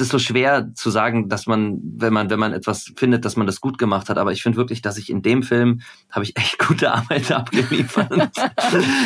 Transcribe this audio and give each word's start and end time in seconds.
es 0.00 0.06
ist 0.06 0.12
so 0.12 0.18
schwer 0.18 0.72
zu 0.74 0.90
sagen, 0.90 1.28
dass 1.28 1.46
man, 1.46 1.78
wenn 1.82 2.12
man, 2.12 2.30
wenn 2.30 2.38
man 2.38 2.54
etwas 2.54 2.92
findet, 2.96 3.24
dass 3.24 3.36
man 3.36 3.46
das 3.46 3.60
gut 3.60 3.76
gemacht 3.76 4.08
hat. 4.08 4.16
Aber 4.16 4.32
ich 4.32 4.42
finde 4.42 4.56
wirklich, 4.56 4.80
dass 4.80 4.96
ich 4.96 5.10
in 5.10 5.20
dem 5.20 5.42
Film 5.42 5.82
habe 6.10 6.24
ich 6.24 6.36
echt 6.36 6.58
gute 6.58 6.90
Arbeit 6.92 7.30
abgeliefert. 7.32 8.10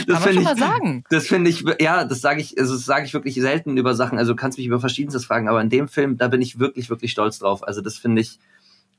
das 0.06 0.22
finde 0.22 0.38
ich, 0.38 0.44
mal 0.44 0.56
sagen. 0.56 1.04
das 1.10 1.26
finde 1.26 1.50
ich, 1.50 1.64
ja, 1.80 2.04
das 2.04 2.20
sage 2.20 2.40
ich, 2.40 2.58
also 2.58 2.74
das 2.74 2.84
sage 2.84 3.06
ich 3.06 3.14
wirklich 3.14 3.34
selten 3.34 3.76
über 3.76 3.94
Sachen. 3.94 4.18
Also 4.18 4.32
du 4.32 4.36
kannst 4.36 4.56
mich 4.56 4.66
über 4.68 4.78
Verschiedenstes 4.78 5.24
fragen, 5.24 5.48
aber 5.48 5.60
in 5.60 5.68
dem 5.68 5.88
Film, 5.88 6.16
da 6.16 6.28
bin 6.28 6.40
ich 6.40 6.60
wirklich, 6.60 6.90
wirklich 6.90 7.10
stolz 7.10 7.40
drauf. 7.40 7.66
Also 7.66 7.80
das 7.80 7.98
finde 7.98 8.22
ich, 8.22 8.38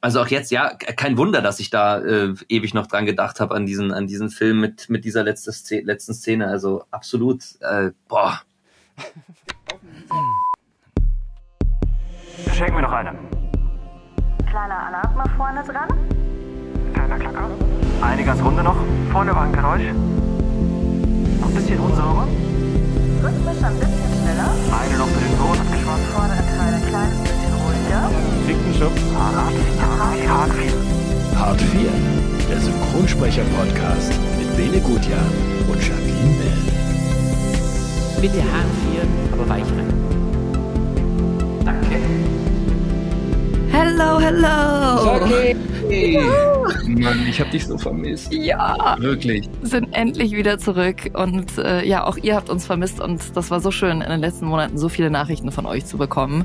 also 0.01 0.21
auch 0.21 0.27
jetzt, 0.27 0.51
ja, 0.51 0.73
kein 0.75 1.17
Wunder, 1.17 1.41
dass 1.41 1.59
ich 1.61 1.69
da 1.69 1.99
äh, 1.99 2.33
ewig 2.49 2.73
noch 2.73 2.87
dran 2.87 3.05
gedacht 3.05 3.39
habe 3.39 3.55
an 3.55 3.65
diesen, 3.65 3.93
an 3.93 4.05
diesen 4.05 4.29
Film 4.29 4.59
mit, 4.59 4.89
mit 4.89 5.05
dieser 5.05 5.23
letzte 5.23 5.53
Szene, 5.53 5.83
letzten 5.83 6.13
Szene. 6.13 6.47
Also 6.47 6.83
absolut, 6.91 7.43
äh, 7.61 7.91
boah. 8.09 8.41
Schenken 12.53 12.75
wir 12.75 12.81
noch 12.81 12.91
eine. 12.91 13.11
Kleiner 14.49 14.87
Alarm 14.87 15.15
mal 15.15 15.29
vorne 15.37 15.63
dran. 15.63 15.87
Kleiner 16.93 17.17
Klacker. 17.17 17.49
Eine 18.01 18.23
ganz 18.23 18.41
runde 18.43 18.63
noch. 18.63 18.75
Vorne 19.11 19.35
war 19.35 19.43
ein 19.43 19.53
Geräusch. 19.53 19.83
Noch 21.41 21.47
ein 21.47 21.55
bisschen 21.55 21.79
unsauber. 21.79 22.27
Rhythmisch 23.23 23.63
ein 23.63 23.79
bisschen 23.79 24.11
schneller. 24.19 24.49
Eine 24.71 24.97
noch 24.97 25.07
für 25.07 25.19
den 25.19 25.37
Boden 25.37 25.61
abgeschwommen. 25.61 26.05
Vordere 26.13 26.43
Teil 26.57 26.73
ein 26.73 26.85
kleines 26.87 27.19
bisschen 27.21 27.53
ruhiger. 27.55 28.09
Fickenschub. 28.45 28.95
Hart 29.15 29.55
4. 30.15 30.29
Hart 30.29 30.51
4. 30.53 31.39
Hart 31.39 31.61
4. 31.61 31.89
Der 32.49 32.59
Synchronsprecher-Podcast 32.59 34.13
mit 34.37 34.55
Bene 34.57 34.79
Gutjahr 34.81 35.25
und 35.67 35.79
Jacqueline 35.81 36.35
Bell. 36.37 36.61
Bitte 38.21 38.41
Hart 38.43 38.71
4, 38.91 39.03
aber 39.33 39.49
weich 39.49 39.63
rein. 39.63 39.93
Danke. 41.65 42.24
Hello, 43.97 44.19
hello. 44.19 45.29
Jackie! 45.29 46.19
Mann, 47.01 47.25
ich 47.29 47.39
hab 47.39 47.49
dich 47.51 47.65
so 47.65 47.77
vermisst. 47.77 48.33
Ja, 48.33 48.97
Wirklich. 48.99 49.49
sind 49.61 49.93
endlich 49.93 50.33
wieder 50.33 50.59
zurück 50.59 51.11
und 51.13 51.57
äh, 51.57 51.85
ja, 51.85 52.03
auch 52.03 52.17
ihr 52.17 52.35
habt 52.35 52.49
uns 52.49 52.65
vermisst 52.65 52.99
und 52.99 53.21
das 53.37 53.51
war 53.51 53.61
so 53.61 53.71
schön, 53.71 54.01
in 54.01 54.09
den 54.09 54.19
letzten 54.19 54.47
Monaten 54.47 54.77
so 54.77 54.89
viele 54.89 55.09
Nachrichten 55.09 55.49
von 55.49 55.65
euch 55.65 55.85
zu 55.85 55.97
bekommen. 55.97 56.43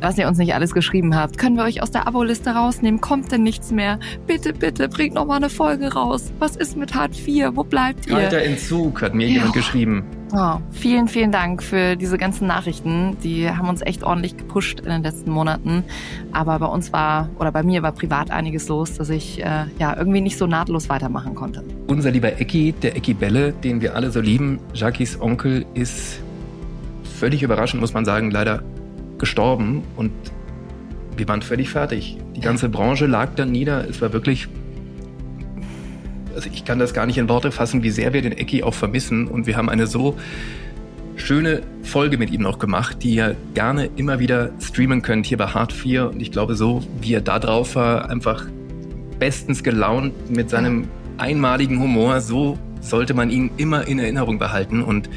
Was 0.00 0.16
ihr 0.16 0.26
uns 0.26 0.38
nicht 0.38 0.54
alles 0.54 0.72
geschrieben 0.72 1.14
habt, 1.14 1.36
können 1.36 1.56
wir 1.56 1.64
euch 1.64 1.82
aus 1.82 1.90
der 1.90 2.08
Abo-Liste 2.08 2.52
rausnehmen? 2.52 3.02
Kommt 3.02 3.30
denn 3.30 3.42
nichts 3.42 3.72
mehr? 3.72 3.98
Bitte, 4.26 4.54
bitte, 4.54 4.88
bringt 4.88 5.16
noch 5.16 5.26
mal 5.26 5.36
eine 5.36 5.50
Folge 5.50 5.92
raus. 5.92 6.32
Was 6.38 6.56
ist 6.56 6.78
mit 6.78 6.94
Hart 6.94 7.14
4? 7.14 7.56
Wo 7.56 7.62
bleibt 7.62 8.06
ihr? 8.06 8.16
Alter 8.16 8.40
Entzug, 8.40 9.02
hat 9.02 9.14
mir 9.14 9.28
jemand 9.28 9.52
geschrieben. 9.52 10.02
Oh, 10.32 10.58
vielen, 10.72 11.06
vielen 11.06 11.30
Dank 11.30 11.62
für 11.62 11.94
diese 11.94 12.18
ganzen 12.18 12.48
Nachrichten. 12.48 13.16
Die 13.22 13.48
haben 13.48 13.68
uns 13.68 13.80
echt 13.82 14.02
ordentlich 14.02 14.36
gepusht 14.36 14.80
in 14.80 14.86
den 14.86 15.02
letzten 15.02 15.30
Monaten. 15.30 15.84
Aber 16.32 16.58
bei 16.58 16.66
uns 16.66 16.92
war, 16.92 17.30
oder 17.38 17.52
bei 17.52 17.62
mir 17.62 17.82
war 17.82 17.92
privat 17.92 18.32
einiges 18.32 18.66
los, 18.68 18.94
dass 18.94 19.08
ich 19.08 19.40
äh, 19.40 19.66
ja 19.78 19.96
irgendwie 19.96 20.20
nicht 20.20 20.36
so 20.36 20.46
nahtlos 20.46 20.88
weitermachen 20.88 21.36
konnte. 21.36 21.62
Unser 21.86 22.10
lieber 22.10 22.40
Ecki, 22.40 22.72
der 22.72 22.96
Ecki 22.96 23.14
Belle, 23.14 23.52
den 23.52 23.80
wir 23.80 23.94
alle 23.94 24.10
so 24.10 24.20
lieben, 24.20 24.58
Jackies 24.74 25.20
Onkel, 25.20 25.64
ist 25.74 26.18
völlig 27.04 27.44
überraschend, 27.44 27.80
muss 27.80 27.94
man 27.94 28.04
sagen, 28.04 28.32
leider 28.32 28.62
gestorben. 29.18 29.84
Und 29.94 30.10
wir 31.16 31.28
waren 31.28 31.40
völlig 31.40 31.70
fertig. 31.70 32.18
Die 32.34 32.40
ganze 32.40 32.68
Branche 32.68 33.06
lag 33.06 33.30
dann 33.36 33.52
nieder. 33.52 33.88
Es 33.88 34.02
war 34.02 34.12
wirklich 34.12 34.48
also 36.36 36.48
ich 36.52 36.64
kann 36.64 36.78
das 36.78 36.94
gar 36.94 37.06
nicht 37.06 37.18
in 37.18 37.28
Worte 37.28 37.50
fassen, 37.50 37.82
wie 37.82 37.90
sehr 37.90 38.12
wir 38.12 38.22
den 38.22 38.32
Ecki 38.32 38.62
auch 38.62 38.74
vermissen. 38.74 39.26
Und 39.26 39.46
wir 39.46 39.56
haben 39.56 39.68
eine 39.68 39.86
so 39.86 40.16
schöne 41.16 41.62
Folge 41.82 42.18
mit 42.18 42.30
ihm 42.30 42.42
noch 42.42 42.58
gemacht, 42.58 43.02
die 43.02 43.14
ihr 43.14 43.36
gerne 43.54 43.88
immer 43.96 44.18
wieder 44.18 44.50
streamen 44.60 45.02
könnt 45.02 45.26
hier 45.26 45.38
bei 45.38 45.46
Hard 45.46 45.72
4. 45.72 46.10
Und 46.10 46.20
ich 46.20 46.30
glaube, 46.30 46.54
so 46.54 46.84
wie 47.00 47.14
er 47.14 47.22
da 47.22 47.38
drauf 47.38 47.74
war, 47.74 48.10
einfach 48.10 48.44
bestens 49.18 49.64
gelaunt 49.64 50.30
mit 50.30 50.50
seinem 50.50 50.88
einmaligen 51.16 51.80
Humor, 51.80 52.20
so 52.20 52.58
sollte 52.82 53.14
man 53.14 53.30
ihn 53.30 53.50
immer 53.56 53.88
in 53.88 53.98
Erinnerung 53.98 54.38
behalten. 54.38 54.82
Und 54.82 55.08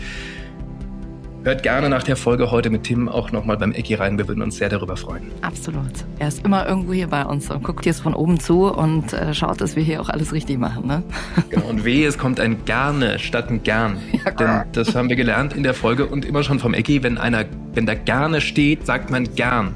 hört 1.44 1.64
gerne 1.64 1.90
nach 1.90 2.04
der 2.04 2.16
Folge 2.16 2.52
heute 2.52 2.70
mit 2.70 2.84
Tim 2.84 3.08
auch 3.08 3.32
nochmal 3.32 3.58
beim 3.58 3.72
Ecki 3.72 3.96
rein. 3.96 4.18
Wir 4.18 4.28
würden 4.28 4.42
uns 4.42 4.58
sehr 4.58 4.70
darüber 4.70 4.98
freuen. 4.98 5.24
Absolut. 5.42 5.92
Er 6.20 6.28
ist 6.28 6.46
immer 6.46 6.68
irgendwo 6.68 6.94
hier 6.94 7.08
bei 7.08 7.26
uns 7.26 7.50
und 7.50 7.64
guckt 7.64 7.86
jetzt 7.86 8.02
von 8.02 8.14
oben 8.14 8.40
zu 8.40 8.66
und 8.66 9.14
äh, 9.14 9.34
schaut, 9.34 9.62
dass 9.62 9.76
wir 9.76 9.84
hier 9.84 10.02
auch 10.02 10.10
alles 10.10 10.34
richtig 10.34 10.58
machen. 10.58 10.88
Ne? 10.88 11.04
Genau, 11.50 11.68
und 11.68 11.84
wehe, 11.84 12.08
es 12.08 12.18
kommt 12.18 12.40
ein 12.40 12.64
Gerne 12.66 13.18
statt 13.18 13.50
ein 13.50 13.64
Gern. 13.64 13.98
Ja. 14.12 14.32
Denn 14.32 14.72
das 14.74 14.94
haben 14.94 15.10
wir 15.10 15.16
gelernt 15.16 15.54
in 15.54 15.64
der 15.64 15.74
Folge 15.74 16.06
und 16.06 16.26
immer 16.26 16.44
schon 16.44 16.60
vom 16.60 16.74
Ecki, 16.74 17.02
wenn 17.02 17.18
einer, 17.18 17.46
wenn 17.74 17.86
da 17.86 17.96
Gerne 17.96 18.42
steht, 18.42 18.86
sagt 18.86 19.10
man 19.10 19.34
gern. 19.36 19.74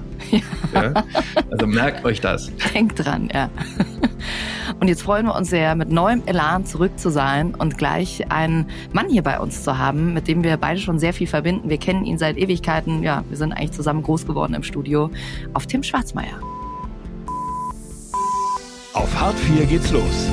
Ja. 0.74 0.94
Also 1.50 1.68
merkt 1.68 2.06
euch 2.06 2.22
das. 2.22 2.52
Denkt 2.74 3.04
dran, 3.04 3.30
ja. 3.34 3.50
Und 4.80 4.88
jetzt 4.88 5.02
freuen 5.02 5.26
wir 5.26 5.36
uns 5.36 5.50
sehr, 5.50 5.76
mit 5.76 5.92
neuem 5.92 6.24
Elan 6.26 6.66
zurück 6.66 6.98
zu 6.98 7.10
sein 7.10 7.56
und 7.56 7.78
gleich 7.78 8.32
einen 8.32 8.66
Mann 8.92 9.10
hier 9.10 9.22
bei 9.22 9.40
uns 9.40 9.64
zu 9.64 9.78
haben, 9.78 10.14
mit 10.14 10.28
dem 10.28 10.44
wir 10.44 10.58
beide 10.58 10.80
schon 10.80 11.00
sehr 11.00 11.14
viel 11.14 11.28
verbinden. 11.28 11.70
Wir 11.70 11.78
kennen 11.78 12.06
ihn 12.06 12.18
seit 12.18 12.38
Ewigkeiten. 12.38 13.04
Ja, 13.04 13.24
wir 13.30 13.38
sind 13.38 13.54
eigentlich 13.54 13.72
zusammen 13.72 14.04
groß 14.04 14.26
geworden 14.26 14.54
im 14.54 14.64
Studio. 14.64 15.10
Auf 15.54 15.68
Tim 15.68 15.84
Schwarzmeier. 15.84 16.40
Auf 18.94 19.20
Hart 19.20 19.40
4 19.40 19.66
geht's 19.66 19.92
los. 19.92 20.30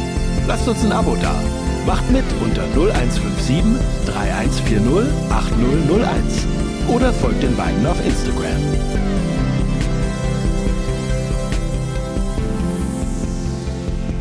Lasst 0.47 0.69
uns 0.69 0.84
ein 0.84 0.93
Abo 0.93 1.17
da. 1.21 1.34
Macht 1.87 2.11
mit 2.11 2.25
unter 2.43 2.65
0157 2.75 3.62
3140 4.07 5.12
8001 5.31 6.47
oder 6.89 7.12
folgt 7.12 7.43
den 7.43 7.57
beiden 7.57 7.87
auf 7.87 8.05
Instagram. 8.05 9.00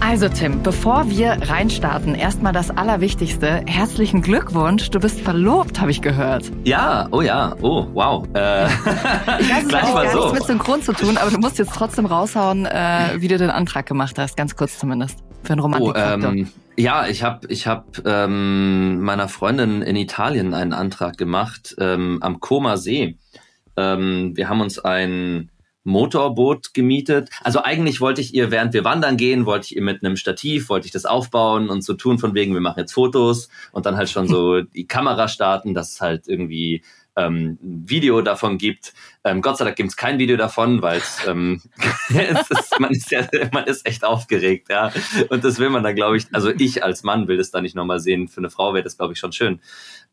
Also 0.02 0.28
Tim, 0.30 0.64
bevor 0.64 1.10
wir 1.10 1.32
reinstarten, 1.50 2.16
erstmal 2.16 2.52
das 2.54 2.72
Allerwichtigste. 2.72 3.64
Herzlichen 3.68 4.22
Glückwunsch, 4.22 4.90
du 4.90 5.00
bist 5.00 5.20
verlobt, 5.22 5.80
habe 5.80 5.92
ich 5.92 6.02
gehört. 6.02 6.52
Ja, 6.64 7.08
oh 7.12 7.22
ja, 7.22 7.56
oh, 7.62 7.86
wow. 7.94 8.26
Äh, 8.34 8.66
Ich 9.40 9.50
weiß, 9.50 9.64
es 9.68 9.74
hat 9.74 9.84
gar 9.84 9.94
mal 9.94 10.04
nichts 10.06 10.14
so. 10.22 10.34
mit 10.34 10.44
Synchron 10.44 10.82
zu 10.82 10.94
tun, 10.94 11.18
aber 11.18 11.30
du 11.30 11.38
musst 11.38 11.60
jetzt 11.60 11.74
trotzdem 11.74 12.06
raushauen, 12.06 12.66
äh, 12.66 13.16
wie 13.18 13.28
du 13.28 13.38
den 13.38 13.50
Antrag 13.52 13.86
gemacht 13.86 14.18
hast, 14.18 14.36
ganz 14.36 14.56
kurz 14.56 14.80
zumindest. 14.80 15.20
Für 15.44 15.54
einen 15.54 15.60
Oh, 15.62 15.64
Romantikfaktor. 15.64 16.32
ähm, 16.32 16.48
ja, 16.76 17.08
ich 17.08 17.24
habe 17.24 17.48
ich 17.48 17.68
hab, 17.68 18.02
ähm, 18.06 19.02
meiner 19.02 19.28
Freundin 19.28 19.82
in 19.82 19.96
Italien 19.96 20.54
einen 20.54 20.74
Antrag 20.74 21.18
gemacht 21.18 21.76
ähm, 21.80 22.18
am 22.22 22.40
Koma 22.40 22.78
See. 22.78 23.18
Ähm, 23.78 24.32
wir 24.36 24.50
haben 24.50 24.62
uns 24.62 24.80
ein 24.80 25.50
Motorboot 25.90 26.74
gemietet. 26.74 27.30
Also 27.44 27.64
eigentlich 27.64 28.00
wollte 28.00 28.22
ich 28.22 28.34
ihr, 28.34 28.52
während 28.52 28.74
wir 28.74 28.84
wandern 28.84 29.18
gehen, 29.18 29.46
wollte 29.46 29.66
ich 29.66 29.76
ihr 29.76 29.82
mit 29.82 30.04
einem 30.04 30.16
Stativ, 30.16 30.70
wollte 30.70 30.86
ich 30.86 30.92
das 30.92 31.06
aufbauen 31.06 31.70
und 31.70 31.84
so 31.84 31.94
tun 31.94 32.20
von 32.20 32.34
wegen, 32.34 32.54
wir 32.54 32.62
machen 32.62 32.80
jetzt 32.80 32.94
Fotos 32.94 33.50
und 33.72 33.86
dann 33.86 33.98
halt 33.98 34.10
schon 34.10 34.28
so 34.28 34.62
die 34.76 34.88
Kamera 34.88 35.28
starten, 35.28 35.74
dass 35.74 35.94
es 35.94 36.02
halt 36.02 36.28
irgendwie 36.28 36.84
ähm, 37.20 37.58
Video 37.62 38.22
davon 38.22 38.58
gibt. 38.58 38.94
Ähm, 39.24 39.42
Gott 39.42 39.58
sei 39.58 39.66
Dank 39.66 39.76
gibt 39.76 39.90
es 39.90 39.98
kein 39.98 40.18
Video 40.20 40.38
davon, 40.38 40.82
weil 40.82 41.02
ähm, 41.28 41.62
ist, 42.10 42.80
man 42.80 42.92
ist 42.92 43.12
ja, 43.12 43.28
man 43.52 43.66
ist 43.66 43.86
echt 43.86 44.04
aufgeregt, 44.04 44.70
ja. 44.70 44.92
Und 45.30 45.44
das 45.44 45.60
will 45.60 45.70
man 45.70 45.84
dann, 45.84 45.96
glaube 45.96 46.18
ich, 46.18 46.28
also 46.32 46.50
ich 46.50 46.84
als 46.84 47.04
Mann 47.04 47.28
will 47.28 47.38
das 47.38 47.52
dann 47.52 47.64
nicht 47.64 47.76
nochmal 47.76 48.00
sehen. 48.00 48.28
Für 48.28 48.40
eine 48.40 48.50
Frau 48.50 48.74
wäre 48.74 48.84
das, 48.84 48.98
glaube 48.98 49.14
ich, 49.14 49.20
schon 49.20 49.34
schön, 49.34 49.62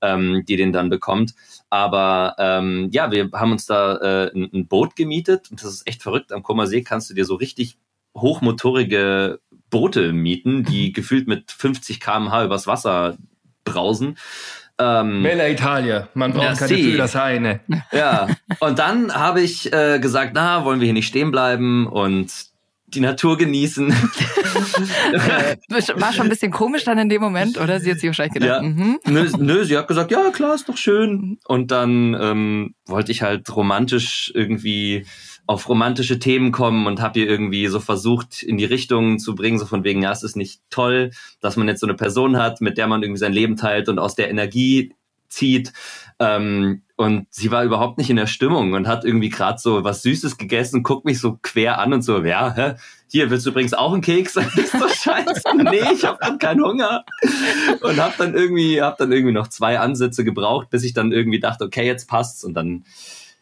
ähm, 0.00 0.44
die 0.47 0.56
den 0.56 0.72
dann 0.72 0.91
bekommt. 0.91 1.34
Aber 1.71 2.34
ähm, 2.39 2.89
ja, 2.93 3.11
wir 3.11 3.31
haben 3.33 3.53
uns 3.53 3.67
da 3.67 3.97
äh, 3.97 4.33
ein, 4.34 4.50
ein 4.53 4.67
Boot 4.67 4.97
gemietet 4.97 5.50
und 5.50 5.62
das 5.62 5.73
ist 5.73 5.87
echt 5.87 6.03
verrückt. 6.03 6.33
Am 6.33 6.43
Kommer 6.43 6.67
See 6.67 6.83
kannst 6.83 7.09
du 7.11 7.15
dir 7.15 7.25
so 7.25 7.37
richtig 7.37 7.78
hochmotorige 8.17 9.41
Boote 9.71 10.12
mieten, 10.12 10.65
die 10.65 10.93
gefühlt 10.93 11.28
mit 11.28 11.50
50 11.50 12.00
km/h 12.00 12.44
übers 12.44 12.67
Wasser 12.67 13.17
brausen. 13.65 14.17
Ähm, 14.78 15.22
Bella 15.22 15.48
Italia, 15.48 16.09
man 16.14 16.32
braucht 16.32 16.44
Ja, 16.44 16.54
keine 16.54 16.69
sì. 16.75 16.82
Fühlerseine. 16.82 17.60
ja, 17.92 18.28
und 18.60 18.78
dann 18.78 19.14
habe 19.14 19.41
ich 19.41 19.72
äh, 19.72 19.98
gesagt, 20.00 20.32
na, 20.34 20.64
wollen 20.64 20.81
wir 20.81 20.84
hier 20.84 20.92
nicht 20.92 21.06
stehen 21.08 21.31
bleiben 21.31 21.87
und 21.87 22.31
die 22.88 23.00
Natur 23.00 23.37
genießen. 23.38 23.88
War 25.96 26.12
schon 26.12 26.26
ein 26.26 26.28
bisschen 26.28 26.52
komisch 26.52 26.84
dann 26.84 26.99
in 26.99 27.08
dem 27.08 27.20
Moment, 27.20 27.58
oder? 27.58 27.81
Sie 27.81 27.90
hat 27.90 27.99
sich 27.99 28.08
wahrscheinlich 28.08 28.34
gedacht, 28.34 28.62
Ja. 28.62 28.69
mhm. 28.69 28.99
nö, 29.06 29.28
nö, 29.38 29.64
sie 29.64 29.76
hat 29.76 29.88
gesagt, 29.88 30.11
ja 30.11 30.31
klar, 30.31 30.55
ist 30.55 30.69
doch 30.69 30.76
schön. 30.76 31.38
Und 31.46 31.70
dann 31.70 32.17
ähm, 32.20 32.75
wollte 32.87 33.12
ich 33.12 33.22
halt 33.22 33.55
romantisch 33.55 34.31
irgendwie 34.34 35.05
auf 35.46 35.69
romantische 35.69 36.19
Themen 36.19 36.52
kommen 36.52 36.87
und 36.87 37.00
habe 37.00 37.20
ihr 37.20 37.28
irgendwie 37.28 37.66
so 37.69 37.81
versucht, 37.81 38.43
in 38.43 38.56
die 38.56 38.64
Richtung 38.64 39.19
zu 39.19 39.34
bringen, 39.34 39.58
so 39.58 39.66
von 39.66 39.84
wegen, 39.84 40.02
ja, 40.02 40.12
es 40.12 40.22
ist 40.22 40.37
nicht 40.37 40.60
toll, 40.70 41.10
dass 41.40 41.56
man 41.56 41.69
jetzt 41.69 41.81
so 41.81 41.87
eine 41.87 41.94
Person 41.94 42.37
hat, 42.37 42.60
mit 42.60 42.78
der 42.78 42.87
man 42.87 43.02
irgendwie 43.02 43.20
sein 43.20 43.32
Leben 43.32 43.56
teilt 43.56 43.88
und 43.88 43.98
aus 43.98 44.14
der 44.14 44.31
Energie 44.31 44.94
zieht. 45.28 45.72
Ähm, 46.19 46.82
und 46.96 47.26
sie 47.31 47.50
war 47.50 47.62
überhaupt 47.64 47.98
nicht 47.98 48.10
in 48.10 48.16
der 48.16 48.26
Stimmung 48.26 48.72
und 48.72 48.88
hat 48.88 49.04
irgendwie 49.04 49.28
gerade 49.28 49.58
so 49.58 49.84
was 49.84 50.02
Süßes 50.02 50.38
gegessen, 50.38 50.82
guckt 50.82 51.04
mich 51.04 51.20
so 51.20 51.38
quer 51.43 51.78
an 51.78 51.93
und 51.93 52.02
so, 52.02 52.25
ja, 52.25 52.54
hä? 52.54 52.75
hier, 53.08 53.31
willst 53.31 53.46
du 53.46 53.50
übrigens 53.50 53.75
auch 53.75 53.93
einen 53.93 54.02
Keks? 54.02 54.37
Ich 54.56 54.70
so, 54.70 54.88
scheiße, 54.88 55.43
nee, 55.56 55.93
ich 55.93 56.04
habe 56.04 56.19
dann 56.20 56.38
keinen 56.38 56.62
Hunger. 56.64 57.04
Und 57.81 58.02
hab 58.02 58.16
dann 58.16 58.34
irgendwie, 58.34 58.82
hab 58.82 58.98
dann 58.98 59.12
irgendwie 59.12 59.32
noch 59.32 59.48
zwei 59.48 59.78
Ansätze 59.78 60.25
gebraucht, 60.25 60.70
bis 60.70 60.84
ich 60.84 60.93
dann 60.93 61.12
irgendwie 61.12 61.40
dachte, 61.40 61.64
okay, 61.64 61.87
jetzt 61.87 62.08
passt's. 62.08 62.44
Und 62.44 62.54
dann 62.54 62.84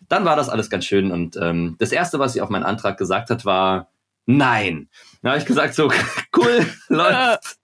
dann 0.08 0.24
war 0.24 0.36
das 0.36 0.48
alles 0.48 0.70
ganz 0.70 0.84
schön. 0.84 1.10
Und 1.10 1.36
ähm, 1.40 1.76
das 1.78 1.92
Erste, 1.92 2.18
was 2.18 2.32
sie 2.32 2.40
auf 2.40 2.50
meinen 2.50 2.64
Antrag 2.64 2.98
gesagt 2.98 3.30
hat, 3.30 3.44
war 3.44 3.88
Nein. 4.26 4.88
Da 5.22 5.30
habe 5.30 5.38
ich 5.38 5.46
gesagt, 5.46 5.74
so 5.74 5.90
cool, 6.36 6.66
läuft. 6.88 7.56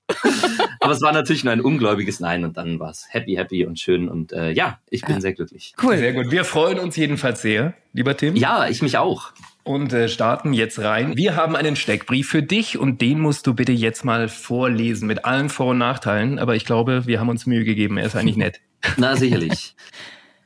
Aber 0.80 0.92
es 0.92 1.00
war 1.00 1.12
natürlich 1.12 1.44
nur 1.44 1.52
ein 1.52 1.60
ungläubiges 1.60 2.20
Nein 2.20 2.44
und 2.44 2.56
dann 2.56 2.80
war 2.80 2.90
es 2.90 3.06
happy, 3.10 3.34
happy 3.34 3.64
und 3.64 3.78
schön 3.78 4.08
und 4.08 4.32
äh, 4.32 4.50
ja, 4.50 4.80
ich 4.90 5.02
bin 5.02 5.20
sehr 5.20 5.34
glücklich. 5.34 5.74
Cool. 5.80 5.96
Sehr 5.98 6.12
gut. 6.12 6.32
Wir 6.32 6.44
freuen 6.44 6.80
uns 6.80 6.96
jedenfalls 6.96 7.42
sehr, 7.42 7.74
lieber 7.92 8.16
Tim. 8.16 8.34
Ja, 8.34 8.66
ich 8.66 8.82
mich 8.82 8.98
auch. 8.98 9.32
Und 9.62 9.92
äh, 9.92 10.08
starten 10.08 10.52
jetzt 10.52 10.80
rein. 10.80 11.16
Wir 11.16 11.36
haben 11.36 11.54
einen 11.54 11.76
Steckbrief 11.76 12.28
für 12.28 12.42
dich 12.42 12.76
und 12.76 13.00
den 13.00 13.20
musst 13.20 13.46
du 13.46 13.54
bitte 13.54 13.72
jetzt 13.72 14.04
mal 14.04 14.28
vorlesen 14.28 15.06
mit 15.06 15.24
allen 15.24 15.48
Vor- 15.48 15.68
und 15.68 15.78
Nachteilen. 15.78 16.38
Aber 16.40 16.56
ich 16.56 16.64
glaube, 16.64 17.06
wir 17.06 17.20
haben 17.20 17.28
uns 17.28 17.46
Mühe 17.46 17.64
gegeben. 17.64 17.96
Er 17.96 18.06
ist 18.06 18.16
eigentlich 18.16 18.36
nett. 18.36 18.60
Na, 18.96 19.14
sicherlich. 19.16 19.76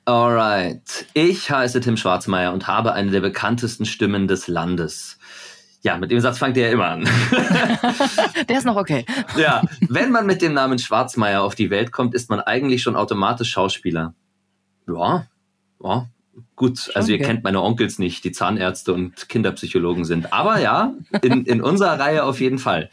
Alright. 0.07 1.07
Ich 1.15 1.51
heiße 1.51 1.81
Tim 1.81 1.97
Schwarzmeier 1.97 2.53
und 2.53 2.67
habe 2.67 2.93
eine 2.93 3.11
der 3.11 3.21
bekanntesten 3.21 3.87
Stimmen 3.87 4.29
des 4.29 4.49
Landes. 4.49 5.19
Ja, 5.83 5.99
mit 5.99 6.11
dem 6.11 6.21
Satz 6.21 6.39
fangt 6.39 6.57
ihr 6.57 6.67
ja 6.67 6.73
immer 6.73 6.89
an. 6.89 7.05
Der 8.49 8.59
ist 8.59 8.65
noch 8.65 8.77
okay. 8.77 9.05
ja, 9.37 9.63
wenn 9.81 10.11
man 10.11 10.27
mit 10.27 10.41
dem 10.41 10.55
Namen 10.55 10.79
Schwarzmeier 10.79 11.43
auf 11.43 11.55
die 11.55 11.69
Welt 11.71 11.93
kommt, 11.93 12.15
ist 12.15 12.31
man 12.31 12.41
eigentlich 12.41 12.83
schon 12.83 12.97
automatisch 12.97 13.51
Schauspieler. 13.51 14.15
Ja, 14.89 15.27
ja, 15.83 16.09
gut. 16.57 16.91
Also 16.95 17.13
ihr 17.13 17.19
okay. 17.19 17.27
kennt 17.27 17.45
meine 17.45 17.63
Onkels 17.63 17.99
nicht, 17.99 18.25
die 18.25 18.33
Zahnärzte 18.33 18.93
und 18.93 19.29
Kinderpsychologen 19.29 20.05
sind. 20.05 20.33
Aber 20.33 20.61
ja, 20.61 20.95
in, 21.23 21.45
in 21.45 21.61
unserer 21.61 21.99
Reihe 21.99 22.25
auf 22.25 22.41
jeden 22.41 22.59
Fall. 22.59 22.91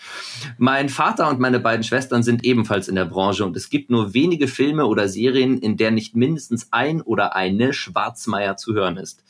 Mein 0.58 0.90
Vater 0.90 1.30
und 1.30 1.40
meine 1.40 1.60
beiden 1.60 1.84
Schwestern 1.84 2.24
sind 2.24 2.44
ebenfalls 2.44 2.88
in 2.88 2.96
der 2.96 3.06
Branche 3.06 3.46
und 3.46 3.56
es 3.56 3.70
gibt 3.70 3.90
nur 3.90 4.14
wenige 4.14 4.48
Filme 4.48 4.86
oder 4.86 5.08
Serien, 5.08 5.58
in 5.58 5.78
der 5.78 5.92
nicht 5.92 6.16
mindestens 6.16 6.68
ein 6.72 7.02
oder 7.02 7.36
eine 7.36 7.74
Schwarzmeier 7.74 8.58
zu 8.58 8.74
hören 8.74 8.98
ist. 8.98 9.24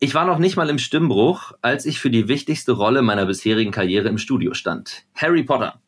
Ich 0.00 0.14
war 0.14 0.26
noch 0.26 0.38
nicht 0.38 0.56
mal 0.56 0.68
im 0.68 0.78
Stimmbruch, 0.78 1.52
als 1.62 1.86
ich 1.86 1.98
für 1.98 2.10
die 2.10 2.28
wichtigste 2.28 2.72
Rolle 2.72 3.00
meiner 3.00 3.26
bisherigen 3.26 3.70
Karriere 3.70 4.08
im 4.08 4.18
Studio 4.18 4.52
stand. 4.52 5.04
Harry 5.14 5.44
Potter. 5.44 5.80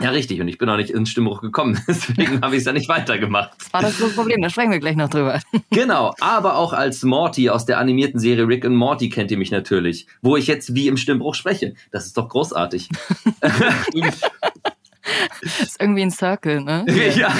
Ja, 0.00 0.10
richtig. 0.10 0.40
Und 0.40 0.48
ich 0.48 0.58
bin 0.58 0.66
noch 0.66 0.76
nicht 0.76 0.90
ins 0.90 1.10
Stimmbruch 1.10 1.42
gekommen. 1.42 1.80
Deswegen 1.88 2.40
habe 2.40 2.54
ich 2.54 2.60
es 2.60 2.66
ja 2.66 2.72
nicht 2.72 2.88
weitergemacht. 2.88 3.52
Das 3.58 3.72
war 3.72 3.82
das 3.82 3.98
große 3.98 4.14
Problem, 4.14 4.40
da 4.42 4.48
sprechen 4.48 4.70
wir 4.70 4.80
gleich 4.80 4.96
noch 4.96 5.10
drüber. 5.10 5.40
Genau, 5.72 6.14
aber 6.20 6.56
auch 6.56 6.72
als 6.72 7.02
Morty 7.04 7.48
aus 7.48 7.64
der 7.64 7.78
animierten 7.78 8.18
Serie 8.18 8.46
Rick 8.48 8.64
and 8.64 8.74
Morty 8.74 9.08
kennt 9.08 9.30
ihr 9.30 9.38
mich 9.38 9.50
natürlich, 9.50 10.06
wo 10.20 10.36
ich 10.36 10.46
jetzt 10.48 10.74
wie 10.74 10.88
im 10.88 10.96
Stimmbruch 10.96 11.34
spreche. 11.34 11.74
Das 11.92 12.06
ist 12.06 12.16
doch 12.16 12.28
großartig. 12.28 12.88
Das 13.40 13.52
ist 15.62 15.80
irgendwie 15.80 16.02
ein 16.02 16.10
Circle, 16.10 16.62
ne? 16.62 16.84
ja. 17.16 17.32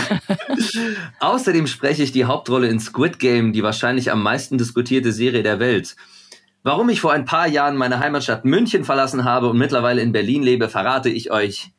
Außerdem 1.19 1.67
spreche 1.67 2.05
ich 2.05 2.13
die 2.13 2.25
Hauptrolle 2.25 2.69
in 2.69 2.79
Squid 2.79 3.19
Game, 3.19 3.53
die 3.53 3.63
wahrscheinlich 3.63 4.13
am 4.13 4.23
meisten 4.23 4.59
diskutierte 4.59 5.13
Serie 5.13 5.43
der 5.43 5.59
Welt. 5.59 5.97
Warum 6.63 6.89
ich 6.89 7.01
vor 7.01 7.13
ein 7.13 7.25
paar 7.25 7.49
Jahren 7.49 7.77
meine 7.77 7.99
Heimatstadt 7.99 8.45
München 8.45 8.85
verlassen 8.85 9.25
habe 9.25 9.49
und 9.49 9.59
mittlerweile 9.59 10.03
in 10.03 10.13
Berlin 10.13 10.43
lebe, 10.43 10.69
verrate 10.69 11.09
ich 11.09 11.31
euch 11.31 11.73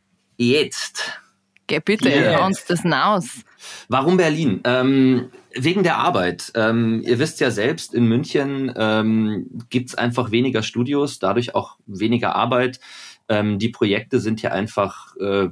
jetzt. 0.50 1.20
Geh 1.68 1.80
bitte, 1.80 2.10
Yes. 2.10 2.36
hau 2.38 2.46
uns 2.46 2.66
das 2.66 2.82
denn 2.82 2.94
aus. 2.94 3.42
Warum 3.88 4.18
Berlin? 4.18 4.62
Ähm, 4.66 5.30
wegen 5.54 5.84
der 5.84 5.98
Arbeit. 5.98 6.52
Ähm, 6.56 7.02
ihr 7.06 7.20
wisst 7.20 7.40
ja 7.40 7.52
selbst, 7.52 7.94
in 7.94 8.06
München 8.06 8.74
ähm, 8.76 9.48
gibt's 9.70 9.96
einfach 9.96 10.32
weniger 10.32 10.64
Studios, 10.64 11.20
dadurch 11.20 11.56
auch 11.56 11.78
weniger 11.86 12.36
Arbeit. 12.36 12.80
Ähm, 13.30 13.60
die 13.60 13.70
Projekte 13.70 14.20
sind 14.20 14.40
hier 14.42 14.52
einfach 14.54 15.16
äh, 15.18 15.50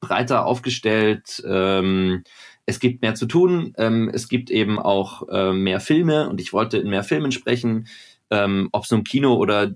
breiter 0.00 0.44
aufgestellt. 0.44 1.42
Ähm, 1.46 2.22
es 2.66 2.78
gibt 2.78 3.02
mehr 3.02 3.14
zu 3.14 3.26
tun. 3.26 3.72
Ähm, 3.78 4.10
es 4.12 4.28
gibt 4.28 4.50
eben 4.50 4.78
auch 4.78 5.28
äh, 5.28 5.52
mehr 5.52 5.80
Filme 5.80 6.28
und 6.28 6.40
ich 6.40 6.52
wollte 6.52 6.78
in 6.78 6.90
mehr 6.90 7.04
Filmen 7.04 7.32
sprechen. 7.32 7.88
Ähm, 8.30 8.68
Ob 8.72 8.84
es 8.84 8.90
nun 8.90 9.04
Kino 9.04 9.34
oder 9.34 9.72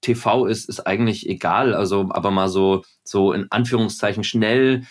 TV 0.00 0.46
ist, 0.46 0.68
ist 0.68 0.86
eigentlich 0.86 1.28
egal. 1.28 1.74
Also, 1.74 2.08
aber 2.10 2.30
mal 2.30 2.48
so, 2.48 2.84
so 3.04 3.32
in 3.32 3.46
Anführungszeichen 3.50 4.24
schnell 4.24 4.84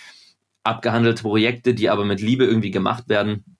abgehandelte 0.63 1.23
Projekte, 1.23 1.73
die 1.73 1.89
aber 1.89 2.06
mit 2.06 2.21
Liebe 2.21 2.45
irgendwie 2.45 2.71
gemacht 2.71 3.09
werden. 3.09 3.57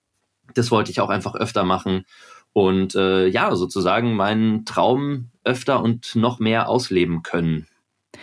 Das 0.54 0.70
wollte 0.70 0.90
ich 0.90 1.00
auch 1.00 1.10
einfach 1.10 1.34
öfter 1.34 1.64
machen. 1.64 2.04
Und 2.52 2.94
äh, 2.94 3.26
ja, 3.28 3.54
sozusagen 3.54 4.14
meinen 4.16 4.64
Traum 4.64 5.30
öfter 5.44 5.82
und 5.82 6.14
noch 6.16 6.40
mehr 6.40 6.68
ausleben 6.68 7.22
können. 7.22 7.66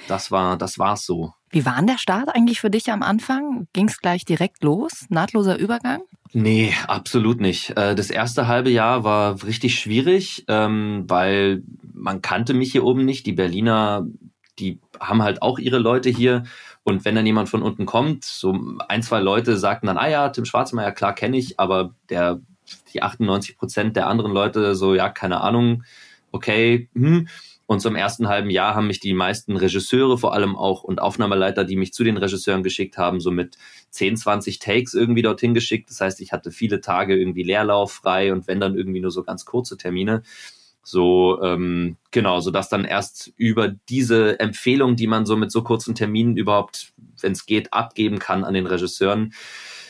Das 0.08 0.32
war, 0.32 0.58
das 0.58 0.78
war's 0.78 1.06
so. 1.06 1.34
Wie 1.50 1.66
war 1.66 1.78
denn 1.78 1.88
der 1.88 1.98
Start 1.98 2.30
eigentlich 2.36 2.60
für 2.60 2.70
dich 2.70 2.92
am 2.92 3.02
Anfang? 3.04 3.68
Ging 3.72 3.88
es 3.88 4.00
gleich 4.00 4.26
direkt 4.26 4.64
los? 4.64 5.06
Nahtloser 5.10 5.58
Übergang? 5.58 6.02
Nee, 6.34 6.74
absolut 6.88 7.40
nicht. 7.40 7.78
Äh, 7.78 7.96
Das 7.96 8.10
erste 8.10 8.48
halbe 8.48 8.70
Jahr 8.70 9.06
war 9.06 9.42
richtig 9.44 9.80
schwierig, 9.80 10.44
ähm, 10.50 11.06
weil 11.08 11.64
man 11.98 12.22
kannte 12.22 12.54
mich 12.54 12.72
hier 12.72 12.84
oben 12.84 13.06
nicht. 13.06 13.26
Die 13.26 13.34
Berliner, 13.34 14.08
die 14.60 14.80
haben 15.00 15.24
halt 15.24 15.42
auch 15.42 15.60
ihre 15.60 15.80
Leute 15.80 16.10
hier. 16.10 16.44
Und 16.84 17.04
wenn 17.04 17.16
dann 17.16 17.26
jemand 17.26 17.50
von 17.50 17.62
unten 17.62 17.86
kommt, 17.86 18.24
so 18.24 18.58
ein, 18.88 19.04
zwei 19.04 19.20
Leute 19.20 19.58
sagten 19.58 19.88
dann, 19.88 19.98
ah 19.98 20.08
ja, 20.08 20.30
Tim 20.30 20.46
Schwarzmeier, 20.46 20.94
klar 20.94 21.14
kenne 21.14 21.38
ich, 21.38 21.60
aber 21.60 21.94
der, 22.10 22.40
die 22.94 23.04
98 23.04 23.58
Prozent 23.58 23.96
der 23.96 24.08
anderen 24.08 24.32
Leute 24.32 24.74
so, 24.76 24.96
ja, 24.96 25.10
keine 25.10 25.42
Ahnung, 25.42 25.84
okay, 26.32 26.90
hm. 26.94 27.28
Und 27.70 27.82
zum 27.82 27.98
ersten 27.98 28.30
halben 28.30 28.50
Jahr 28.50 28.76
haben 28.76 28.88
mich 28.88 29.02
die 29.02 29.14
meisten 29.14 29.58
Regisseure 29.58 30.18
vor 30.18 30.34
allem 30.34 30.56
auch 30.56 30.84
und 30.84 31.02
Aufnahmeleiter, 31.02 31.66
die 31.66 31.76
mich 31.76 31.92
zu 31.92 32.06
den 32.06 32.16
Regisseuren 32.16 32.64
geschickt 32.64 32.98
haben, 32.98 33.20
so 33.20 33.30
mit 33.30 33.58
10, 33.90 34.16
20 34.16 34.60
Takes 34.60 34.94
irgendwie 34.94 35.22
dorthin 35.22 35.54
geschickt. 35.54 35.90
Das 35.90 36.00
heißt, 36.00 36.22
ich 36.22 36.32
hatte 36.32 36.52
viele 36.52 36.80
Tage 36.80 37.18
irgendwie 37.18 37.44
Leerlauf 37.44 37.92
frei 37.92 38.32
und 38.32 38.48
wenn 38.48 38.62
dann 38.62 38.78
irgendwie 38.78 39.02
nur 39.02 39.12
so 39.12 39.22
ganz 39.22 39.44
kurze 39.44 39.76
Termine. 39.76 40.24
So, 40.90 41.42
ähm, 41.44 41.98
genau, 42.12 42.40
so 42.40 42.50
dass 42.50 42.70
dann 42.70 42.86
erst 42.86 43.34
über 43.36 43.68
diese 43.68 44.40
Empfehlung, 44.40 44.96
die 44.96 45.08
man 45.08 45.26
so 45.26 45.36
mit 45.36 45.52
so 45.52 45.62
kurzen 45.62 45.96
Terminen 45.96 46.38
überhaupt, 46.38 46.94
wenn 47.20 47.34
es 47.34 47.46
geht, 47.46 47.74
abgeben 47.74 48.20
kann 48.20 48.46
an 48.46 48.54
den 48.54 48.68
Regisseuren, 48.68 49.34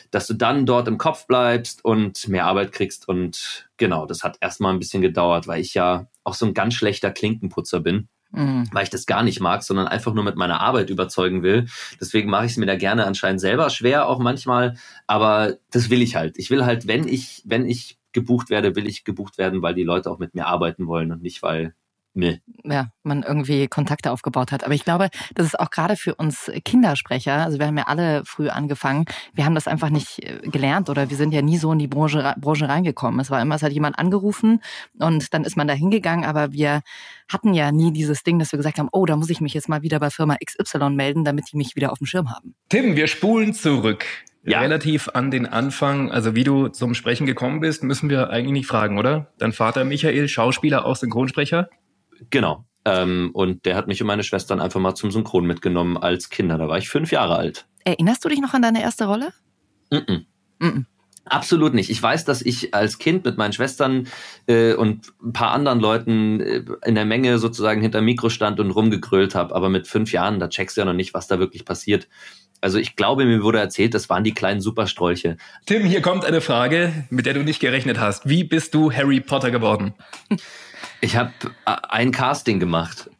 dass 0.10 0.26
du 0.26 0.34
dann 0.34 0.66
dort 0.66 0.88
im 0.88 0.98
Kopf 0.98 1.28
bleibst 1.28 1.86
und 1.86 2.28
mehr 2.30 2.48
Arbeit 2.48 2.72
kriegst. 2.72 3.08
Und 3.08 3.70
genau, 3.78 4.08
das 4.08 4.24
hat 4.24 4.38
erstmal 4.42 4.74
ein 4.74 4.80
bisschen 4.80 5.04
gedauert, 5.04 5.46
weil 5.46 5.62
ich 5.62 5.76
ja 5.76 6.08
auch 6.24 6.34
so 6.34 6.48
ein 6.48 6.56
ganz 6.56 6.74
schlechter 6.74 7.12
Klinkenputzer 7.12 7.80
bin 7.80 8.10
Mhm. 8.32 8.68
weil 8.74 8.84
ich 8.84 8.90
das 8.90 9.06
gar 9.06 9.24
nicht 9.24 9.40
mag, 9.40 9.64
sondern 9.64 9.88
einfach 9.88 10.14
nur 10.14 10.26
mit 10.26 10.36
meiner 10.36 10.60
Arbeit 10.60 10.90
überzeugen 10.90 11.44
will. 11.44 11.68
Deswegen 12.02 12.30
mache 12.30 12.46
ich 12.46 12.52
es 12.52 12.58
mir 12.58 12.66
da 12.66 12.76
gerne 12.76 13.06
anscheinend 13.06 13.40
selber 13.40 13.70
schwer, 13.70 14.10
auch 14.10 14.20
manchmal. 14.20 14.76
Aber 15.08 15.56
das 15.72 15.90
will 15.90 16.02
ich 16.02 16.18
halt. 16.18 16.38
Ich 16.38 16.50
will 16.50 16.66
halt, 16.66 16.88
wenn 16.88 17.08
ich, 17.08 17.42
wenn 17.46 17.66
ich 17.66 17.98
gebucht 18.18 18.50
werde, 18.50 18.76
will 18.76 18.88
ich 18.88 19.04
gebucht 19.04 19.38
werden, 19.38 19.62
weil 19.62 19.76
die 19.76 19.84
Leute 19.84 20.10
auch 20.10 20.18
mit 20.18 20.34
mir 20.34 20.48
arbeiten 20.48 20.88
wollen 20.88 21.12
und 21.12 21.22
nicht, 21.22 21.44
weil 21.44 21.76
nee. 22.18 22.42
ja, 22.64 22.90
man 23.04 23.24
irgendwie 23.24 23.68
Kontakte 23.68 24.12
aufgebaut 24.12 24.52
hat. 24.52 24.64
Aber 24.64 24.74
ich 24.74 24.84
glaube, 24.84 25.10
das 25.36 25.46
ist 25.46 25.60
auch 25.60 25.70
gerade 25.70 25.96
für 25.96 26.16
uns 26.16 26.52
Kindersprecher, 26.66 27.34
also 27.34 27.60
wir 27.60 27.68
haben 27.68 27.78
ja 27.78 27.86
alle 27.88 28.24
früh 28.26 28.50
angefangen, 28.50 29.06
wir 29.34 29.46
haben 29.46 29.56
das 29.56 29.68
einfach 29.68 29.90
nicht 29.90 30.24
äh, 30.24 30.40
gelernt 30.50 30.90
oder 30.90 31.10
wir 31.10 31.18
sind 31.18 31.34
ja 31.34 31.42
nie 31.42 31.58
so 31.58 31.72
in 31.72 31.80
die 31.80 31.88
Branche, 31.88 32.36
Branche 32.38 32.68
reingekommen. 32.68 33.20
Es 33.20 33.30
war 33.30 33.42
immer, 33.42 33.56
es 33.56 33.64
hat 33.64 33.72
jemand 33.72 33.98
angerufen 33.98 34.62
und 35.00 35.34
dann 35.34 35.44
ist 35.44 35.56
man 35.56 35.68
da 35.68 35.74
hingegangen, 35.74 36.26
aber 36.26 36.52
wir 36.52 36.82
hatten 37.32 37.54
ja 37.54 37.72
nie 37.72 37.92
dieses 37.92 38.24
Ding, 38.24 38.40
dass 38.40 38.52
wir 38.52 38.58
gesagt 38.58 38.80
haben, 38.80 38.90
oh, 38.92 39.06
da 39.06 39.16
muss 39.16 39.30
ich 39.30 39.42
mich 39.42 39.54
jetzt 39.54 39.70
mal 39.70 39.82
wieder 39.82 40.00
bei 40.00 40.10
Firma 40.10 40.36
XY 40.44 40.92
melden, 40.92 41.24
damit 41.24 41.52
die 41.52 41.58
mich 41.58 41.76
wieder 41.76 41.92
auf 41.92 42.00
dem 42.00 42.08
Schirm 42.08 42.30
haben. 42.30 42.56
Tim, 42.70 42.96
wir 42.96 43.08
spulen 43.08 43.54
zurück. 43.54 44.06
Ja. 44.44 44.62
Relativ 44.62 45.10
an 45.14 45.30
den 45.30 45.46
Anfang, 45.46 46.10
also 46.10 46.34
wie 46.34 46.46
du 46.46 46.70
zum 46.70 46.94
Sprechen 46.94 47.26
gekommen 47.26 47.60
bist, 47.60 47.84
müssen 47.84 48.10
wir 48.10 48.30
eigentlich 48.30 48.54
nicht 48.54 48.68
fragen, 48.68 48.98
oder? 48.98 49.34
Dein 49.40 49.52
Vater 49.52 49.84
Michael, 49.84 50.30
Schauspieler, 50.30 50.86
auch 50.86 50.96
Synchronsprecher? 50.96 51.68
Genau. 52.30 52.66
Ähm, 52.86 53.32
und 53.34 53.66
der 53.66 53.76
hat 53.76 53.88
mich 53.88 54.02
und 54.02 54.08
meine 54.08 54.24
Schwestern 54.24 54.62
einfach 54.62 54.80
mal 54.80 54.96
zum 54.96 55.12
Synchron 55.12 55.46
mitgenommen 55.46 55.98
als 55.98 56.30
Kinder. 56.30 56.58
Da 56.58 56.68
war 56.68 56.78
ich 56.78 56.90
fünf 56.90 57.12
Jahre 57.12 57.36
alt. 57.36 57.66
Erinnerst 57.84 58.24
du 58.24 58.30
dich 58.30 58.40
noch 58.40 58.54
an 58.54 58.62
deine 58.62 58.82
erste 58.82 59.06
Rolle? 59.06 59.34
Mm-mm. 59.92 60.26
Mhm. 60.60 60.86
Absolut 61.26 61.74
nicht. 61.74 61.90
Ich 61.90 62.02
weiß, 62.02 62.26
dass 62.26 62.42
ich 62.42 62.74
als 62.74 63.00
Kind 63.00 63.26
mit 63.26 63.38
meinen 63.38 63.52
Schwestern 63.52 64.08
äh, 64.48 64.74
und 64.74 65.12
ein 65.22 65.34
paar 65.34 65.52
anderen 65.52 65.80
Leuten 65.80 66.40
äh, 66.40 66.64
in 66.86 66.96
der 66.96 67.06
Menge 67.06 67.38
sozusagen 67.38 67.82
hinter 67.82 68.02
Mikro 68.02 68.30
stand 68.30 68.60
und 68.60 68.72
rumgegrölt 68.72 69.36
habe. 69.36 69.54
Aber 69.54 69.70
mit 69.70 69.88
fünf 69.88 70.12
Jahren, 70.14 70.40
da 70.40 70.48
checkst 70.48 70.78
du 70.78 70.82
ja 70.82 70.86
noch 70.86 70.94
nicht, 70.94 71.14
was 71.14 71.28
da 71.28 71.40
wirklich 71.40 71.66
passiert. 71.66 72.08
Also 72.62 72.80
ich 72.80 72.96
glaube, 72.96 73.26
mir 73.26 73.44
wurde 73.44 73.60
erzählt, 73.60 73.94
das 73.94 74.10
waren 74.10 74.24
die 74.24 74.34
kleinen 74.34 74.62
Superstrolche. 74.62 75.38
Tim, 75.66 75.84
hier 75.84 76.02
kommt 76.02 76.26
eine 76.26 76.42
Frage, 76.42 77.06
mit 77.10 77.26
der 77.26 77.34
du 77.34 77.44
nicht 77.44 77.60
gerechnet 77.60 78.00
hast. 78.00 78.28
Wie 78.28 78.44
bist 78.44 78.74
du 78.74 78.92
Harry 78.92 79.20
Potter 79.20 79.52
geworden? 79.52 79.94
Ich 81.02 81.16
habe 81.16 81.32
ein 81.66 82.12
Casting 82.12 82.60
gemacht. 82.60 83.10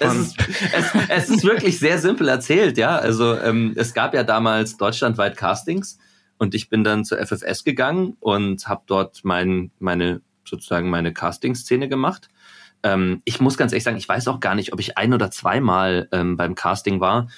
es, 0.00 0.14
ist, 0.14 0.36
es, 0.72 0.94
es 1.08 1.30
ist 1.30 1.44
wirklich 1.44 1.78
sehr 1.78 1.98
simpel 1.98 2.28
erzählt, 2.28 2.76
ja. 2.76 2.96
Also 2.96 3.38
ähm, 3.38 3.74
es 3.76 3.94
gab 3.94 4.14
ja 4.14 4.24
damals 4.24 4.76
deutschlandweit 4.76 5.36
Castings 5.36 5.98
und 6.38 6.54
ich 6.54 6.68
bin 6.68 6.82
dann 6.84 7.04
zur 7.04 7.18
FFS 7.24 7.64
gegangen 7.64 8.16
und 8.20 8.66
habe 8.66 8.82
dort 8.86 9.20
mein, 9.24 9.70
meine 9.78 10.20
sozusagen 10.44 10.90
meine 10.90 11.12
Casting-Szene 11.12 11.88
gemacht. 11.88 12.28
Ähm, 12.82 13.22
ich 13.24 13.40
muss 13.40 13.56
ganz 13.56 13.72
ehrlich 13.72 13.84
sagen, 13.84 13.96
ich 13.96 14.08
weiß 14.08 14.28
auch 14.28 14.40
gar 14.40 14.54
nicht, 14.54 14.72
ob 14.72 14.80
ich 14.80 14.98
ein 14.98 15.14
oder 15.14 15.30
zweimal 15.30 16.08
ähm, 16.12 16.36
beim 16.36 16.54
Casting 16.54 17.00
war. 17.00 17.28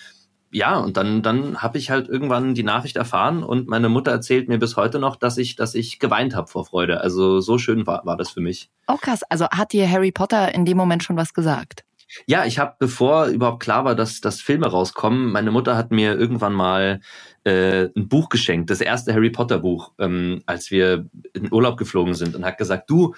Ja, 0.57 0.79
und 0.79 0.97
dann, 0.97 1.21
dann 1.21 1.59
habe 1.59 1.77
ich 1.77 1.91
halt 1.91 2.09
irgendwann 2.09 2.55
die 2.55 2.63
Nachricht 2.63 2.97
erfahren 2.97 3.43
und 3.43 3.69
meine 3.69 3.91
Mutter 3.91 4.11
erzählt 4.11 4.49
mir 4.49 4.59
bis 4.59 4.79
heute 4.79 4.99
noch, 4.99 5.17
dass 5.17 5.37
ich, 5.37 5.55
dass 5.55 5.75
ich 5.75 5.99
geweint 5.99 6.35
habe 6.35 6.47
vor 6.47 6.65
Freude. 6.65 7.03
Also 7.03 7.41
so 7.41 7.59
schön 7.59 7.87
war, 7.87 8.07
war 8.07 8.17
das 8.17 8.31
für 8.31 8.41
mich. 8.41 8.71
Oh 8.89 8.97
krass, 8.97 9.21
also 9.29 9.51
hat 9.51 9.75
dir 9.75 9.87
Harry 9.87 10.13
Potter 10.13 10.55
in 10.55 10.65
dem 10.65 10.79
Moment 10.79 11.05
schon 11.05 11.19
was 11.19 11.35
gesagt? 11.35 11.85
Ja, 12.27 12.47
ich 12.47 12.59
habe, 12.59 12.75
bevor 12.79 13.27
überhaupt 13.27 13.63
klar 13.63 13.85
war, 13.85 13.95
dass, 13.95 14.23
dass 14.23 14.41
Filme 14.41 14.67
rauskommen, 14.67 15.31
meine 15.31 15.51
Mutter 15.51 15.77
hat 15.77 15.91
mir 15.91 16.15
irgendwann 16.15 16.55
mal 16.55 17.01
äh, 17.45 17.91
ein 17.95 18.09
Buch 18.09 18.31
geschenkt, 18.31 18.71
das 18.71 18.81
erste 18.81 19.13
Harry 19.13 19.29
Potter 19.29 19.59
Buch, 19.59 19.93
ähm, 19.99 20.43
als 20.47 20.71
wir 20.71 21.07
in 21.35 21.53
Urlaub 21.53 21.77
geflogen 21.77 22.15
sind 22.15 22.35
und 22.35 22.47
hat 22.47 22.57
gesagt, 22.57 22.89
du, 22.89 23.15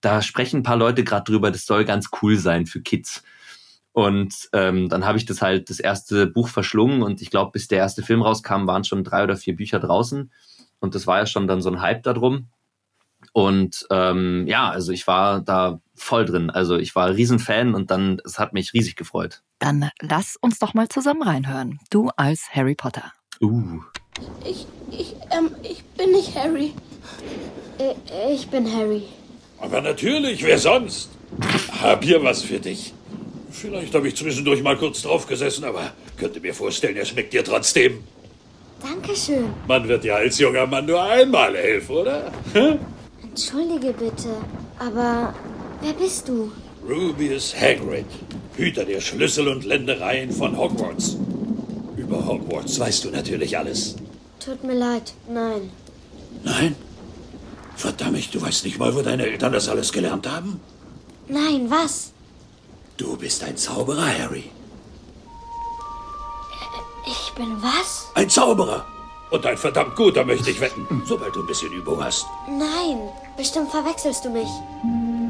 da 0.00 0.22
sprechen 0.22 0.60
ein 0.60 0.62
paar 0.62 0.78
Leute 0.78 1.04
gerade 1.04 1.24
drüber, 1.24 1.50
das 1.50 1.66
soll 1.66 1.84
ganz 1.84 2.08
cool 2.22 2.38
sein 2.38 2.64
für 2.64 2.80
Kids. 2.80 3.22
Und 3.92 4.48
ähm, 4.52 4.88
dann 4.88 5.04
habe 5.04 5.18
ich 5.18 5.26
das 5.26 5.42
halt 5.42 5.68
das 5.68 5.78
erste 5.78 6.26
Buch 6.26 6.48
verschlungen 6.48 7.02
und 7.02 7.20
ich 7.20 7.30
glaube, 7.30 7.52
bis 7.52 7.68
der 7.68 7.78
erste 7.78 8.02
Film 8.02 8.22
rauskam, 8.22 8.66
waren 8.66 8.84
schon 8.84 9.04
drei 9.04 9.22
oder 9.24 9.36
vier 9.36 9.54
Bücher 9.54 9.80
draußen. 9.80 10.32
Und 10.80 10.94
das 10.94 11.06
war 11.06 11.18
ja 11.18 11.26
schon 11.26 11.46
dann 11.46 11.60
so 11.60 11.70
ein 11.70 11.80
Hype 11.80 12.02
darum. 12.02 12.48
Und 13.32 13.86
ähm, 13.90 14.46
ja, 14.46 14.70
also 14.70 14.92
ich 14.92 15.06
war 15.06 15.40
da 15.40 15.80
voll 15.94 16.24
drin. 16.24 16.50
Also 16.50 16.76
ich 16.76 16.94
war 16.96 17.06
ein 17.06 17.14
Riesenfan 17.14 17.74
und 17.74 17.90
dann, 17.90 18.20
es 18.24 18.38
hat 18.38 18.52
mich 18.52 18.72
riesig 18.72 18.96
gefreut. 18.96 19.42
Dann 19.58 19.90
lass 20.00 20.36
uns 20.36 20.58
doch 20.58 20.74
mal 20.74 20.88
zusammen 20.88 21.22
reinhören. 21.22 21.78
Du 21.90 22.10
als 22.16 22.48
Harry 22.52 22.74
Potter. 22.74 23.12
Uh. 23.40 23.80
Ich, 24.44 24.66
ich, 24.90 25.14
ähm, 25.30 25.50
ich 25.62 25.84
bin 25.84 26.10
nicht 26.12 26.34
Harry. 26.34 26.72
Äh, 27.78 28.34
Ich 28.34 28.48
bin 28.48 28.70
Harry. 28.72 29.04
Aber 29.58 29.80
natürlich, 29.80 30.42
wer 30.42 30.58
sonst? 30.58 31.10
Hab 31.80 32.02
hier 32.02 32.22
was 32.22 32.42
für 32.42 32.58
dich. 32.58 32.92
Vielleicht 33.52 33.94
habe 33.94 34.08
ich 34.08 34.16
zwischendurch 34.16 34.62
mal 34.62 34.76
kurz 34.76 35.02
draufgesessen, 35.02 35.64
aber 35.64 35.92
könnte 36.16 36.40
mir 36.40 36.54
vorstellen, 36.54 36.96
er 36.96 37.04
schmeckt 37.04 37.32
dir 37.32 37.44
trotzdem. 37.44 38.02
Dankeschön. 38.82 39.44
Man 39.68 39.86
wird 39.86 40.04
ja 40.04 40.16
als 40.16 40.38
junger 40.38 40.66
Mann 40.66 40.86
nur 40.86 41.02
einmal 41.02 41.54
helfen, 41.56 41.96
oder? 41.96 42.32
Entschuldige 43.22 43.92
bitte, 43.92 44.36
aber 44.78 45.34
wer 45.80 45.92
bist 45.92 46.28
du? 46.28 46.50
Rubius 46.88 47.54
Hagrid, 47.54 48.06
Hüter 48.56 48.84
der 48.84 49.00
Schlüssel 49.00 49.46
und 49.46 49.64
Ländereien 49.64 50.32
von 50.32 50.56
Hogwarts. 50.56 51.16
Über 51.96 52.26
Hogwarts 52.26 52.80
weißt 52.80 53.04
du 53.04 53.10
natürlich 53.10 53.56
alles. 53.56 53.96
Tut 54.44 54.64
mir 54.64 54.74
leid, 54.74 55.12
nein. 55.28 55.70
Nein? 56.42 56.74
Verdammt, 57.76 58.34
du 58.34 58.40
weißt 58.40 58.64
nicht 58.64 58.78
mal, 58.78 58.94
wo 58.94 59.02
deine 59.02 59.26
Eltern 59.26 59.52
das 59.52 59.68
alles 59.68 59.92
gelernt 59.92 60.28
haben? 60.28 60.60
Nein, 61.28 61.70
was? 61.70 62.11
Du 63.02 63.16
bist 63.16 63.42
ein 63.42 63.56
Zauberer, 63.56 64.06
Harry. 64.16 64.44
Ich 67.04 67.32
bin 67.34 67.60
was? 67.60 68.06
Ein 68.14 68.30
Zauberer. 68.30 68.86
Und 69.32 69.44
ein 69.44 69.56
verdammt 69.56 69.96
guter, 69.96 70.24
möchte 70.24 70.52
ich 70.52 70.60
wetten. 70.60 70.86
Sobald 71.04 71.34
du 71.34 71.40
ein 71.40 71.48
bisschen 71.48 71.72
Übung 71.72 72.02
hast. 72.02 72.26
Nein, 72.46 73.00
bestimmt 73.36 73.72
verwechselst 73.72 74.24
du 74.24 74.30
mich. 74.30 74.48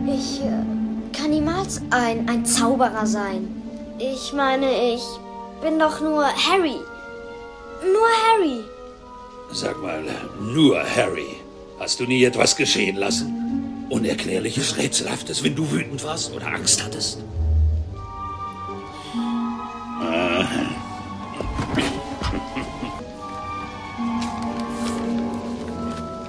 Ich 0.07 0.43
äh, 0.43 1.17
kann 1.17 1.31
niemals 1.31 1.81
ein, 1.89 2.29
ein 2.29 2.45
Zauberer 2.45 3.07
sein. 3.07 3.63
Ich 3.99 4.35
meine, 4.35 4.93
ich 4.93 5.03
bin 5.63 5.79
doch 5.79 5.99
nur 6.03 6.25
Harry. 6.27 6.77
Nur 7.91 8.09
Harry. 8.27 8.61
Sag 9.51 9.81
mal, 9.81 10.05
nur 10.43 10.79
Harry. 10.79 11.37
Hast 11.79 12.01
du 12.01 12.05
nie 12.05 12.23
etwas 12.23 12.55
geschehen 12.55 12.97
lassen? 12.97 13.87
Unerklärliches, 13.89 14.77
Rätselhaftes, 14.77 15.43
wenn 15.43 15.57
du 15.57 15.71
wütend 15.71 16.05
warst 16.05 16.35
oder 16.35 16.49
Angst 16.49 16.85
hattest? 16.85 17.21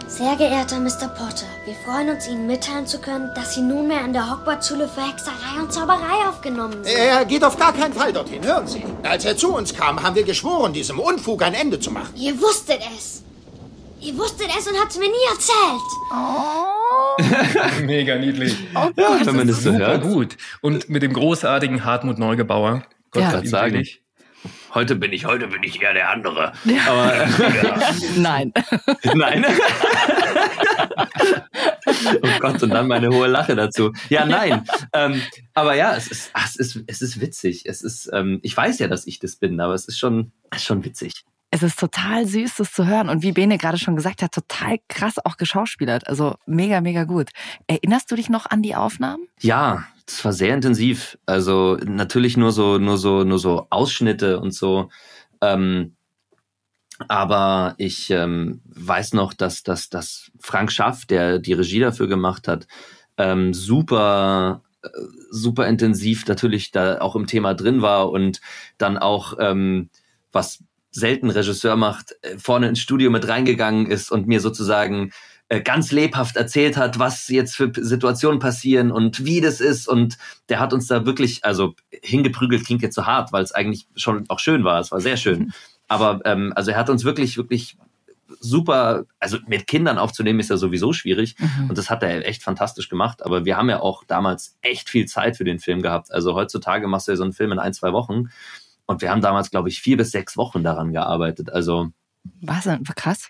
Sehr 0.08 0.36
geehrter 0.36 0.80
Mr. 0.80 1.08
Potter, 1.08 1.48
wir 1.66 1.74
freuen 1.86 2.10
uns, 2.10 2.28
Ihnen 2.28 2.46
mitteilen 2.46 2.86
zu 2.86 3.00
können, 3.00 3.32
dass 3.36 3.56
Sie 3.56 3.62
nunmehr 3.62 4.02
an 4.02 4.14
der 4.14 4.30
Hogwarts-Schule 4.30 4.88
für 4.88 5.02
Hexerei 5.02 5.60
und 5.60 5.74
Zauberei 5.74 6.28
aufgenommen 6.30 6.84
sind. 6.84 6.96
Er 6.96 7.26
geht 7.26 7.44
auf 7.44 7.58
gar 7.58 7.74
keinen 7.74 7.94
Fall 7.94 8.14
dorthin, 8.14 8.44
hören 8.44 8.68
Sie. 8.68 8.84
Als 9.02 9.26
er 9.26 9.36
zu 9.36 9.56
uns 9.56 9.74
kam, 9.74 10.02
haben 10.04 10.16
wir 10.16 10.24
geschworen, 10.24 10.72
diesem 10.72 11.00
Unfug 11.00 11.42
ein 11.42 11.56
Ende 11.56 11.80
zu 11.80 11.90
machen. 11.90 12.14
Ihr 12.16 12.40
wusstet 12.40 12.80
es. 12.96 13.24
Ihr 14.02 14.16
wusstet 14.18 14.50
es 14.58 14.68
und 14.68 14.80
habt 14.80 14.92
es 14.92 15.00
mir 15.00 15.08
nie 15.10 15.28
erzählt. 15.32 15.82
Mega 17.86 18.16
niedlich. 18.18 18.56
Oh 18.76 18.90
Ja, 18.96 19.26
wenn 19.26 19.36
man 19.36 19.48
das 19.48 19.64
so 19.64 19.72
hört. 19.72 20.04
gut. 20.04 20.38
Und 20.62 20.90
mit 20.90 21.02
dem 21.02 21.14
großartigen 21.14 21.86
Hartmut 21.86 22.20
Neugebauer. 22.20 22.84
Gott 23.14 23.22
Ja. 23.24 23.46
Sagen. 23.46 23.72
selig. 23.72 24.00
Heute 24.74 24.96
bin 24.96 25.14
ich, 25.14 25.26
heute 25.26 25.48
bin 25.48 25.64
ich 25.64 25.82
eher 25.82 25.94
der 25.94 26.10
andere. 26.10 26.52
Nein. 28.18 28.52
Nein. 29.16 29.46
oh 32.22 32.40
Gott, 32.40 32.62
und 32.64 32.70
dann 32.72 32.88
meine 32.88 33.10
hohe 33.10 33.28
Lache 33.28 33.56
dazu. 33.56 33.94
Ja, 34.10 34.26
nein. 34.26 34.66
Ähm, 34.94 35.22
aber 35.54 35.76
ja, 35.76 35.96
es 35.96 36.08
ist, 36.08 36.32
ach, 36.34 36.48
es 36.48 36.56
ist, 36.56 36.84
es 36.88 37.02
ist 37.02 37.22
witzig. 37.22 37.64
Es 37.66 37.82
ist, 37.82 38.10
ähm, 38.14 38.40
ich 38.42 38.56
weiß 38.56 38.80
ja, 38.80 38.88
dass 38.88 39.06
ich 39.08 39.20
das 39.20 39.36
bin, 39.36 39.60
aber 39.60 39.74
es 39.74 39.86
ist 39.86 40.00
schon, 40.00 40.32
es 40.52 40.58
ist 40.60 40.66
schon 40.66 40.84
witzig. 40.84 41.14
Es 41.52 41.62
ist 41.62 41.80
total 41.80 42.26
süß, 42.26 42.56
das 42.56 42.72
zu 42.72 42.88
hören. 42.88 43.10
Und 43.10 43.22
wie 43.22 43.32
Bene 43.32 43.60
gerade 43.60 43.78
schon 43.78 43.96
gesagt 43.96 44.24
hat, 44.24 44.32
total 44.32 44.80
krass 44.90 45.24
auch 45.24 45.38
geschauspielert. 45.38 46.08
Also 46.08 46.36
mega, 46.48 46.82
mega 46.82 47.04
gut. 47.04 47.30
Erinnerst 47.68 48.10
du 48.12 48.16
dich 48.16 48.28
noch 48.28 48.48
an 48.48 48.64
die 48.64 48.76
Aufnahmen? 48.76 49.28
Ja, 49.40 49.86
das 50.06 50.24
war 50.26 50.34
sehr 50.34 50.54
intensiv. 50.54 51.18
Also 51.26 51.78
natürlich 51.86 52.38
nur 52.38 52.52
so, 52.52 52.78
nur 52.78 52.98
so, 52.98 53.24
nur 53.24 53.40
so 53.40 53.68
Ausschnitte 53.70 54.40
und 54.40 54.54
so. 54.54 54.90
Ähm, 55.42 55.96
aber 57.08 57.76
ich 57.78 58.10
ähm, 58.12 58.62
weiß 58.66 59.14
noch, 59.14 59.34
dass, 59.34 59.64
dass, 59.64 59.90
dass 59.90 60.32
Frank 60.40 60.72
Schaff, 60.72 61.06
der 61.06 61.40
die 61.40 61.54
Regie 61.54 61.80
dafür 61.80 62.08
gemacht 62.08 62.48
hat, 62.48 62.68
ähm, 63.18 63.54
super, 63.54 64.64
äh, 64.84 64.90
super 65.32 65.68
intensiv 65.68 66.28
natürlich 66.28 66.72
da 66.72 67.00
auch 67.00 67.16
im 67.16 67.28
Thema 67.28 67.54
drin 67.54 67.82
war 67.82 68.12
und 68.12 68.42
dann 68.78 68.98
auch, 68.98 69.36
ähm, 69.40 69.90
was 70.32 70.64
selten 70.92 71.30
Regisseur 71.30 71.76
macht, 71.76 72.16
äh, 72.22 72.38
vorne 72.38 72.70
ins 72.70 72.80
Studio 72.80 73.10
mit 73.10 73.28
reingegangen 73.28 73.88
ist 73.88 74.12
und 74.12 74.28
mir 74.28 74.40
sozusagen 74.40 75.12
ganz 75.62 75.92
lebhaft 75.92 76.36
erzählt 76.36 76.78
hat, 76.78 77.00
was 77.00 77.28
jetzt 77.28 77.56
für 77.56 77.72
Situationen 77.76 78.40
passieren 78.40 78.92
und 78.92 79.26
wie 79.26 79.42
das 79.42 79.62
ist. 79.62 79.88
Und 79.88 80.18
der 80.50 80.60
hat 80.60 80.74
uns 80.74 80.88
da 80.88 81.06
wirklich, 81.06 81.44
also 81.44 81.76
hingeprügelt 81.92 82.66
klingt 82.66 82.82
jetzt 82.82 82.96
so 82.96 83.06
hart, 83.06 83.34
weil 83.34 83.44
es 83.44 83.52
eigentlich 83.52 83.88
schon 83.96 84.26
auch 84.30 84.40
schön 84.40 84.64
war. 84.64 84.80
Es 84.80 84.92
war 84.92 85.02
sehr 85.02 85.18
schön. 85.18 85.54
Aber 85.88 86.22
ähm, 86.26 86.54
also 86.56 86.72
er 86.72 86.78
hat 86.78 86.90
uns 86.90 87.04
wirklich, 87.04 87.38
wirklich 87.38 87.78
super, 88.40 89.06
also 89.20 89.38
mit 89.48 89.68
Kindern 89.68 89.98
aufzunehmen 89.98 90.40
ist 90.40 90.50
ja 90.50 90.58
sowieso 90.58 90.94
schwierig. 90.94 91.36
Und 91.70 91.78
das 91.78 91.90
hat 91.90 92.04
er 92.04 92.26
echt 92.28 92.42
fantastisch 92.42 92.90
gemacht. 92.90 93.24
Aber 93.24 93.46
wir 93.46 93.58
haben 93.58 93.70
ja 93.70 93.80
auch 93.80 94.04
damals 94.06 94.58
echt 94.62 94.90
viel 94.90 95.06
Zeit 95.06 95.38
für 95.38 95.44
den 95.44 95.60
Film 95.60 95.82
gehabt. 95.82 96.12
Also 96.12 96.34
heutzutage 96.36 96.88
machst 96.88 97.08
du 97.08 97.12
ja 97.12 97.18
so 97.18 97.24
einen 97.24 97.34
Film 97.34 97.52
in 97.52 97.60
ein, 97.60 97.74
zwei 97.74 97.94
Wochen. 97.94 98.30
Und 98.86 99.02
wir 99.02 99.12
haben 99.12 99.22
damals, 99.22 99.52
glaube 99.52 99.70
ich, 99.70 99.82
vier 99.82 99.98
bis 99.98 100.12
sechs 100.12 100.36
Wochen 100.36 100.64
daran 100.64 100.92
gearbeitet. 100.92 101.52
Also 101.52 101.90
Was? 102.42 102.68
Krass. 102.96 103.30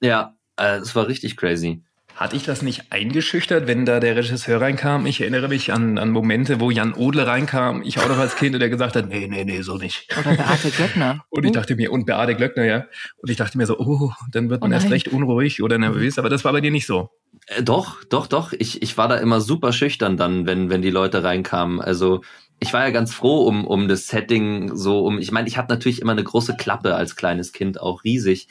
ja, 0.00 0.22
äh, 0.30 0.37
es 0.58 0.94
war 0.94 1.08
richtig 1.08 1.36
crazy. 1.36 1.82
Hat 2.18 2.34
ich 2.34 2.42
das 2.42 2.62
nicht 2.62 2.90
eingeschüchtert, 2.90 3.68
wenn 3.68 3.86
da 3.86 4.00
der 4.00 4.16
Regisseur 4.16 4.60
reinkam? 4.60 5.06
Ich 5.06 5.20
erinnere 5.20 5.46
mich 5.46 5.72
an, 5.72 5.98
an 5.98 6.10
Momente, 6.10 6.58
wo 6.58 6.68
Jan 6.72 6.92
Odle 6.92 7.28
reinkam, 7.28 7.80
ich 7.84 8.00
auch 8.00 8.08
noch 8.08 8.18
als 8.18 8.34
Kind, 8.34 8.54
und 8.54 8.60
der 8.60 8.70
gesagt 8.70 8.96
hat, 8.96 9.08
nee, 9.08 9.28
nee, 9.28 9.44
nee, 9.44 9.62
so 9.62 9.76
nicht. 9.76 10.08
Oder 10.18 10.34
Beate 10.34 10.70
Glöckner. 10.70 11.24
Und 11.30 11.44
ich 11.44 11.52
dachte 11.52 11.76
mir, 11.76 11.92
und 11.92 12.06
Beate 12.06 12.34
Glöckner, 12.34 12.64
ja. 12.64 12.86
Und 13.18 13.30
ich 13.30 13.36
dachte 13.36 13.56
mir 13.56 13.66
so, 13.66 13.78
oh, 13.78 14.10
dann 14.32 14.50
wird 14.50 14.62
man 14.62 14.72
Oh 14.72 14.74
erst 14.74 14.90
recht 14.90 15.06
unruhig 15.06 15.62
oder 15.62 15.78
nervös, 15.78 16.18
aber 16.18 16.28
das 16.28 16.44
war 16.44 16.50
bei 16.50 16.60
dir 16.60 16.72
nicht 16.72 16.86
so. 16.86 17.10
Äh, 17.46 17.62
doch, 17.62 18.02
doch, 18.02 18.26
doch. 18.26 18.52
Ich, 18.52 18.82
ich 18.82 18.98
war 18.98 19.06
da 19.06 19.18
immer 19.18 19.40
super 19.40 19.72
schüchtern 19.72 20.16
dann, 20.16 20.44
wenn, 20.44 20.70
wenn 20.70 20.82
die 20.82 20.90
Leute 20.90 21.22
reinkamen. 21.22 21.80
Also 21.80 22.22
ich 22.58 22.72
war 22.72 22.84
ja 22.84 22.90
ganz 22.90 23.14
froh 23.14 23.46
um, 23.46 23.64
um 23.64 23.86
das 23.86 24.08
Setting 24.08 24.74
so 24.74 25.06
um. 25.06 25.18
Ich 25.18 25.30
meine, 25.30 25.46
ich 25.46 25.56
hatte 25.56 25.72
natürlich 25.72 26.02
immer 26.02 26.12
eine 26.12 26.24
große 26.24 26.56
Klappe 26.56 26.96
als 26.96 27.14
kleines 27.14 27.52
Kind, 27.52 27.80
auch 27.80 28.02
riesig. 28.02 28.48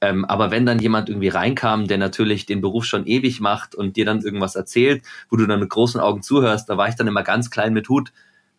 Ähm, 0.00 0.24
aber 0.24 0.50
wenn 0.50 0.64
dann 0.64 0.78
jemand 0.78 1.08
irgendwie 1.08 1.28
reinkam, 1.28 1.86
der 1.88 1.98
natürlich 1.98 2.46
den 2.46 2.60
Beruf 2.60 2.84
schon 2.84 3.06
ewig 3.06 3.40
macht 3.40 3.74
und 3.74 3.96
dir 3.96 4.04
dann 4.04 4.20
irgendwas 4.20 4.54
erzählt, 4.54 5.02
wo 5.28 5.36
du 5.36 5.46
dann 5.46 5.60
mit 5.60 5.70
großen 5.70 6.00
Augen 6.00 6.22
zuhörst, 6.22 6.68
da 6.68 6.76
war 6.76 6.88
ich 6.88 6.94
dann 6.94 7.08
immer 7.08 7.22
ganz 7.24 7.50
klein 7.50 7.72
mit 7.72 7.88
Hut. 7.88 8.12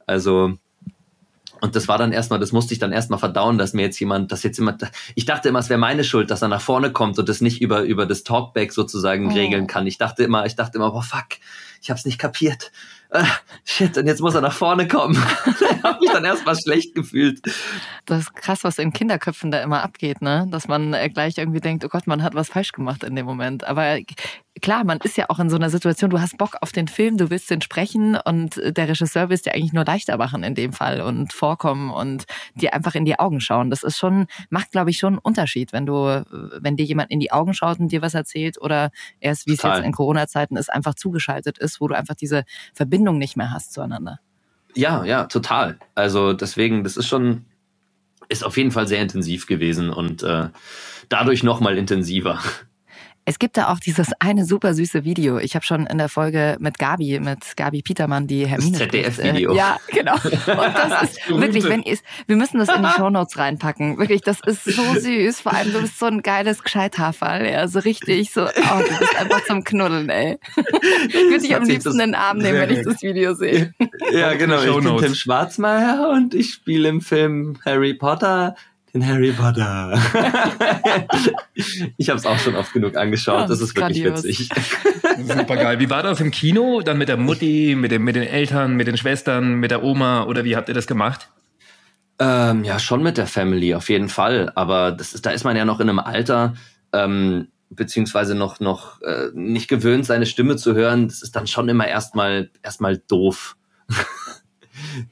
Also 0.05 0.57
und 1.61 1.75
das 1.75 1.87
war 1.87 1.97
dann 1.97 2.11
erstmal, 2.11 2.39
das 2.39 2.51
musste 2.51 2.73
ich 2.73 2.79
dann 2.79 2.91
erstmal 2.91 3.19
verdauen, 3.19 3.57
dass 3.57 3.73
mir 3.73 3.81
jetzt 3.81 3.99
jemand, 3.99 4.31
dass 4.31 4.43
jetzt 4.43 4.57
jemand, 4.57 4.89
ich 5.15 5.25
dachte 5.25 5.49
immer, 5.49 5.59
es 5.59 5.69
wäre 5.69 5.79
meine 5.79 6.03
Schuld, 6.03 6.31
dass 6.31 6.41
er 6.41 6.47
nach 6.47 6.61
vorne 6.61 6.91
kommt 6.91 7.19
und 7.19 7.27
das 7.27 7.41
nicht 7.41 7.61
über, 7.61 7.81
über 7.81 8.05
das 8.05 8.23
Talkback 8.23 8.71
sozusagen 8.71 9.27
Oh. 9.27 9.33
regeln 9.33 9.67
kann. 9.67 9.85
Ich 9.85 9.97
dachte 9.97 10.23
immer, 10.23 10.45
ich 10.45 10.55
dachte 10.55 10.77
immer, 10.77 10.91
boah, 10.91 11.03
fuck, 11.03 11.27
ich 11.81 11.89
hab's 11.89 12.05
nicht 12.05 12.17
kapiert. 12.17 12.71
Ah, 13.11 13.25
shit, 13.65 13.97
und 13.97 14.07
jetzt 14.07 14.21
muss 14.21 14.35
er 14.35 14.41
nach 14.41 14.53
vorne 14.53 14.87
kommen. 14.87 15.15
ich 15.45 15.83
habe 15.83 15.99
mich 15.99 16.11
dann 16.11 16.25
erstmal 16.25 16.55
schlecht 16.55 16.95
gefühlt. 16.95 17.41
Das 18.05 18.21
ist 18.21 18.35
krass, 18.35 18.63
was 18.63 18.79
in 18.79 18.93
Kinderköpfen 18.93 19.51
da 19.51 19.61
immer 19.61 19.83
abgeht, 19.83 20.21
ne? 20.21 20.47
Dass 20.49 20.67
man 20.67 20.93
äh, 20.93 21.09
gleich 21.09 21.37
irgendwie 21.37 21.59
denkt, 21.59 21.85
oh 21.85 21.89
Gott, 21.89 22.07
man 22.07 22.23
hat 22.23 22.35
was 22.35 22.49
falsch 22.49 22.71
gemacht 22.71 23.03
in 23.03 23.15
dem 23.15 23.25
Moment. 23.25 23.63
Aber 23.63 23.97
klar, 24.61 24.83
man 24.83 24.99
ist 24.99 25.17
ja 25.17 25.25
auch 25.29 25.39
in 25.39 25.49
so 25.49 25.55
einer 25.55 25.69
Situation, 25.69 26.09
du 26.09 26.19
hast 26.19 26.37
Bock 26.37 26.55
auf 26.61 26.71
den 26.71 26.87
Film, 26.87 27.17
du 27.17 27.29
willst 27.29 27.49
den 27.49 27.61
sprechen 27.61 28.17
und 28.23 28.55
der 28.57 28.87
Regisseur 28.87 29.29
willst 29.29 29.45
dir 29.45 29.53
eigentlich 29.53 29.73
nur 29.73 29.85
leichter 29.85 30.17
machen 30.17 30.43
in 30.43 30.55
dem 30.55 30.73
Fall 30.73 31.01
und 31.01 31.33
vorkommen 31.33 31.91
und 31.91 32.25
dir 32.55 32.73
einfach 32.73 32.95
in 32.95 33.05
die 33.05 33.19
Augen 33.19 33.41
schauen. 33.41 33.69
Das 33.69 33.83
ist 33.83 33.97
schon, 33.97 34.27
macht 34.49 34.71
glaube 34.71 34.89
ich 34.89 34.97
schon 34.97 35.13
einen 35.13 35.19
Unterschied, 35.19 35.73
wenn 35.73 35.85
du, 35.85 36.25
wenn 36.59 36.75
dir 36.75 36.85
jemand 36.85 37.11
in 37.11 37.19
die 37.19 37.31
Augen 37.31 37.53
schaut 37.53 37.79
und 37.79 37.91
dir 37.91 38.01
was 38.01 38.13
erzählt 38.13 38.59
oder 38.61 38.91
erst, 39.19 39.47
wie 39.47 39.53
es 39.53 39.63
jetzt 39.63 39.83
in 39.83 39.91
Corona-Zeiten 39.91 40.55
ist, 40.57 40.71
einfach 40.71 40.95
zugeschaltet 40.95 41.57
ist, 41.57 41.81
wo 41.81 41.87
du 41.87 41.95
einfach 41.95 42.15
diese 42.15 42.43
Verbindung 42.73 43.17
nicht 43.17 43.37
mehr 43.37 43.51
hast 43.51 43.73
zueinander. 43.73 44.19
Ja, 44.75 45.03
ja, 45.03 45.25
total. 45.25 45.79
Also 45.95 46.33
deswegen, 46.33 46.83
das 46.83 46.97
ist 46.97 47.07
schon, 47.07 47.45
ist 48.27 48.43
auf 48.43 48.57
jeden 48.57 48.71
Fall 48.71 48.87
sehr 48.87 49.01
intensiv 49.01 49.47
gewesen 49.47 49.89
und 49.89 50.23
äh, 50.23 50.49
dadurch 51.09 51.43
nochmal 51.43 51.77
intensiver. 51.77 52.39
Es 53.29 53.37
gibt 53.37 53.57
da 53.57 53.71
auch 53.71 53.79
dieses 53.79 54.07
eine 54.17 54.43
super 54.43 54.73
süße 54.73 55.03
Video. 55.03 55.37
Ich 55.37 55.53
habe 55.53 55.63
schon 55.63 55.85
in 55.85 55.99
der 55.99 56.09
Folge 56.09 56.57
mit 56.59 56.79
Gabi, 56.79 57.19
mit 57.19 57.55
Gabi 57.55 57.83
Petermann, 57.83 58.25
die 58.25 58.47
Hermine. 58.47 58.71
Das 58.71 58.87
ZDF-Video. 58.87 59.51
Äh, 59.51 59.55
ja, 59.55 59.77
genau. 59.85 60.13
Und 60.23 60.33
das 60.47 61.03
ist 61.03 61.29
wirklich, 61.29 61.63
wenn 61.65 61.83
ihr 61.83 61.99
wir 62.25 62.35
müssen 62.35 62.57
das 62.57 62.69
in 62.69 62.81
die 62.81 62.89
Shownotes 62.89 63.37
reinpacken. 63.37 63.99
Wirklich, 63.99 64.21
das 64.21 64.39
ist 64.47 64.63
so 64.63 64.95
süß. 64.95 65.41
Vor 65.41 65.53
allem, 65.53 65.71
du 65.71 65.81
bist 65.81 65.99
so 65.99 66.07
ein 66.07 66.23
geiles 66.23 66.63
Gescheithaferl. 66.63 67.45
Ja, 67.45 67.67
so 67.67 67.77
richtig, 67.77 68.31
so, 68.31 68.45
oh, 68.45 68.79
du 68.79 68.97
bist 68.97 69.15
einfach 69.19 69.45
zum 69.45 69.63
Knuddeln, 69.63 70.09
ey. 70.09 70.39
Ich 71.07 71.13
würde 71.13 71.39
dich 71.39 71.55
am 71.55 71.65
liebsten 71.65 71.91
in 71.91 71.97
den 71.99 72.15
Arm 72.15 72.39
nehmen, 72.39 72.57
wenn 72.57 72.71
ich 72.71 72.83
das 72.83 73.03
Video 73.03 73.35
sehe. 73.35 73.75
Ja, 74.11 74.33
genau. 74.33 74.59
Ich 74.63 74.83
bin 74.83 74.97
Tim 74.97 75.13
Schwarzmeier 75.13 76.09
und 76.09 76.33
ich 76.33 76.51
spiele 76.51 76.89
im 76.89 76.99
Film 76.99 77.59
Harry 77.63 77.93
Potter 77.93 78.55
den 78.93 79.05
Harry 79.05 79.31
Potter. 79.31 79.93
ich 81.97 82.09
habe 82.09 82.19
es 82.19 82.25
auch 82.25 82.37
schon 82.39 82.55
oft 82.55 82.73
genug 82.73 82.95
angeschaut. 82.95 83.49
das 83.49 83.61
ist 83.61 83.75
wirklich 83.75 84.03
Grandios. 84.03 84.23
witzig. 84.23 84.49
Super 85.27 85.55
geil. 85.57 85.79
Wie 85.79 85.89
war 85.89 86.03
das 86.03 86.19
im 86.21 86.31
Kino? 86.31 86.81
Dann 86.81 86.97
mit 86.97 87.09
der 87.09 87.17
Mutti, 87.17 87.75
mit, 87.77 87.91
dem, 87.91 88.03
mit 88.03 88.15
den 88.15 88.23
Eltern, 88.23 88.75
mit 88.75 88.87
den 88.87 88.97
Schwestern, 88.97 89.55
mit 89.55 89.71
der 89.71 89.83
Oma 89.83 90.23
oder 90.23 90.43
wie 90.43 90.55
habt 90.55 90.69
ihr 90.69 90.75
das 90.75 90.87
gemacht? 90.87 91.29
Ähm, 92.19 92.63
ja, 92.63 92.79
schon 92.79 93.01
mit 93.01 93.17
der 93.17 93.27
Family, 93.27 93.75
auf 93.75 93.89
jeden 93.89 94.09
Fall. 94.09 94.51
Aber 94.55 94.91
das 94.91 95.13
ist, 95.13 95.25
da 95.25 95.31
ist 95.31 95.43
man 95.43 95.55
ja 95.55 95.65
noch 95.65 95.79
in 95.79 95.89
einem 95.89 95.99
Alter, 95.99 96.55
ähm, 96.91 97.47
beziehungsweise 97.69 98.35
noch, 98.35 98.59
noch 98.59 99.01
äh, 99.01 99.29
nicht 99.33 99.67
gewöhnt, 99.67 100.05
seine 100.05 100.25
Stimme 100.25 100.57
zu 100.57 100.73
hören. 100.73 101.07
Das 101.07 101.21
ist 101.21 101.35
dann 101.35 101.47
schon 101.47 101.69
immer 101.69 101.87
erstmal 101.87 102.49
erstmal 102.61 102.97
doof 102.97 103.55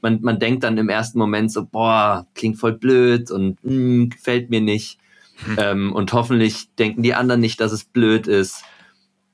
man, 0.00 0.20
man 0.22 0.38
denkt 0.38 0.64
dann 0.64 0.78
im 0.78 0.88
ersten 0.88 1.18
Moment 1.18 1.52
so, 1.52 1.64
boah, 1.64 2.26
klingt 2.34 2.58
voll 2.58 2.72
blöd 2.72 3.30
und 3.30 3.62
mh, 3.64 3.70
hm, 3.70 4.10
gefällt 4.10 4.50
mir 4.50 4.60
nicht. 4.60 4.98
Hm. 5.44 5.56
Ähm, 5.58 5.92
und 5.92 6.12
hoffentlich 6.12 6.74
denken 6.78 7.02
die 7.02 7.14
anderen 7.14 7.40
nicht, 7.40 7.60
dass 7.60 7.72
es 7.72 7.84
blöd 7.84 8.26
ist. 8.26 8.64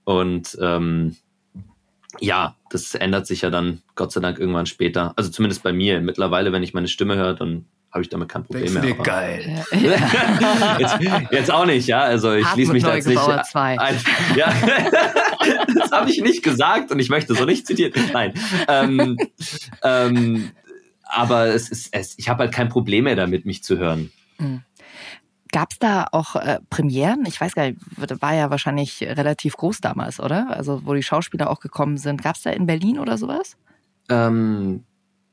Und 0.04 0.56
ähm, 0.60 1.16
ja, 2.20 2.56
das 2.70 2.94
ändert 2.94 3.26
sich 3.26 3.42
ja 3.42 3.50
dann 3.50 3.82
Gott 3.94 4.12
sei 4.12 4.20
Dank 4.20 4.38
irgendwann 4.38 4.66
später. 4.66 5.12
Also 5.16 5.30
zumindest 5.30 5.62
bei 5.62 5.72
mir. 5.72 6.00
Mittlerweile, 6.00 6.52
wenn 6.52 6.62
ich 6.62 6.74
meine 6.74 6.88
Stimme 6.88 7.16
höre, 7.16 7.34
dann 7.34 7.66
habe 7.94 8.02
ich 8.02 8.08
damit 8.08 8.28
kein 8.28 8.42
Problem 8.42 8.74
Denkst 8.74 8.96
mehr. 8.96 9.04
Geil. 9.04 9.64
jetzt, 10.80 10.98
jetzt, 11.30 11.50
auch 11.52 11.64
nicht, 11.64 11.86
ja. 11.86 12.00
Also 12.00 12.32
ich 12.32 12.46
schließe 12.48 12.72
mich 12.72 12.82
da 12.82 12.96
jetzt 12.96 13.06
nicht. 13.06 13.20
Ein, 13.54 13.78
ja, 14.36 14.52
das 15.78 15.92
habe 15.92 16.10
ich 16.10 16.20
nicht 16.20 16.42
gesagt 16.42 16.90
und 16.90 16.98
ich 16.98 17.08
möchte 17.08 17.34
so 17.36 17.44
nicht 17.44 17.68
zitieren. 17.68 17.92
Nein. 18.12 18.34
Ähm, 18.66 19.16
ähm, 19.84 20.50
aber 21.04 21.46
es 21.46 21.68
ist, 21.68 21.88
es, 21.92 22.18
ich 22.18 22.28
habe 22.28 22.42
halt 22.42 22.52
kein 22.52 22.68
Problem 22.68 23.04
mehr 23.04 23.14
damit, 23.14 23.46
mich 23.46 23.62
zu 23.62 23.78
hören. 23.78 24.10
Mhm. 24.38 24.62
Gab 25.52 25.70
es 25.70 25.78
da 25.78 26.08
auch 26.10 26.34
äh, 26.34 26.58
Premieren? 26.68 27.24
Ich 27.28 27.40
weiß 27.40 27.54
gar 27.54 27.66
nicht, 27.66 27.78
war 27.96 28.34
ja 28.34 28.50
wahrscheinlich 28.50 29.02
relativ 29.02 29.56
groß 29.56 29.80
damals, 29.80 30.18
oder? 30.18 30.50
Also 30.50 30.84
wo 30.84 30.94
die 30.94 31.02
Schauspieler 31.04 31.48
auch 31.48 31.60
gekommen 31.60 31.96
sind. 31.96 32.24
Gab 32.24 32.34
es 32.34 32.42
da 32.42 32.50
in 32.50 32.66
Berlin 32.66 32.98
oder 32.98 33.18
sowas? 33.18 33.56
Ähm, 34.08 34.82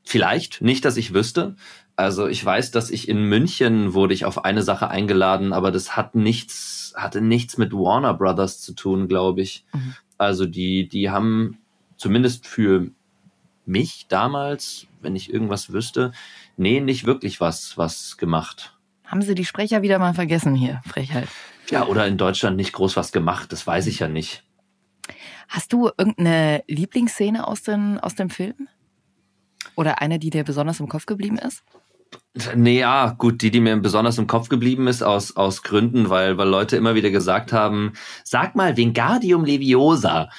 vielleicht, 0.04 0.60
nicht, 0.60 0.84
dass 0.84 0.96
ich 0.96 1.12
wüsste. 1.12 1.56
Also 1.96 2.26
ich 2.26 2.44
weiß, 2.44 2.70
dass 2.70 2.90
ich 2.90 3.08
in 3.08 3.24
München 3.24 3.94
wurde 3.94 4.14
ich 4.14 4.24
auf 4.24 4.44
eine 4.44 4.62
Sache 4.62 4.88
eingeladen, 4.88 5.52
aber 5.52 5.70
das 5.70 5.96
hat 5.96 6.14
nichts, 6.14 6.94
hatte 6.96 7.20
nichts 7.20 7.58
mit 7.58 7.72
Warner 7.72 8.14
Brothers 8.14 8.60
zu 8.60 8.72
tun, 8.74 9.08
glaube 9.08 9.42
ich. 9.42 9.64
Mhm. 9.72 9.94
Also 10.18 10.46
die, 10.46 10.88
die 10.88 11.10
haben 11.10 11.58
zumindest 11.96 12.46
für 12.46 12.90
mich 13.66 14.06
damals, 14.08 14.86
wenn 15.00 15.16
ich 15.16 15.32
irgendwas 15.32 15.72
wüsste, 15.72 16.12
nee, 16.56 16.80
nicht 16.80 17.04
wirklich 17.04 17.40
was, 17.40 17.76
was 17.78 18.16
gemacht. 18.16 18.76
Haben 19.04 19.22
sie 19.22 19.34
die 19.34 19.44
Sprecher 19.44 19.82
wieder 19.82 19.98
mal 19.98 20.14
vergessen 20.14 20.54
hier, 20.54 20.80
Frechheit. 20.86 21.28
Ja, 21.70 21.86
oder 21.86 22.06
in 22.06 22.18
Deutschland 22.18 22.56
nicht 22.56 22.72
groß 22.72 22.96
was 22.96 23.12
gemacht, 23.12 23.52
das 23.52 23.66
weiß 23.66 23.86
ich 23.86 23.98
ja 23.98 24.08
nicht. 24.08 24.42
Hast 25.48 25.72
du 25.72 25.90
irgendeine 25.98 26.64
Lieblingsszene 26.66 27.46
aus, 27.46 27.62
den, 27.62 27.98
aus 27.98 28.14
dem 28.14 28.30
Film? 28.30 28.68
Oder 29.76 30.00
eine, 30.00 30.18
die 30.18 30.30
dir 30.30 30.44
besonders 30.44 30.80
im 30.80 30.88
Kopf 30.88 31.06
geblieben 31.06 31.38
ist? 31.38 31.62
Nee, 32.54 32.78
ja, 32.80 33.14
gut, 33.18 33.42
die, 33.42 33.50
die 33.50 33.60
mir 33.60 33.76
besonders 33.76 34.16
im 34.16 34.26
Kopf 34.26 34.48
geblieben 34.48 34.86
ist, 34.86 35.02
aus, 35.02 35.36
aus 35.36 35.62
Gründen, 35.62 36.08
weil, 36.08 36.38
weil 36.38 36.48
Leute 36.48 36.78
immer 36.78 36.94
wieder 36.94 37.10
gesagt 37.10 37.52
haben, 37.52 37.92
sag 38.24 38.56
mal, 38.56 38.78
Vingardium 38.78 39.44
Leviosa. 39.44 40.30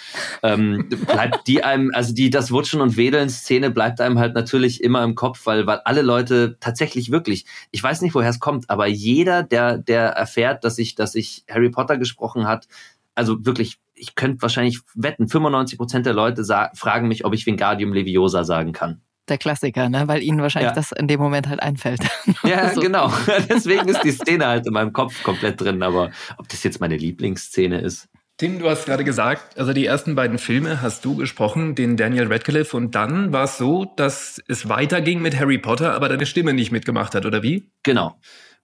Ähm, 0.42 0.90
bleibt 0.90 1.48
die 1.48 1.64
einem, 1.64 1.92
also 1.94 2.12
die, 2.16 2.32
das 2.32 2.50
Wutschen 2.50 2.82
und 2.82 2.98
Wedeln 2.98 3.30
Szene 3.30 3.70
bleibt 3.70 4.02
einem 4.02 4.18
halt 4.18 4.34
natürlich 4.34 4.84
immer 4.84 5.04
im 5.04 5.14
Kopf, 5.14 5.46
weil, 5.46 5.68
weil 5.68 5.82
alle 5.86 6.02
Leute 6.02 6.58
tatsächlich 6.60 7.12
wirklich, 7.12 7.46
ich 7.70 7.84
weiß 7.84 8.02
nicht, 8.02 8.16
woher 8.16 8.32
es 8.32 8.40
kommt, 8.40 8.72
aber 8.72 8.88
jeder, 8.88 9.44
der, 9.44 9.78
der 9.78 10.10
erfährt, 10.14 10.64
dass 10.64 10.80
ich, 10.80 10.96
dass 10.96 11.14
ich 11.14 11.46
Harry 11.48 11.70
Potter 11.70 12.00
gesprochen 12.00 12.48
hat, 12.48 12.68
also 13.14 13.46
wirklich, 13.46 13.78
ich 13.94 14.16
könnte 14.16 14.42
wahrscheinlich 14.42 14.80
wetten, 14.96 15.28
95 15.28 15.78
Prozent 15.78 16.08
der 16.08 16.14
Leute 16.14 16.44
fragen 16.74 17.08
mich, 17.08 17.24
ob 17.24 17.36
ich 17.36 17.46
Vingardium 17.46 17.94
Leviosa 17.94 18.44
sagen 18.44 18.72
kann 18.72 19.02
der 19.30 19.38
Klassiker, 19.38 19.90
ne? 19.90 20.08
weil 20.08 20.22
ihnen 20.22 20.42
wahrscheinlich 20.42 20.72
ja. 20.72 20.76
das 20.76 20.92
in 20.92 21.08
dem 21.08 21.20
Moment 21.20 21.48
halt 21.48 21.62
einfällt. 21.62 22.02
Ja, 22.44 22.74
so. 22.74 22.82
genau. 22.82 23.12
Deswegen 23.50 23.88
ist 23.88 24.04
die 24.04 24.12
Szene 24.12 24.46
halt 24.46 24.68
in 24.68 24.74
meinem 24.74 24.92
Kopf 24.92 25.24
komplett 25.24 25.62
drin. 25.62 25.82
Aber 25.82 26.12
ob 26.38 26.50
das 26.50 26.64
jetzt 26.64 26.82
meine 26.82 26.98
Lieblingsszene 26.98 27.80
ist. 27.80 28.10
Tim, 28.38 28.60
du 28.60 28.70
hast 28.70 28.86
gerade 28.86 29.04
gesagt, 29.04 29.58
also 29.58 29.74
die 29.74 29.86
ersten 29.86 30.16
beiden 30.16 30.40
Filme 30.40 30.82
hast 30.82 31.06
du 31.06 31.16
gesprochen, 31.16 31.76
den 31.76 31.96
Daniel 31.96 32.28
Radcliffe, 32.28 32.76
und 32.76 32.96
dann 32.96 33.32
war 33.32 33.44
es 33.46 33.58
so, 33.58 33.86
dass 33.96 34.42
es 34.48 34.68
weiterging 34.68 35.22
mit 35.22 35.40
Harry 35.40 35.58
Potter, 35.58 35.94
aber 35.94 36.10
deine 36.10 36.26
Stimme 36.26 36.54
nicht 36.54 36.72
mitgemacht 36.72 37.16
hat, 37.16 37.26
oder 37.26 37.44
wie? 37.44 37.70
Genau, 37.84 38.20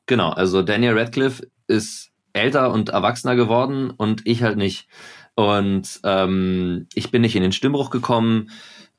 genau. 0.08 0.32
Also 0.32 0.64
Daniel 0.64 0.98
Radcliffe 0.98 1.48
ist 1.68 2.10
älter 2.34 2.72
und 2.74 2.90
erwachsener 2.90 3.36
geworden 3.36 3.92
und 3.92 4.26
ich 4.26 4.44
halt 4.44 4.58
nicht. 4.58 4.88
Und 5.36 6.00
ähm, 6.04 6.88
ich 6.96 7.12
bin 7.12 7.22
nicht 7.22 7.36
in 7.36 7.44
den 7.44 7.52
Stimmbruch 7.52 7.92
gekommen 7.92 8.50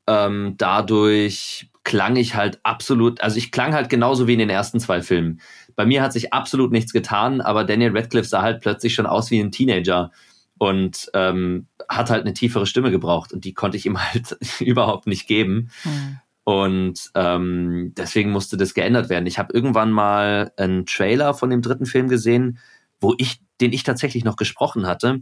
ähm, 0.07 0.55
dadurch 0.57 1.69
klang 1.83 2.15
ich 2.15 2.35
halt 2.35 2.59
absolut, 2.63 3.21
also 3.21 3.37
ich 3.37 3.51
klang 3.51 3.73
halt 3.73 3.89
genauso 3.89 4.27
wie 4.27 4.33
in 4.33 4.39
den 4.39 4.49
ersten 4.49 4.79
zwei 4.79 5.01
Filmen. 5.01 5.41
Bei 5.75 5.85
mir 5.85 6.01
hat 6.01 6.13
sich 6.13 6.33
absolut 6.33 6.71
nichts 6.71 6.93
getan, 6.93 7.41
aber 7.41 7.63
Daniel 7.63 7.95
Radcliffe 7.95 8.27
sah 8.27 8.41
halt 8.41 8.61
plötzlich 8.61 8.93
schon 8.93 9.05
aus 9.05 9.31
wie 9.31 9.39
ein 9.39 9.51
Teenager 9.51 10.11
und 10.57 11.09
ähm, 11.15 11.67
hat 11.89 12.11
halt 12.11 12.21
eine 12.21 12.33
tiefere 12.33 12.67
Stimme 12.67 12.91
gebraucht 12.91 13.33
und 13.33 13.45
die 13.45 13.53
konnte 13.53 13.77
ich 13.77 13.85
ihm 13.85 13.99
halt 14.13 14.37
überhaupt 14.59 15.07
nicht 15.07 15.27
geben. 15.27 15.71
Mhm. 15.83 16.19
Und 16.43 17.11
ähm, 17.15 17.93
deswegen 17.95 18.31
musste 18.31 18.57
das 18.57 18.73
geändert 18.73 19.09
werden. 19.09 19.27
Ich 19.27 19.39
habe 19.39 19.53
irgendwann 19.53 19.91
mal 19.91 20.51
einen 20.57 20.85
Trailer 20.85 21.33
von 21.33 21.49
dem 21.49 21.61
dritten 21.61 21.85
Film 21.85 22.09
gesehen, 22.09 22.59
wo 22.99 23.13
ich, 23.17 23.41
den 23.59 23.73
ich 23.73 23.83
tatsächlich 23.83 24.23
noch 24.23 24.35
gesprochen 24.35 24.87
hatte. 24.87 25.21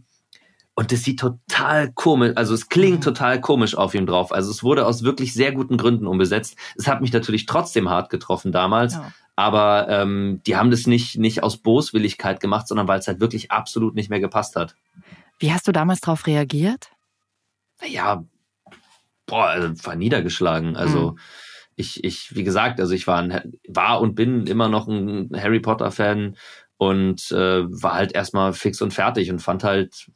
Und 0.80 0.94
das 0.94 1.04
sieht 1.04 1.20
total 1.20 1.92
komisch, 1.92 2.32
also 2.38 2.54
es 2.54 2.70
klingt 2.70 3.00
mhm. 3.00 3.04
total 3.04 3.42
komisch 3.42 3.76
auf 3.76 3.94
ihm 3.94 4.06
drauf. 4.06 4.32
Also 4.32 4.50
es 4.50 4.64
wurde 4.64 4.86
aus 4.86 5.04
wirklich 5.04 5.34
sehr 5.34 5.52
guten 5.52 5.76
Gründen 5.76 6.08
umbesetzt. 6.08 6.56
Es 6.78 6.88
hat 6.88 7.02
mich 7.02 7.12
natürlich 7.12 7.46
trotzdem 7.48 7.90
hart 7.90 8.10
getroffen 8.10 8.54
damals, 8.54 8.94
ja. 8.94 9.12
aber 9.36 9.90
ähm, 9.90 10.40
die 10.48 10.56
haben 10.56 10.72
das 10.72 10.88
nicht, 10.88 11.18
nicht 11.18 11.44
aus 11.44 11.58
Boswilligkeit 11.58 12.40
gemacht, 12.40 12.66
sondern 12.66 12.88
weil 12.88 12.98
es 12.98 13.10
halt 13.10 13.20
wirklich 13.20 13.52
absolut 13.52 13.94
nicht 13.94 14.10
mehr 14.10 14.22
gepasst 14.22 14.56
hat. 14.56 14.78
Wie 15.38 15.52
hast 15.52 15.68
du 15.68 15.74
damals 15.74 16.00
darauf 16.00 16.26
reagiert? 16.28 16.92
Ja, 17.86 18.24
boah, 19.26 19.48
also 19.48 19.86
war 19.86 19.98
niedergeschlagen. 19.98 20.78
Also 20.78 21.12
mhm. 21.12 21.20
ich, 21.76 22.06
ich, 22.06 22.38
wie 22.38 22.46
gesagt, 22.46 22.80
also 22.80 22.94
ich 22.94 23.06
war, 23.06 23.22
ein, 23.22 23.52
war 23.68 24.00
und 24.00 24.16
bin 24.16 24.48
immer 24.48 24.70
noch 24.70 24.88
ein 24.88 25.30
Harry 25.36 25.60
Potter 25.60 25.92
Fan 25.92 26.38
und 26.78 27.32
äh, 27.32 27.66
war 27.70 27.96
halt 27.96 28.14
erstmal 28.14 28.54
fix 28.54 28.82
und 28.82 28.94
fertig 28.94 29.30
und 29.30 29.40
fand 29.40 29.66
halt 29.66 30.10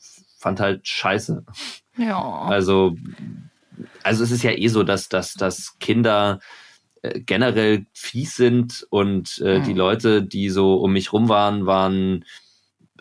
fand 0.43 0.59
halt 0.59 0.87
scheiße. 0.87 1.45
Ja. 1.97 2.21
Also, 2.21 2.95
also 4.03 4.23
es 4.23 4.31
ist 4.31 4.43
ja 4.43 4.51
eh 4.51 4.67
so, 4.67 4.83
dass, 4.83 5.09
dass, 5.09 5.33
dass 5.33 5.79
Kinder 5.79 6.39
äh, 7.01 7.21
generell 7.21 7.85
fies 7.93 8.35
sind 8.35 8.85
und 8.89 9.41
äh, 9.43 9.59
mhm. 9.59 9.63
die 9.63 9.73
Leute, 9.73 10.21
die 10.21 10.49
so 10.49 10.75
um 10.75 10.93
mich 10.93 11.13
rum 11.13 11.29
waren, 11.29 11.65
waren, 11.65 12.25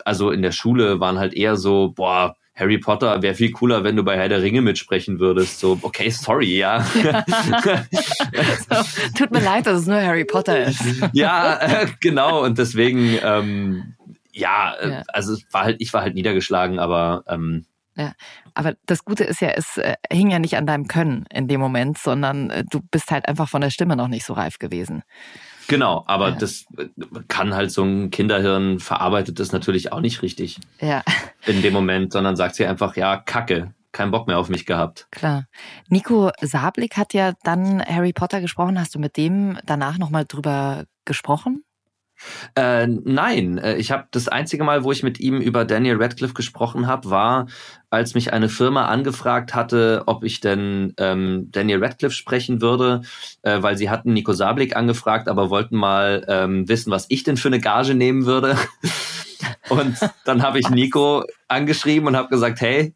also 0.05 0.31
in 0.31 0.41
der 0.41 0.53
Schule 0.53 0.99
waren 0.99 1.19
halt 1.19 1.33
eher 1.33 1.57
so, 1.57 1.91
boah, 1.93 2.35
Harry 2.55 2.77
Potter 2.77 3.21
wäre 3.21 3.33
viel 3.33 3.51
cooler, 3.51 3.83
wenn 3.83 3.95
du 3.95 4.03
bei 4.03 4.15
Herr 4.15 4.29
der 4.29 4.43
Ringe 4.43 4.61
mitsprechen 4.61 5.19
würdest. 5.19 5.59
So, 5.59 5.79
okay, 5.81 6.11
sorry, 6.11 6.59
ja. 6.59 6.81
so, 8.69 8.75
tut 9.17 9.31
mir 9.31 9.41
leid, 9.41 9.65
dass 9.65 9.81
es 9.81 9.87
nur 9.87 9.99
Harry 9.99 10.23
Potter 10.23 10.67
ist. 10.67 10.79
ja, 11.13 11.59
äh, 11.59 11.87
genau. 11.99 12.43
Und 12.43 12.59
deswegen, 12.59 13.17
ähm, 13.23 13.95
ja, 14.33 14.73
äh, 14.75 14.89
Ja. 14.89 15.03
also 15.07 15.37
war 15.51 15.63
halt, 15.63 15.77
ich 15.79 15.93
war 15.93 16.01
halt 16.01 16.15
niedergeschlagen, 16.15 16.79
aber 16.79 17.23
ähm, 17.27 17.65
Ja, 17.95 18.13
aber 18.55 18.73
das 18.87 19.05
Gute 19.05 19.23
ist 19.23 19.39
ja, 19.41 19.49
es 19.49 19.77
äh, 19.77 19.95
hing 20.11 20.31
ja 20.31 20.39
nicht 20.39 20.57
an 20.57 20.65
deinem 20.65 20.87
Können 20.87 21.25
in 21.31 21.47
dem 21.47 21.59
Moment, 21.61 21.97
sondern 21.99 22.49
äh, 22.49 22.63
du 22.69 22.81
bist 22.81 23.11
halt 23.11 23.27
einfach 23.27 23.47
von 23.47 23.61
der 23.61 23.69
Stimme 23.69 23.95
noch 23.95 24.07
nicht 24.07 24.25
so 24.25 24.33
reif 24.33 24.57
gewesen. 24.59 25.03
genau, 25.67 26.03
aber 26.07 26.29
Ja. 26.29 26.35
das 26.35 26.65
äh, 26.77 26.87
kann 27.27 27.53
halt 27.53 27.71
so 27.71 27.83
ein 27.83 28.09
Kinderhirn 28.09 28.79
verarbeitet 28.79 29.39
das 29.39 29.51
natürlich 29.51 29.91
auch 29.93 30.01
nicht 30.01 30.21
richtig 30.23 30.59
Ja, 30.81 31.03
in 31.45 31.61
dem 31.61 31.73
Moment, 31.73 32.11
sondern 32.13 32.35
sagt 32.35 32.55
sie 32.55 32.65
einfach, 32.65 32.95
ja, 32.95 33.17
Kacke, 33.17 33.73
kein 33.91 34.09
Bock 34.09 34.25
mehr 34.27 34.39
auf 34.39 34.49
mich 34.49 34.65
gehabt. 34.65 35.05
klar. 35.11 35.45
Nico 35.87 36.31
Sablik 36.41 36.97
hat 36.97 37.13
ja 37.13 37.33
dann 37.43 37.79
Harry 37.85 38.11
Potter 38.11 38.41
gesprochen. 38.41 38.79
Hast 38.79 38.95
du 38.95 38.99
mit 38.99 39.17
dem 39.17 39.59
danach 39.65 39.99
nochmal 39.99 40.25
drüber 40.25 40.85
gesprochen? 41.05 41.63
Äh, 42.55 42.87
nein, 42.87 43.57
äh, 43.57 43.75
ich 43.75 43.91
habe 43.91 44.07
das 44.11 44.27
einzige 44.27 44.63
Mal, 44.63 44.83
wo 44.83 44.91
ich 44.91 45.03
mit 45.03 45.19
ihm 45.19 45.41
über 45.41 45.65
Daniel 45.65 46.01
Radcliffe 46.01 46.33
gesprochen 46.33 46.87
habe, 46.87 47.09
war, 47.09 47.47
als 47.89 48.15
mich 48.15 48.33
eine 48.33 48.49
Firma 48.49 48.85
angefragt 48.87 49.53
hatte, 49.53 50.03
ob 50.07 50.23
ich 50.23 50.39
denn 50.39 50.93
ähm, 50.97 51.49
Daniel 51.51 51.83
Radcliffe 51.83 52.15
sprechen 52.15 52.61
würde, 52.61 53.01
äh, 53.43 53.61
weil 53.61 53.77
sie 53.77 53.89
hatten 53.89 54.13
Nico 54.13 54.33
Sablik 54.33 54.75
angefragt, 54.75 55.27
aber 55.27 55.49
wollten 55.49 55.77
mal 55.77 56.25
ähm, 56.27 56.67
wissen, 56.67 56.91
was 56.91 57.05
ich 57.09 57.23
denn 57.23 57.37
für 57.37 57.49
eine 57.49 57.59
Gage 57.59 57.93
nehmen 57.93 58.25
würde. 58.25 58.57
Und 59.69 59.97
dann 60.25 60.41
habe 60.41 60.59
ich 60.59 60.69
Nico 60.69 61.23
angeschrieben 61.47 62.07
und 62.07 62.15
habe 62.15 62.29
gesagt, 62.29 62.61
hey, 62.61 62.93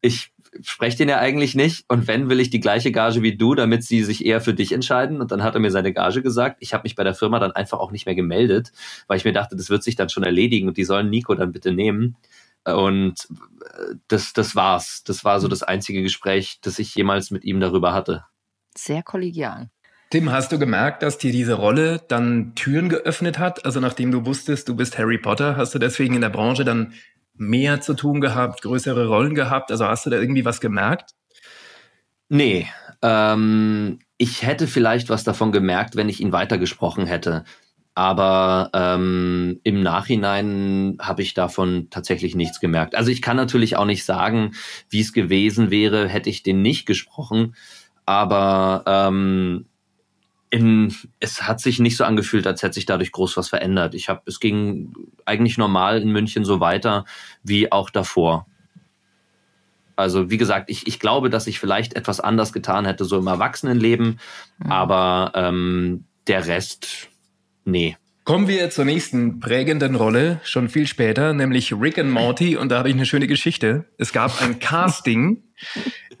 ich 0.00 0.32
spreche 0.62 0.98
den 0.98 1.08
ja 1.08 1.18
eigentlich 1.18 1.54
nicht 1.54 1.84
und 1.88 2.06
wenn, 2.06 2.28
will 2.28 2.40
ich 2.40 2.50
die 2.50 2.60
gleiche 2.60 2.92
Gage 2.92 3.22
wie 3.22 3.36
du, 3.36 3.54
damit 3.54 3.84
sie 3.84 4.02
sich 4.04 4.24
eher 4.24 4.40
für 4.40 4.54
dich 4.54 4.72
entscheiden. 4.72 5.20
Und 5.20 5.32
dann 5.32 5.42
hat 5.42 5.54
er 5.54 5.60
mir 5.60 5.70
seine 5.70 5.92
Gage 5.92 6.22
gesagt. 6.22 6.58
Ich 6.60 6.74
habe 6.74 6.82
mich 6.84 6.94
bei 6.94 7.04
der 7.04 7.14
Firma 7.14 7.38
dann 7.38 7.52
einfach 7.52 7.78
auch 7.78 7.90
nicht 7.90 8.06
mehr 8.06 8.14
gemeldet, 8.14 8.72
weil 9.06 9.16
ich 9.16 9.24
mir 9.24 9.32
dachte, 9.32 9.56
das 9.56 9.70
wird 9.70 9.82
sich 9.82 9.96
dann 9.96 10.08
schon 10.08 10.22
erledigen 10.22 10.68
und 10.68 10.76
die 10.76 10.84
sollen 10.84 11.10
Nico 11.10 11.34
dann 11.34 11.52
bitte 11.52 11.72
nehmen. 11.72 12.16
Und 12.64 13.28
äh, 13.30 13.94
das, 14.08 14.32
das 14.32 14.56
war's. 14.56 15.02
Das 15.04 15.24
war 15.24 15.40
so 15.40 15.48
das 15.48 15.62
einzige 15.62 16.02
Gespräch, 16.02 16.58
das 16.62 16.78
ich 16.78 16.94
jemals 16.94 17.30
mit 17.30 17.44
ihm 17.44 17.60
darüber 17.60 17.92
hatte. 17.92 18.24
Sehr 18.76 19.02
kollegial. 19.02 19.70
Tim, 20.10 20.32
hast 20.32 20.52
du 20.52 20.58
gemerkt, 20.58 21.02
dass 21.02 21.18
dir 21.18 21.32
diese 21.32 21.52
Rolle 21.52 22.00
dann 22.08 22.54
Türen 22.54 22.88
geöffnet 22.88 23.38
hat? 23.38 23.66
Also 23.66 23.78
nachdem 23.78 24.10
du 24.10 24.24
wusstest, 24.24 24.66
du 24.66 24.74
bist 24.74 24.96
Harry 24.96 25.18
Potter, 25.18 25.56
hast 25.56 25.74
du 25.74 25.78
deswegen 25.78 26.14
in 26.14 26.22
der 26.22 26.30
Branche 26.30 26.64
dann 26.64 26.94
mehr 27.38 27.80
zu 27.80 27.94
tun 27.94 28.20
gehabt, 28.20 28.62
größere 28.62 29.06
Rollen 29.06 29.34
gehabt? 29.34 29.70
Also 29.70 29.86
hast 29.86 30.06
du 30.06 30.10
da 30.10 30.18
irgendwie 30.18 30.44
was 30.44 30.60
gemerkt? 30.60 31.12
Nee, 32.28 32.66
ähm, 33.02 34.00
ich 34.18 34.42
hätte 34.42 34.66
vielleicht 34.66 35.08
was 35.08 35.24
davon 35.24 35.52
gemerkt, 35.52 35.96
wenn 35.96 36.08
ich 36.08 36.20
ihn 36.20 36.32
weitergesprochen 36.32 37.06
hätte. 37.06 37.44
Aber 37.94 38.70
ähm, 38.74 39.60
im 39.64 39.80
Nachhinein 39.80 40.98
habe 41.00 41.22
ich 41.22 41.34
davon 41.34 41.88
tatsächlich 41.90 42.36
nichts 42.36 42.60
gemerkt. 42.60 42.94
Also 42.94 43.10
ich 43.10 43.22
kann 43.22 43.36
natürlich 43.36 43.76
auch 43.76 43.86
nicht 43.86 44.04
sagen, 44.04 44.52
wie 44.88 45.00
es 45.00 45.12
gewesen 45.12 45.70
wäre, 45.70 46.06
hätte 46.06 46.30
ich 46.30 46.44
den 46.44 46.62
nicht 46.62 46.86
gesprochen. 46.86 47.56
Aber 48.06 48.84
ähm, 48.86 49.66
in, 50.50 50.94
es 51.20 51.42
hat 51.42 51.60
sich 51.60 51.78
nicht 51.78 51.96
so 51.96 52.04
angefühlt, 52.04 52.46
als 52.46 52.62
hätte 52.62 52.74
sich 52.74 52.86
dadurch 52.86 53.12
groß 53.12 53.36
was 53.36 53.48
verändert. 53.48 53.94
Ich 53.94 54.08
habe, 54.08 54.22
es 54.26 54.40
ging 54.40 54.94
eigentlich 55.24 55.58
normal 55.58 56.00
in 56.00 56.10
München 56.10 56.44
so 56.44 56.60
weiter 56.60 57.04
wie 57.42 57.70
auch 57.70 57.90
davor. 57.90 58.46
Also 59.96 60.30
wie 60.30 60.38
gesagt, 60.38 60.70
ich, 60.70 60.86
ich 60.86 61.00
glaube, 61.00 61.28
dass 61.28 61.46
ich 61.48 61.58
vielleicht 61.58 61.94
etwas 61.94 62.20
anders 62.20 62.52
getan 62.52 62.84
hätte, 62.86 63.04
so 63.04 63.18
im 63.18 63.26
Erwachsenenleben, 63.26 64.20
aber 64.60 65.32
ähm, 65.34 66.04
der 66.28 66.46
Rest, 66.46 67.08
nee. 67.64 67.96
Kommen 68.24 68.46
wir 68.46 68.70
zur 68.70 68.84
nächsten 68.84 69.40
prägenden 69.40 69.96
Rolle, 69.96 70.40
schon 70.44 70.68
viel 70.68 70.86
später, 70.86 71.32
nämlich 71.32 71.72
Rick 71.72 71.98
and 71.98 72.10
Morty. 72.12 72.56
Und 72.58 72.68
da 72.68 72.78
habe 72.78 72.90
ich 72.90 72.94
eine 72.94 73.06
schöne 73.06 73.26
Geschichte. 73.26 73.86
Es 73.98 74.12
gab 74.12 74.40
ein 74.40 74.60
Casting 74.60 75.42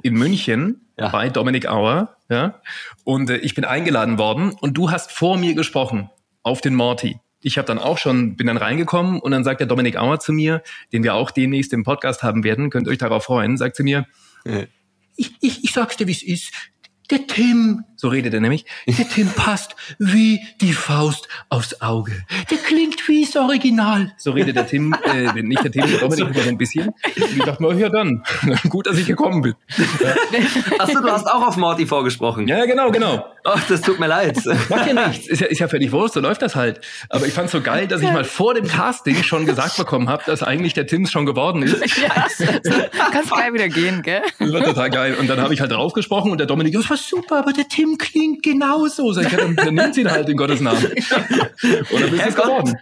in 0.02 0.14
München 0.14 0.80
Ja. 0.98 1.10
bei 1.10 1.28
Dominic 1.28 1.68
Auer. 1.68 2.16
Ja? 2.28 2.60
Und 3.08 3.30
äh, 3.30 3.38
ich 3.38 3.54
bin 3.54 3.64
eingeladen 3.64 4.18
worden 4.18 4.50
und 4.60 4.74
du 4.74 4.90
hast 4.90 5.12
vor 5.12 5.38
mir 5.38 5.54
gesprochen 5.54 6.10
auf 6.42 6.60
den 6.60 6.74
Morty. 6.74 7.18
Ich 7.40 7.56
habe 7.56 7.64
dann 7.64 7.78
auch 7.78 7.96
schon, 7.96 8.36
bin 8.36 8.48
dann 8.48 8.58
reingekommen 8.58 9.18
und 9.18 9.30
dann 9.30 9.44
sagt 9.44 9.60
der 9.60 9.66
Dominic 9.66 9.96
Auer 9.96 10.20
zu 10.20 10.30
mir, 10.30 10.62
den 10.92 11.04
wir 11.04 11.14
auch 11.14 11.30
demnächst 11.30 11.72
im 11.72 11.84
Podcast 11.84 12.22
haben 12.22 12.44
werden, 12.44 12.68
könnt 12.68 12.86
euch 12.86 12.98
darauf 12.98 13.24
freuen, 13.24 13.56
sagt 13.56 13.76
zu 13.76 13.82
mir, 13.82 14.06
ich, 15.16 15.32
ich, 15.40 15.64
ich 15.64 15.72
sag's 15.72 15.96
dir, 15.96 16.06
wie 16.06 16.12
es 16.12 16.22
ist. 16.22 16.52
Der 17.10 17.26
Tim, 17.26 17.82
so 18.00 18.08
redet 18.08 18.32
er 18.32 18.40
nämlich, 18.40 18.64
der 18.86 19.08
Tim 19.08 19.28
passt 19.28 19.74
wie 19.98 20.40
die 20.60 20.72
Faust 20.72 21.28
aufs 21.48 21.80
Auge. 21.82 22.12
Der 22.50 22.58
klingt 22.58 23.06
wie 23.08 23.24
das 23.24 23.36
Original. 23.36 24.12
So 24.16 24.30
redet 24.30 24.56
der 24.56 24.66
Tim, 24.66 24.94
äh, 25.04 25.42
nicht 25.42 25.64
der 25.64 25.72
Tim, 25.72 25.84
der 25.86 25.98
Dominik 25.98 26.26
aber 26.26 26.42
so 26.42 26.48
ein 26.48 26.58
bisschen. 26.58 26.88
Und 26.88 27.36
ich 27.36 27.42
dachte 27.42 27.62
mir, 27.62 27.74
ja 27.74 27.88
dann, 27.88 28.22
gut, 28.68 28.86
dass 28.86 28.96
ich 28.98 29.06
gekommen 29.06 29.42
bin. 29.42 29.54
Achso, 30.78 31.00
du 31.00 31.10
hast 31.10 31.26
auch 31.26 31.46
auf 31.46 31.56
Morty 31.56 31.86
vorgesprochen. 31.86 32.46
Ja, 32.46 32.64
genau, 32.66 32.90
genau. 32.92 33.26
Ach, 33.44 33.66
das 33.66 33.80
tut 33.80 33.98
mir 33.98 34.06
leid. 34.06 34.38
Macht 34.68 34.86
ja 34.86 35.08
nichts. 35.08 35.26
Ist 35.26 35.40
ja, 35.40 35.46
ist 35.48 35.58
ja 35.58 35.68
völlig 35.68 35.90
wurscht, 35.90 36.14
so 36.14 36.20
läuft 36.20 36.42
das 36.42 36.54
halt. 36.54 36.80
Aber 37.08 37.26
ich 37.26 37.32
fand's 37.32 37.52
so 37.52 37.60
geil, 37.60 37.88
dass 37.88 38.00
ich 38.00 38.12
mal 38.12 38.24
vor 38.24 38.54
dem 38.54 38.68
Casting 38.68 39.22
schon 39.24 39.44
gesagt 39.44 39.76
bekommen 39.76 40.08
habe, 40.08 40.22
dass 40.26 40.42
eigentlich 40.42 40.74
der 40.74 40.86
Tim 40.86 41.06
schon 41.06 41.26
geworden 41.26 41.62
ist. 41.62 41.98
Ja, 41.98 42.26
kannst 43.10 43.32
gleich 43.32 43.52
wieder 43.52 43.68
gehen, 43.68 44.02
gell? 44.02 44.22
Das 44.38 44.52
war 44.52 44.62
total 44.62 44.90
geil. 44.90 45.16
Und 45.18 45.28
dann 45.28 45.40
habe 45.40 45.52
ich 45.52 45.60
halt 45.60 45.72
draufgesprochen 45.72 46.30
und 46.30 46.38
der 46.38 46.46
Dominik, 46.46 46.74
das 46.74 46.88
war 46.88 46.96
super, 46.96 47.38
aber 47.38 47.52
der 47.52 47.66
Tim 47.68 47.87
klingt 47.96 48.42
genauso. 48.42 49.12
Sag 49.12 49.26
ich, 49.26 49.32
ja, 49.32 49.38
dann, 49.38 49.56
dann 49.56 49.74
nimmt 49.74 49.94
sie 49.94 50.02
ihn 50.02 50.10
halt 50.10 50.28
in 50.28 50.36
Gottes 50.36 50.60
Namen. 50.60 50.82
Dann 51.60 52.10
bist 52.10 52.26
du 52.26 52.34
geworden. 52.34 52.76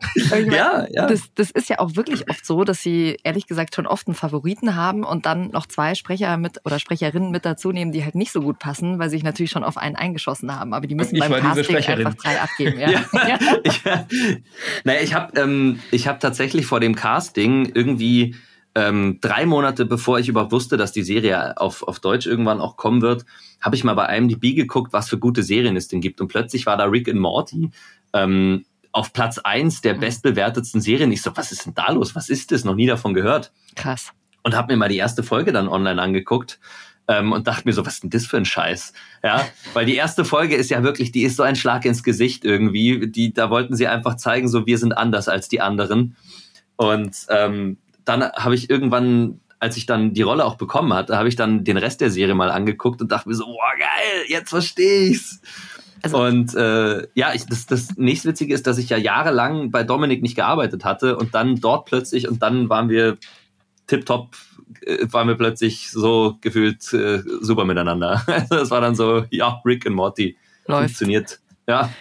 Ja, 0.51 0.87
ja. 0.91 1.07
Das, 1.07 1.23
das 1.35 1.51
ist 1.51 1.69
ja 1.69 1.79
auch 1.79 1.97
wirklich 1.97 2.29
oft 2.29 2.45
so, 2.45 2.65
dass 2.65 2.81
sie 2.81 3.17
ehrlich 3.23 3.47
gesagt 3.47 3.75
schon 3.75 3.87
oft 3.87 4.07
einen 4.07 4.15
Favoriten 4.15 4.75
haben 4.75 5.05
und 5.05 5.27
dann 5.27 5.51
noch 5.51 5.67
zwei 5.67 5.95
Sprecher 5.95 6.37
mit 6.37 6.61
oder 6.65 6.79
Sprecherinnen 6.79 7.31
mit 7.31 7.45
dazu 7.45 7.73
nehmen, 7.73 7.93
die 7.93 8.05
halt 8.05 8.15
nicht 8.15 8.33
so 8.33 8.41
gut 8.41 8.59
passen, 8.59 8.99
weil 8.99 9.09
sie 9.09 9.17
sich 9.17 9.25
natürlich 9.25 9.51
schon 9.51 9.65
auf 9.65 9.77
einen 9.77 9.97
eingeschossen 9.97 10.55
haben. 10.55 10.75
Aber 10.75 10.87
die 10.87 10.95
müssen 10.95 11.17
ich 11.17 11.21
beim 11.21 11.33
Casting 11.33 11.77
einfach 11.77 12.15
drei 12.15 12.41
abgeben. 12.41 12.79
Ja. 12.79 12.87
Ja. 13.27 13.39
ich, 13.65 13.83
naja, 14.85 15.01
ich 15.03 15.15
habe 15.15 15.41
ähm, 15.41 15.81
ich 15.91 16.07
hab 16.07 16.21
tatsächlich 16.21 16.67
vor 16.67 16.81
dem 16.81 16.95
Casting 16.95 17.73
irgendwie 17.75 18.37
ähm, 18.77 19.19
drei 19.23 19.47
Monate 19.47 19.87
bevor 19.87 20.19
ich 20.19 20.29
überhaupt 20.29 20.53
wusste, 20.53 20.77
dass 20.77 20.93
die 20.93 21.03
Serie 21.03 21.59
auf, 21.59 21.83
auf 21.83 21.99
Deutsch 21.99 22.27
irgendwann 22.27 22.61
auch 22.61 22.77
kommen 22.77 23.01
wird, 23.01 23.25
habe 23.59 23.75
ich 23.75 23.85
mal 23.85 23.95
bei 23.95 24.15
IMDb 24.15 24.55
geguckt, 24.55 24.93
was 24.93 25.09
für 25.09 25.19
gute 25.19 25.43
Serien 25.43 25.77
es 25.77 25.89
denn 25.89 26.03
gibt. 26.03 26.21
Und 26.21 26.29
plötzlich 26.29 26.67
war 26.67 26.77
da 26.77 26.85
Rick 26.85 27.09
and 27.09 27.19
Morty 27.19 27.71
ähm, 28.13 28.67
auf 28.93 29.15
Platz 29.15 29.39
eins 29.39 29.81
der 29.81 29.95
bestbewertetsten 29.95 30.83
Serien. 30.83 31.11
Ich 31.11 31.23
so, 31.23 31.35
was 31.35 31.53
ist 31.53 31.65
denn 31.65 31.75
da 31.75 31.91
los? 31.91 32.15
Was 32.15 32.29
ist 32.29 32.53
das? 32.53 32.65
Noch 32.65 32.75
nie 32.75 32.87
davon 32.87 33.15
gehört. 33.15 33.51
Krass. 33.77 34.13
und 34.43 34.55
habe 34.55 34.73
mir 34.73 34.77
mal 34.77 34.91
die 34.91 34.99
erste 34.99 35.23
Folge 35.23 35.53
dann 35.53 35.69
online 35.69 36.01
angeguckt 36.01 36.61
ähm, 37.09 37.33
und 37.33 37.47
dachte 37.47 37.67
mir 37.67 37.73
so, 37.73 37.87
was 37.87 37.95
ist 37.95 38.03
denn 38.03 38.11
das 38.11 38.27
für 38.27 38.37
ein 38.37 38.45
Scheiß? 38.45 38.93
Ja, 39.25 39.47
weil 39.73 39.87
die 39.87 39.97
erste 39.97 40.27
Folge 40.27 40.55
ist 40.55 40.71
ja 40.71 40.83
wirklich, 40.83 41.13
die 41.13 41.23
ist 41.23 41.37
so 41.37 41.43
ein 41.43 41.57
Schlag 41.57 41.87
ins 41.87 42.03
Gesicht 42.03 42.45
irgendwie. 42.45 43.09
Die, 43.11 43.33
da 43.33 43.49
wollten 43.49 43.75
sie 43.75 43.87
einfach 43.87 44.17
zeigen, 44.17 44.49
so 44.49 44.67
wir 44.67 44.77
sind 44.77 44.93
anders 44.93 45.29
als 45.29 45.49
die 45.49 45.63
anderen. 45.63 46.15
Und 46.77 47.17
ähm, 47.31 47.79
dann 48.07 48.23
habe 48.23 48.55
ich 48.55 48.71
irgendwann, 48.71 49.41
als 49.59 49.77
ich 49.77 49.85
dann 49.85 50.15
die 50.15 50.23
Rolle 50.23 50.47
auch 50.47 50.55
bekommen 50.55 50.95
hatte, 50.95 51.19
habe 51.19 51.29
ich 51.29 51.37
dann 51.37 51.65
den 51.65 51.77
Rest 51.77 52.01
der 52.01 52.11
Serie 52.11 52.35
mal 52.35 52.51
angeguckt 52.51 53.03
und 53.03 53.13
dachte 53.13 53.29
mir 53.29 53.35
so, 53.35 53.45
boah 53.45 53.73
geil, 53.79 54.25
jetzt 54.29 54.51
verstehe 54.51 55.11
ich's. 55.11 55.43
Also- 56.03 56.23
und 56.23 56.55
äh, 56.55 57.07
ja, 57.15 57.35
ich, 57.35 57.47
das, 57.47 57.67
das 57.67 57.97
nächstwitzige 57.97 58.55
ist, 58.55 58.67
dass 58.67 58.79
ich 58.79 58.89
ja 58.89 58.97
jahrelang 58.97 59.71
bei 59.71 59.83
Dominik 59.83 60.23
nicht 60.23 60.37
gearbeitet 60.37 60.85
hatte 60.85 61.17
und 61.17 61.35
dann 61.35 61.57
dort 61.61 61.87
plötzlich 61.87 62.29
und 62.29 62.43
dann 62.43 62.69
waren 62.69 62.89
wir 62.89 63.19
tipptopp, 63.89 64.37
äh, 64.83 65.07
waren 65.11 65.27
wir 65.27 65.35
plötzlich 65.35 65.91
so 65.91 66.39
gefühlt 66.41 66.93
äh, 66.93 67.23
super 67.41 67.65
miteinander. 67.65 68.23
Also 68.27 68.47
das 68.57 68.71
war 68.71 68.81
dann 68.81 68.95
so, 68.95 69.25
ja, 69.31 69.61
Rick 69.65 69.85
und 69.87 69.95
Morty 69.95 70.37
Läuft. 70.67 70.85
funktioniert. 70.85 71.41
Ja. 71.67 71.91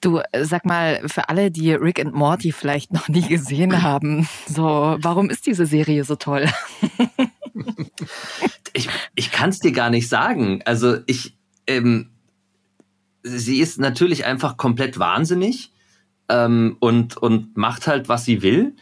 Du, 0.00 0.20
äh, 0.32 0.44
sag 0.44 0.64
mal, 0.64 1.02
für 1.08 1.28
alle, 1.28 1.50
die 1.50 1.72
Rick 1.72 2.00
and 2.00 2.14
Morty 2.14 2.52
vielleicht 2.52 2.92
noch 2.92 3.08
nie 3.08 3.26
gesehen 3.26 3.82
haben, 3.82 4.28
so, 4.46 4.96
warum 5.00 5.30
ist 5.30 5.46
diese 5.46 5.66
Serie 5.66 6.04
so 6.04 6.16
toll? 6.16 6.46
ich, 8.72 8.88
ich 9.14 9.30
kann 9.30 9.50
es 9.50 9.60
dir 9.60 9.72
gar 9.72 9.90
nicht 9.90 10.08
sagen. 10.08 10.62
Also 10.64 10.98
ich, 11.06 11.36
ähm, 11.66 12.10
sie 13.22 13.60
ist 13.60 13.78
natürlich 13.78 14.24
einfach 14.24 14.56
komplett 14.56 14.98
wahnsinnig 14.98 15.72
ähm, 16.28 16.76
und, 16.80 17.16
und 17.16 17.56
macht 17.56 17.86
halt, 17.86 18.08
was 18.08 18.24
sie 18.24 18.42
will 18.42 18.74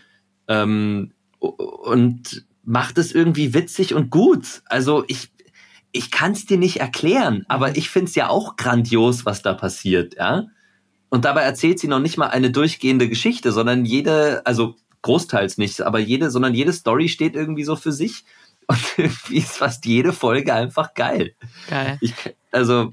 ähm, 0.47 1.13
und 1.39 2.45
macht 2.65 2.99
es 2.99 3.13
irgendwie 3.13 3.55
witzig 3.55 3.95
und 3.95 4.11
gut. 4.11 4.63
Also 4.67 5.05
ich, 5.09 5.31
ich 5.93 6.11
kann 6.11 6.33
es 6.33 6.47
dir 6.47 6.59
nicht 6.59 6.81
erklären, 6.81 7.45
aber 7.49 7.77
ich 7.77 7.89
finde 7.91 8.09
es 8.09 8.15
ja 8.15 8.29
auch 8.29 8.57
grandios, 8.57 9.25
was 9.25 9.43
da 9.43 9.55
passiert, 9.55 10.17
ja. 10.17 10.47
Und 11.11 11.25
dabei 11.25 11.43
erzählt 11.43 11.79
sie 11.79 11.89
noch 11.89 12.01
nicht 12.01 12.19
mal 12.19 12.29
eine 12.29 12.51
durchgehende 12.51 13.09
Geschichte, 13.09 13.53
sondern 13.53 13.85
jede, 13.85 14.45
also 14.45 14.77
großteils 15.03 15.59
nicht, 15.59 15.81
aber 15.81 15.99
jede, 15.99 16.31
sondern 16.31 16.55
jede 16.55 16.73
Story 16.73 17.09
steht 17.09 17.35
irgendwie 17.35 17.65
so 17.65 17.77
für 17.77 17.93
sich. 17.93 18.25
Und 18.69 18.99
irgendwie 18.99 19.39
ist 19.39 19.57
fast 19.57 19.87
jede 19.87 20.13
Folge 20.13 20.53
einfach 20.53 20.93
geil. 20.93 21.35
Geil. 21.71 21.97
Ich, 22.03 22.13
also, 22.53 22.93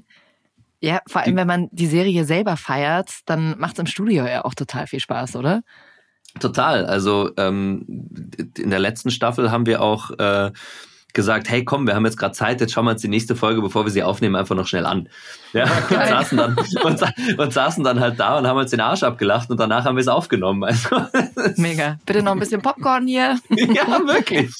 Ja, 0.80 1.00
vor 1.06 1.20
allem, 1.20 1.36
wenn 1.36 1.46
man 1.46 1.68
die 1.70 1.86
Serie 1.86 2.24
selber 2.24 2.56
feiert, 2.56 3.10
dann 3.26 3.58
macht 3.58 3.74
es 3.74 3.80
im 3.80 3.86
Studio 3.86 4.24
ja 4.24 4.46
auch 4.46 4.54
total 4.54 4.86
viel 4.86 5.00
Spaß, 5.00 5.36
oder? 5.36 5.62
Total. 6.40 6.86
Also 6.86 7.30
ähm, 7.36 7.84
in 8.56 8.70
der 8.70 8.78
letzten 8.78 9.10
Staffel 9.10 9.50
haben 9.50 9.66
wir 9.66 9.82
auch 9.82 10.10
äh, 10.18 10.50
gesagt, 11.16 11.48
hey 11.48 11.64
komm, 11.64 11.86
wir 11.86 11.96
haben 11.96 12.04
jetzt 12.04 12.18
gerade 12.18 12.34
Zeit, 12.34 12.60
jetzt 12.60 12.72
schauen 12.72 12.84
wir 12.84 12.92
uns 12.92 13.00
die 13.00 13.08
nächste 13.08 13.34
Folge, 13.34 13.62
bevor 13.62 13.84
wir 13.84 13.90
sie 13.90 14.04
aufnehmen, 14.04 14.36
einfach 14.36 14.54
noch 14.54 14.66
schnell 14.66 14.86
an. 14.86 15.08
Ja, 15.52 15.64
und, 15.64 15.90
saßen 15.90 16.38
dann, 16.38 16.56
und, 16.84 17.38
und 17.38 17.52
saßen 17.52 17.82
dann 17.82 17.98
halt 17.98 18.20
da 18.20 18.38
und 18.38 18.46
haben 18.46 18.58
uns 18.58 18.70
den 18.70 18.80
Arsch 18.80 19.02
abgelacht 19.02 19.50
und 19.50 19.58
danach 19.58 19.86
haben 19.86 19.96
wir 19.96 20.02
es 20.02 20.08
aufgenommen. 20.08 20.62
Also, 20.62 20.88
Mega. 21.56 21.98
Bitte 22.04 22.22
noch 22.22 22.32
ein 22.32 22.38
bisschen 22.38 22.60
Popcorn 22.60 23.06
hier. 23.06 23.38
ja, 23.50 23.86
wirklich. 24.04 24.52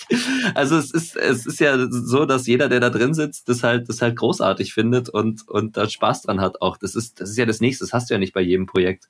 Also 0.55 0.79
es 0.79 0.91
ist, 0.91 1.17
es 1.17 1.47
ist 1.47 1.61
ja 1.61 1.77
so, 1.91 2.25
dass 2.25 2.47
jeder, 2.47 2.69
der 2.69 2.81
da 2.81 2.91
drin 2.91 3.13
sitzt, 3.13 3.49
das 3.49 3.63
halt, 3.63 3.89
das 3.89 4.01
halt 4.01 4.17
großartig 4.17 4.73
findet 4.73 5.09
und, 5.11 5.47
und 5.49 5.77
da 5.77 5.89
Spaß 5.89 6.23
dran 6.23 6.41
hat 6.41 6.63
auch. 6.63 6.79
Das 6.79 6.95
ist, 6.95 7.21
das 7.21 7.31
ist 7.31 7.37
ja 7.37 7.45
das 7.45 7.61
Nächste, 7.61 7.85
das 7.85 7.93
hast 7.93 8.09
du 8.09 8.15
ja 8.15 8.19
nicht 8.19 8.33
bei 8.33 8.41
jedem 8.41 8.67
Projekt. 8.67 9.09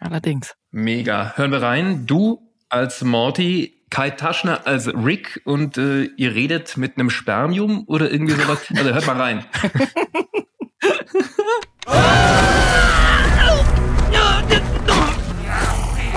Allerdings. 0.00 0.56
Mega. 0.70 1.34
Hören 1.36 1.52
wir 1.52 1.62
rein. 1.62 2.06
Du 2.06 2.40
als 2.68 3.02
Morty, 3.02 3.75
Kai 3.90 4.10
Taschner 4.10 4.66
als 4.66 4.88
Rick 4.88 5.40
und 5.44 5.78
äh, 5.78 6.04
ihr 6.16 6.34
redet 6.34 6.76
mit 6.76 6.98
einem 6.98 7.10
Spermium 7.10 7.84
oder 7.86 8.10
irgendwie 8.10 8.34
sowas. 8.34 8.66
Also 8.76 8.92
hört 8.92 9.06
mal 9.06 9.20
rein. 9.20 9.44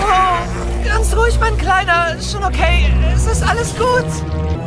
Oh, 0.02 0.86
ganz 0.86 1.16
ruhig, 1.16 1.38
mein 1.40 1.56
Kleiner. 1.58 2.16
Schon 2.20 2.42
okay. 2.42 2.90
Es 3.14 3.26
ist 3.26 3.42
alles 3.42 3.74
gut. 3.76 4.06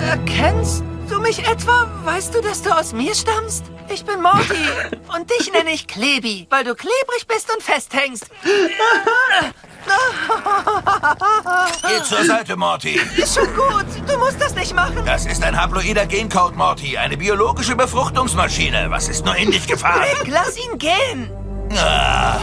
Erkennst 0.01 0.83
du 1.13 1.21
mich 1.21 1.39
etwa? 1.47 1.88
Weißt 2.04 2.34
du, 2.34 2.41
dass 2.41 2.62
du 2.62 2.71
aus 2.71 2.93
mir 2.93 3.13
stammst? 3.13 3.65
Ich 3.93 4.04
bin 4.04 4.21
Morty. 4.21 4.56
Und 5.15 5.30
dich 5.30 5.52
nenne 5.52 5.71
ich 5.71 5.88
Klebi, 5.88 6.47
weil 6.49 6.63
du 6.63 6.73
klebrig 6.73 7.28
bist 7.28 7.54
und 7.54 7.62
festhängst. 7.62 8.26
Geh 11.88 12.04
zur 12.04 12.23
Seite, 12.26 12.56
Morty. 12.56 12.99
Ist 13.17 13.36
schon 13.36 13.47
gut. 13.54 13.86
Du 14.08 14.17
musst 14.17 14.41
das 14.41 14.56
nicht 14.56 14.73
machen. 14.73 15.04
Das 15.06 15.26
ist 15.26 15.43
ein 15.43 15.60
haploider 15.60 16.06
Gencode, 16.06 16.56
Morty. 16.56 16.97
Eine 16.97 17.17
biologische 17.17 17.76
Befruchtungsmaschine. 17.76 18.89
Was 18.89 19.10
ist 19.10 19.26
nur 19.26 19.36
in 19.36 19.52
dich 19.52 19.67
gefahren? 19.67 20.04
Rick, 20.19 20.30
lass 20.32 20.58
ihn 20.58 20.78
gehen. 20.78 21.30
Ah. 21.78 22.39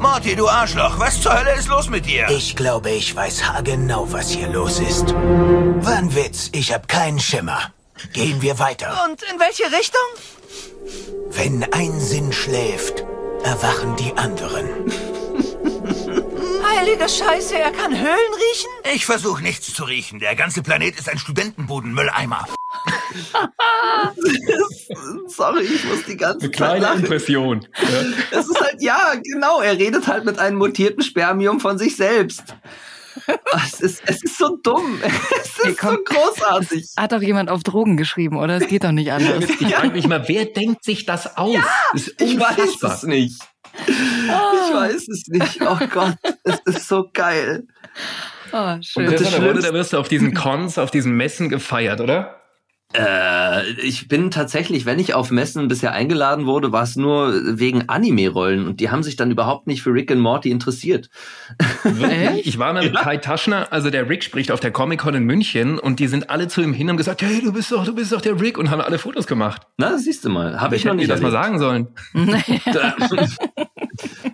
Morty, 0.00 0.34
du 0.34 0.48
Arschloch, 0.48 0.98
was 0.98 1.20
zur 1.20 1.38
Hölle 1.38 1.52
ist 1.52 1.68
los 1.68 1.90
mit 1.90 2.06
dir? 2.06 2.26
Ich 2.30 2.56
glaube, 2.56 2.90
ich 2.90 3.14
weiß 3.14 3.44
haargenau, 3.44 4.10
was 4.10 4.30
hier 4.30 4.48
los 4.48 4.80
ist. 4.80 5.12
War 5.12 5.96
ein 5.96 6.14
Witz, 6.14 6.48
ich 6.52 6.72
habe 6.72 6.86
keinen 6.86 7.20
Schimmer. 7.20 7.60
Gehen 8.14 8.40
wir 8.40 8.58
weiter. 8.58 8.98
Und 9.04 9.22
in 9.30 9.38
welche 9.38 9.64
Richtung? 9.76 10.00
Wenn 11.28 11.70
ein 11.74 12.00
Sinn 12.00 12.32
schläft, 12.32 13.04
erwachen 13.44 13.94
die 13.96 14.16
anderen. 14.16 14.66
Heilige 16.78 17.08
Scheiße, 17.08 17.58
er 17.58 17.72
kann 17.72 17.90
Höhlen 17.92 18.06
riechen? 18.34 18.70
Ich 18.94 19.04
versuche 19.06 19.42
nichts 19.42 19.72
zu 19.74 19.84
riechen. 19.84 20.18
Der 20.20 20.34
ganze 20.36 20.62
Planet 20.62 20.98
ist 20.98 21.08
ein 21.08 21.18
Studentenbudenmülleimer. 21.18 22.46
Sorry, 25.26 25.62
ich 25.64 25.84
muss 25.84 26.04
die 26.04 26.16
ganze 26.16 26.46
Eine 26.46 26.50
Zeit 26.50 26.56
kleine 26.56 26.80
lachen. 26.84 27.00
Impression. 27.00 27.66
Ja. 27.76 27.88
Es 28.38 28.48
ist 28.48 28.60
halt, 28.60 28.76
ja, 28.80 29.14
genau, 29.22 29.60
er 29.60 29.78
redet 29.78 30.06
halt 30.06 30.24
mit 30.24 30.38
einem 30.38 30.58
mutierten 30.58 31.02
Spermium 31.02 31.60
von 31.60 31.78
sich 31.78 31.96
selbst. 31.96 32.54
Ah, 33.26 33.60
Es 33.66 33.80
ist, 33.80 34.02
es 34.06 34.22
ist 34.22 34.38
so 34.38 34.56
dumm. 34.62 35.00
Es 35.02 35.48
ist 35.48 35.64
Hey, 35.64 35.74
komm. 35.78 35.96
so 35.96 36.04
großartig. 36.14 36.86
Hat 36.96 37.12
doch 37.12 37.22
jemand 37.22 37.50
auf 37.50 37.62
Drogen 37.62 37.96
geschrieben, 37.96 38.38
oder? 38.38 38.56
Es 38.56 38.68
geht 38.68 38.84
doch 38.84 38.92
nicht 38.92 39.12
anders. 39.12 39.44
Ich 39.60 39.74
frage 39.74 39.90
mich 39.90 40.06
mal, 40.06 40.26
wer 40.28 40.46
denkt 40.46 40.84
sich 40.84 41.04
das 41.04 41.36
aus? 41.36 41.56
das 41.92 42.08
ist 42.08 42.20
Ich 42.20 42.38
weiß 42.38 42.82
es 42.82 43.02
nicht. 43.02 43.40
Ich 43.86 44.74
weiß 44.74 45.08
es 45.08 45.24
nicht. 45.28 45.60
Oh 45.62 45.78
Gott, 45.92 46.14
es 46.44 46.58
ist 46.66 46.88
so 46.88 47.08
geil. 47.12 47.64
Oh, 48.52 48.56
Und 48.72 48.84
schön. 48.84 49.10
das 49.10 49.22
das 49.22 49.34
Rolle, 49.34 49.50
Schlimmste- 49.52 49.68
da 49.68 49.74
wirst 49.74 49.92
du 49.92 49.98
auf 49.98 50.08
diesen 50.08 50.34
Cons, 50.34 50.78
auf 50.78 50.90
diesen 50.90 51.16
Messen 51.16 51.48
gefeiert, 51.48 52.00
oder? 52.00 52.39
Äh, 52.92 53.70
ich 53.82 54.08
bin 54.08 54.30
tatsächlich, 54.30 54.84
wenn 54.84 54.98
ich 54.98 55.14
auf 55.14 55.30
Messen 55.30 55.68
bisher 55.68 55.92
eingeladen 55.92 56.46
wurde, 56.46 56.72
war 56.72 56.82
es 56.82 56.96
nur 56.96 57.32
wegen 57.58 57.88
Anime-Rollen 57.88 58.66
und 58.66 58.80
die 58.80 58.90
haben 58.90 59.04
sich 59.04 59.14
dann 59.14 59.30
überhaupt 59.30 59.68
nicht 59.68 59.82
für 59.82 59.92
Rick 59.92 60.10
and 60.10 60.20
Morty 60.20 60.50
interessiert. 60.50 61.08
Wirklich? 61.84 62.46
Ich 62.46 62.58
war 62.58 62.72
mal 62.72 62.82
mit 62.82 62.96
Kai 62.96 63.18
Taschner, 63.18 63.68
also 63.70 63.90
der 63.90 64.08
Rick 64.08 64.24
spricht 64.24 64.50
auf 64.50 64.58
der 64.58 64.72
Comic-Con 64.72 65.14
in 65.14 65.24
München 65.24 65.78
und 65.78 66.00
die 66.00 66.08
sind 66.08 66.30
alle 66.30 66.48
zu 66.48 66.62
ihm 66.62 66.72
hin 66.72 66.90
und 66.90 66.96
gesagt, 66.96 67.22
hey, 67.22 67.40
du 67.40 67.52
bist 67.52 67.70
doch, 67.70 67.84
du 67.84 67.94
bist 67.94 68.10
doch 68.10 68.20
der 68.20 68.40
Rick 68.40 68.58
und 68.58 68.70
haben 68.70 68.80
alle 68.80 68.98
Fotos 68.98 69.28
gemacht. 69.28 69.62
Na, 69.76 69.90
das 69.90 70.04
siehst 70.04 70.24
du 70.24 70.30
mal. 70.30 70.60
Habe 70.60 70.74
ich, 70.74 70.82
Ich 70.82 70.86
noch 70.86 70.94
nicht 70.94 71.10
das 71.10 71.20
mal 71.20 71.30
sagen 71.30 71.58
sollen. 71.60 71.88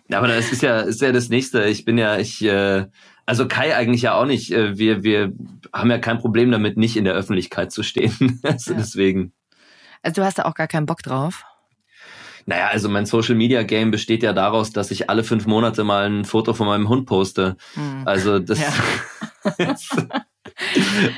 Ja, 0.08 0.18
aber 0.18 0.28
das 0.28 0.52
ist 0.52 0.62
ja, 0.62 0.80
ist 0.80 1.00
ja 1.00 1.12
das 1.12 1.28
Nächste. 1.28 1.64
Ich 1.64 1.84
bin 1.84 1.98
ja, 1.98 2.16
ich, 2.16 2.42
äh, 2.44 2.86
also 3.26 3.46
Kai 3.48 3.76
eigentlich 3.76 4.02
ja 4.02 4.14
auch 4.14 4.24
nicht. 4.26 4.52
Äh, 4.52 4.78
Wir, 4.78 5.02
wir 5.02 5.32
haben 5.72 5.90
ja 5.90 5.98
kein 5.98 6.18
Problem 6.18 6.50
damit, 6.50 6.76
nicht 6.76 6.96
in 6.96 7.04
der 7.04 7.14
Öffentlichkeit 7.14 7.72
zu 7.72 7.82
stehen. 7.82 8.40
Also 8.42 8.72
Ja. 8.72 8.78
deswegen. 8.78 9.32
Also 10.02 10.20
du 10.22 10.24
hast 10.26 10.38
da 10.38 10.44
auch 10.44 10.54
gar 10.54 10.68
keinen 10.68 10.86
Bock 10.86 11.02
drauf. 11.02 11.44
Naja, 12.48 12.68
also 12.68 12.88
mein 12.88 13.06
Social 13.06 13.34
Media 13.34 13.64
Game 13.64 13.90
besteht 13.90 14.22
ja 14.22 14.32
daraus, 14.32 14.70
dass 14.70 14.92
ich 14.92 15.10
alle 15.10 15.24
fünf 15.24 15.46
Monate 15.46 15.82
mal 15.82 16.08
ein 16.08 16.24
Foto 16.24 16.54
von 16.54 16.68
meinem 16.68 16.88
Hund 16.88 17.06
poste. 17.06 17.56
Hm. 17.74 18.02
Also 18.06 18.38
das. 18.38 18.60
Ja. 18.60 18.72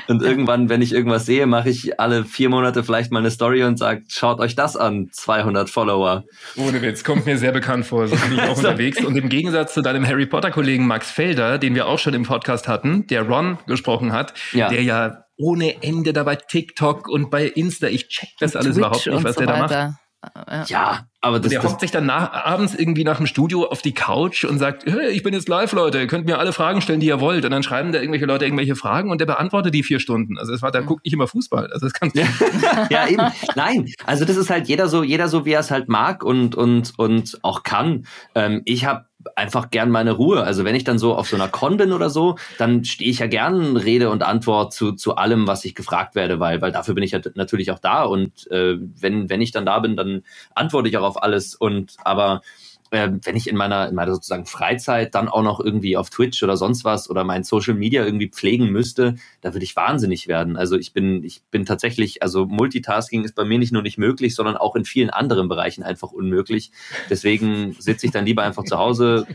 und 0.07 0.21
irgendwann, 0.21 0.69
wenn 0.69 0.81
ich 0.81 0.93
irgendwas 0.93 1.25
sehe, 1.25 1.45
mache 1.47 1.69
ich 1.69 1.99
alle 1.99 2.25
vier 2.25 2.49
Monate 2.49 2.83
vielleicht 2.83 3.11
mal 3.11 3.19
eine 3.19 3.31
Story 3.31 3.63
und 3.63 3.77
sage, 3.77 4.03
schaut 4.07 4.39
euch 4.39 4.55
das 4.55 4.75
an, 4.75 5.07
200 5.11 5.69
Follower. 5.69 6.23
Ohne 6.57 6.81
Witz, 6.81 7.03
kommt 7.03 7.25
mir 7.25 7.37
sehr 7.37 7.51
bekannt 7.51 7.85
vor. 7.85 8.07
So 8.07 8.15
bin 8.15 8.33
ich 8.33 8.41
auch 8.41 8.57
unterwegs. 8.57 9.03
Und 9.03 9.15
im 9.15 9.29
Gegensatz 9.29 9.73
zu 9.73 9.81
deinem 9.81 10.05
Harry 10.07 10.25
Potter-Kollegen 10.25 10.85
Max 10.87 11.11
Felder, 11.11 11.57
den 11.57 11.75
wir 11.75 11.87
auch 11.87 11.99
schon 11.99 12.13
im 12.13 12.23
Podcast 12.23 12.67
hatten, 12.67 13.07
der 13.07 13.23
Ron 13.23 13.57
gesprochen 13.67 14.11
hat, 14.11 14.33
Ja. 14.53 14.69
der 14.69 14.83
ja 14.83 15.23
ohne 15.37 15.81
Ende 15.81 16.11
da 16.11 16.23
bei 16.23 16.35
TikTok 16.35 17.07
und 17.07 17.29
bei 17.31 17.45
Insta, 17.45 17.87
ich 17.87 18.09
check 18.09 18.29
das 18.39 18.55
alles 18.57 18.75
Twitch 18.75 18.77
überhaupt 18.77 19.05
nicht, 19.05 19.15
und 19.15 19.23
was 19.23 19.35
so 19.35 19.41
der 19.41 19.47
da 19.47 19.57
macht. 19.59 19.93
Weiter. 20.21 20.45
Ja. 20.49 20.65
Ja, 20.67 21.05
aber 21.21 21.39
das, 21.39 21.49
Der 21.49 21.61
das 21.61 21.71
hockt 21.71 21.81
sich 21.81 21.91
dann 21.91 22.05
nach, 22.05 22.31
abends 22.31 22.75
irgendwie 22.75 23.03
nach 23.03 23.17
dem 23.17 23.25
Studio 23.25 23.65
auf 23.65 23.81
die 23.81 23.93
Couch 23.93 24.45
und 24.45 24.57
sagt, 24.57 24.85
hey, 24.85 25.09
ich 25.09 25.23
bin 25.23 25.33
jetzt 25.33 25.49
live, 25.49 25.71
Leute, 25.73 25.99
ihr 25.99 26.07
könnt 26.07 26.25
mir 26.25 26.39
alle 26.39 26.53
Fragen 26.53 26.81
stellen, 26.81 26.99
die 26.99 27.07
ihr 27.07 27.19
wollt. 27.19 27.45
Und 27.45 27.51
dann 27.51 27.63
schreiben 27.63 27.91
da 27.91 27.99
irgendwelche 27.99 28.25
Leute 28.25 28.45
irgendwelche 28.45 28.75
Fragen 28.75 29.11
und 29.11 29.19
der 29.19 29.25
beantwortet 29.25 29.73
die 29.73 29.83
vier 29.83 29.99
Stunden. 29.99 30.37
Also 30.37 30.53
es 30.53 30.61
war, 30.61 30.71
da 30.71 30.81
guckt 30.81 31.05
nicht 31.05 31.13
immer 31.13 31.27
Fußball. 31.27 31.71
Also 31.71 31.87
das 31.87 31.93
kann 31.93 32.11
ja, 32.89 33.07
eben. 33.07 33.23
Nein, 33.55 33.91
also 34.05 34.25
das 34.25 34.37
ist 34.37 34.49
halt 34.49 34.67
jeder 34.67 34.87
so, 34.87 35.03
jeder 35.03 35.27
so, 35.27 35.45
wie 35.45 35.51
er 35.51 35.59
es 35.59 35.71
halt 35.71 35.89
mag 35.89 36.23
und 36.23 36.55
und 36.55 36.97
und 36.97 37.39
auch 37.41 37.63
kann. 37.63 38.05
Ähm, 38.35 38.61
ich 38.65 38.85
habe 38.85 39.05
einfach 39.35 39.69
gern 39.69 39.89
meine 39.89 40.11
Ruhe. 40.11 40.43
Also 40.43 40.63
wenn 40.63 40.75
ich 40.75 40.83
dann 40.83 40.97
so 40.97 41.15
auf 41.15 41.27
so 41.27 41.35
einer 41.35 41.49
Con 41.49 41.77
bin 41.77 41.91
oder 41.91 42.09
so, 42.09 42.37
dann 42.57 42.85
stehe 42.85 43.09
ich 43.09 43.19
ja 43.19 43.27
gern 43.27 43.75
Rede 43.75 44.09
und 44.09 44.23
Antwort 44.23 44.73
zu 44.73 44.93
zu 44.93 45.15
allem, 45.15 45.47
was 45.47 45.65
ich 45.65 45.75
gefragt 45.75 46.15
werde, 46.15 46.39
weil 46.39 46.61
weil 46.61 46.71
dafür 46.71 46.93
bin 46.95 47.03
ich 47.03 47.11
ja 47.11 47.19
natürlich 47.35 47.71
auch 47.71 47.79
da 47.79 48.03
und 48.03 48.49
äh, 48.51 48.77
wenn 48.79 49.29
wenn 49.29 49.41
ich 49.41 49.51
dann 49.51 49.65
da 49.65 49.79
bin, 49.79 49.97
dann 49.97 50.23
antworte 50.55 50.89
ich 50.89 50.97
auch 50.97 51.03
auf 51.03 51.21
alles 51.21 51.55
und 51.55 51.97
aber 52.03 52.41
äh, 52.91 53.09
wenn 53.23 53.35
ich 53.35 53.47
in 53.47 53.55
meiner, 53.55 53.89
in 53.89 53.95
meiner 53.95 54.13
sozusagen 54.13 54.45
Freizeit 54.45 55.13
dann 55.15 55.27
auch 55.27 55.43
noch 55.43 55.59
irgendwie 55.59 55.97
auf 55.97 56.09
Twitch 56.09 56.41
oder 56.43 56.57
sonst 56.57 56.83
was 56.83 57.09
oder 57.09 57.23
mein 57.23 57.43
Social 57.43 57.75
Media 57.75 58.03
irgendwie 58.03 58.29
pflegen 58.29 58.69
müsste, 58.69 59.15
da 59.41 59.53
würde 59.53 59.63
ich 59.63 59.75
wahnsinnig 59.75 60.27
werden. 60.27 60.57
Also 60.57 60.77
ich 60.77 60.93
bin, 60.93 61.23
ich 61.23 61.41
bin 61.51 61.65
tatsächlich, 61.65 62.23
also 62.23 62.45
Multitasking 62.45 63.23
ist 63.23 63.35
bei 63.35 63.45
mir 63.45 63.59
nicht 63.59 63.71
nur 63.71 63.81
nicht 63.81 63.97
möglich, 63.97 64.35
sondern 64.35 64.57
auch 64.57 64.75
in 64.75 64.85
vielen 64.85 65.09
anderen 65.09 65.49
Bereichen 65.49 65.83
einfach 65.83 66.11
unmöglich. 66.11 66.71
Deswegen 67.09 67.75
sitze 67.79 68.05
ich 68.05 68.11
dann 68.11 68.25
lieber 68.25 68.43
einfach 68.43 68.63
zu 68.63 68.77
Hause, 68.77 69.27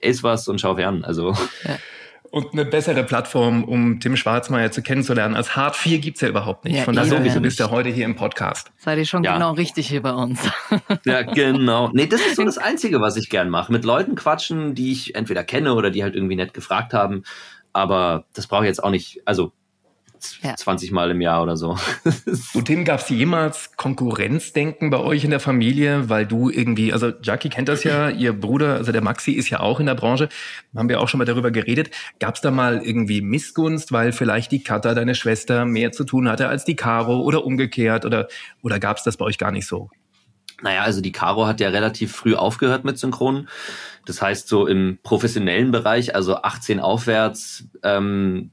esse 0.00 0.22
was 0.22 0.48
und 0.48 0.60
schau 0.60 0.76
fern. 0.76 1.04
Also 1.04 1.34
Und 2.30 2.52
eine 2.52 2.64
bessere 2.64 3.04
Plattform, 3.04 3.64
um 3.64 4.00
Tim 4.00 4.16
Schwarzmeier 4.16 4.70
zu 4.70 4.82
kennenzulernen. 4.82 5.34
Als 5.34 5.56
Hart 5.56 5.76
4 5.76 5.98
gibt's 5.98 6.20
ja 6.20 6.28
überhaupt 6.28 6.64
nicht. 6.64 6.76
Ja, 6.76 6.82
Von 6.84 6.94
daher 6.94 7.20
bist 7.40 7.58
du 7.58 7.64
ja 7.64 7.70
heute 7.70 7.88
hier 7.90 8.04
im 8.04 8.16
Podcast. 8.16 8.70
Seid 8.76 8.98
ihr 8.98 9.06
schon 9.06 9.24
Ja. 9.24 9.34
genau 9.34 9.52
richtig 9.52 9.88
hier 9.88 10.02
bei 10.02 10.12
uns. 10.12 10.40
Ja, 11.04 11.22
genau. 11.22 11.90
Nee, 11.92 12.06
das 12.06 12.20
ist 12.20 12.36
so 12.36 12.44
das 12.44 12.58
Einzige, 12.58 13.00
was 13.00 13.16
ich 13.16 13.28
gern 13.30 13.48
mache. 13.50 13.72
Mit 13.72 13.84
Leuten 13.84 14.14
quatschen, 14.14 14.74
die 14.74 14.92
ich 14.92 15.14
entweder 15.14 15.44
kenne 15.44 15.74
oder 15.74 15.90
die 15.90 16.02
halt 16.02 16.14
irgendwie 16.14 16.36
nett 16.36 16.52
gefragt 16.54 16.92
haben. 16.92 17.22
Aber 17.72 18.24
das 18.34 18.46
brauche 18.46 18.64
ich 18.64 18.68
jetzt 18.68 18.82
auch 18.82 18.90
nicht, 18.90 19.20
also 19.24 19.52
Ja. 20.42 20.56
20 20.56 20.92
Mal 20.92 21.10
im 21.10 21.20
Jahr 21.20 21.42
oder 21.42 21.56
so. 21.56 21.78
Du, 22.52 22.62
Tim, 22.62 22.84
gab's 22.84 23.08
jemals 23.08 23.76
Konkurrenzdenken 23.76 24.90
bei 24.90 24.98
euch 24.98 25.24
in 25.24 25.30
der 25.30 25.40
Familie? 25.40 26.08
Weil 26.08 26.26
du 26.26 26.50
irgendwie, 26.50 26.92
also 26.92 27.12
Jackie 27.22 27.48
kennt 27.48 27.68
das 27.68 27.84
ja, 27.84 28.08
ihr 28.10 28.32
Bruder, 28.32 28.74
also 28.74 28.92
der 28.92 29.02
Maxi 29.02 29.32
ist 29.32 29.50
ja 29.50 29.60
auch 29.60 29.80
in 29.80 29.86
der 29.86 29.94
Branche. 29.94 30.28
Haben 30.74 30.88
wir 30.88 31.00
auch 31.00 31.08
schon 31.08 31.18
mal 31.18 31.24
darüber 31.24 31.50
geredet. 31.50 31.90
Gab's 32.20 32.40
da 32.40 32.50
mal 32.50 32.82
irgendwie 32.82 33.20
Missgunst, 33.20 33.92
weil 33.92 34.12
vielleicht 34.12 34.52
die 34.52 34.62
Katha, 34.62 34.94
deine 34.94 35.14
Schwester, 35.14 35.64
mehr 35.64 35.92
zu 35.92 36.04
tun 36.04 36.28
hatte 36.28 36.48
als 36.48 36.64
die 36.64 36.76
Caro 36.76 37.20
oder 37.20 37.44
umgekehrt? 37.44 38.04
Oder, 38.04 38.28
oder 38.62 38.78
gab's 38.78 39.02
das 39.02 39.16
bei 39.16 39.24
euch 39.24 39.38
gar 39.38 39.52
nicht 39.52 39.66
so? 39.66 39.90
Naja, 40.62 40.82
also 40.82 41.00
die 41.00 41.12
Caro 41.12 41.46
hat 41.46 41.60
ja 41.60 41.68
relativ 41.68 42.12
früh 42.12 42.34
aufgehört 42.34 42.84
mit 42.84 42.98
Synchron. 42.98 43.48
Das 44.06 44.22
heißt, 44.22 44.48
so 44.48 44.66
im 44.66 44.98
professionellen 45.02 45.70
Bereich, 45.70 46.14
also 46.14 46.36
18 46.36 46.80
aufwärts, 46.80 47.64
ähm, 47.82 48.52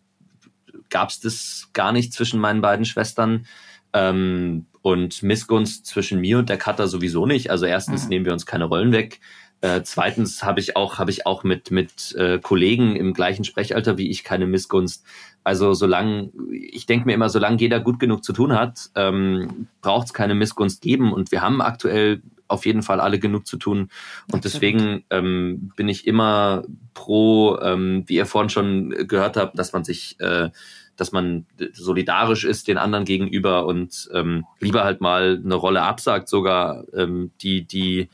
gab 0.93 1.09
es 1.09 1.19
das 1.19 1.69
gar 1.73 1.91
nicht 1.91 2.13
zwischen 2.13 2.39
meinen 2.39 2.61
beiden 2.61 2.85
Schwestern. 2.85 3.45
Ähm, 3.91 4.67
und 4.81 5.23
Missgunst 5.23 5.85
zwischen 5.85 6.19
mir 6.19 6.39
und 6.39 6.49
der 6.49 6.57
Cutter 6.57 6.87
sowieso 6.87 7.25
nicht. 7.25 7.49
Also 7.49 7.65
erstens 7.65 8.03
mhm. 8.03 8.09
nehmen 8.09 8.25
wir 8.25 8.33
uns 8.33 8.45
keine 8.45 8.65
Rollen 8.65 8.91
weg. 8.91 9.19
Äh, 9.61 9.81
zweitens 9.83 10.43
habe 10.43 10.59
ich 10.59 10.75
auch 10.75 10.99
habe 10.99 11.09
ich 11.09 11.25
auch 11.25 11.45
mit 11.45 11.71
mit 11.71 12.13
äh, 12.17 12.37
Kollegen 12.39 12.97
im 12.97 13.13
gleichen 13.13 13.45
Sprechalter 13.45 13.97
wie 13.97 14.09
ich 14.09 14.25
keine 14.25 14.45
Missgunst. 14.45 15.05
Also 15.45 15.73
solange 15.73 16.31
ich 16.51 16.85
denke 16.85 17.05
mir 17.05 17.13
immer, 17.13 17.29
solange 17.29 17.57
jeder 17.57 17.79
gut 17.79 17.99
genug 17.99 18.25
zu 18.25 18.33
tun 18.33 18.53
hat, 18.53 18.89
ähm, 18.95 19.67
braucht 19.81 20.07
es 20.07 20.13
keine 20.13 20.35
Missgunst 20.35 20.81
geben. 20.81 21.13
Und 21.13 21.31
wir 21.31 21.41
haben 21.41 21.61
aktuell 21.61 22.21
auf 22.49 22.65
jeden 22.65 22.83
Fall 22.83 22.99
alle 22.99 23.19
genug 23.19 23.47
zu 23.47 23.57
tun. 23.57 23.89
Und 24.31 24.43
deswegen 24.43 25.03
ähm, 25.09 25.71
bin 25.75 25.87
ich 25.87 26.07
immer 26.07 26.63
pro, 26.93 27.57
ähm, 27.61 28.03
wie 28.07 28.15
ihr 28.15 28.25
vorhin 28.25 28.49
schon 28.49 28.89
gehört 29.07 29.37
habt, 29.37 29.57
dass 29.57 29.73
man 29.73 29.83
sich 29.83 30.19
äh, 30.19 30.49
dass 30.95 31.11
man 31.11 31.45
solidarisch 31.73 32.43
ist 32.43 32.67
den 32.67 32.77
anderen 32.77 33.05
gegenüber 33.05 33.65
und 33.65 34.09
ähm, 34.13 34.45
lieber 34.59 34.83
halt 34.83 35.01
mal 35.01 35.41
eine 35.43 35.55
Rolle 35.55 35.81
absagt, 35.81 36.29
sogar 36.29 36.85
ähm, 36.93 37.31
die, 37.41 37.65
die, 37.65 38.09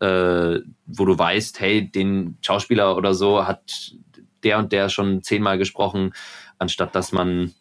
äh, 0.00 0.60
wo 0.86 1.04
du 1.04 1.18
weißt, 1.18 1.60
hey, 1.60 1.90
den 1.90 2.36
Schauspieler 2.40 2.96
oder 2.96 3.14
so 3.14 3.46
hat 3.46 3.94
der 4.42 4.58
und 4.58 4.72
der 4.72 4.88
schon 4.88 5.22
zehnmal 5.22 5.58
gesprochen, 5.58 6.12
anstatt 6.58 6.94
dass 6.94 7.12
man 7.12 7.52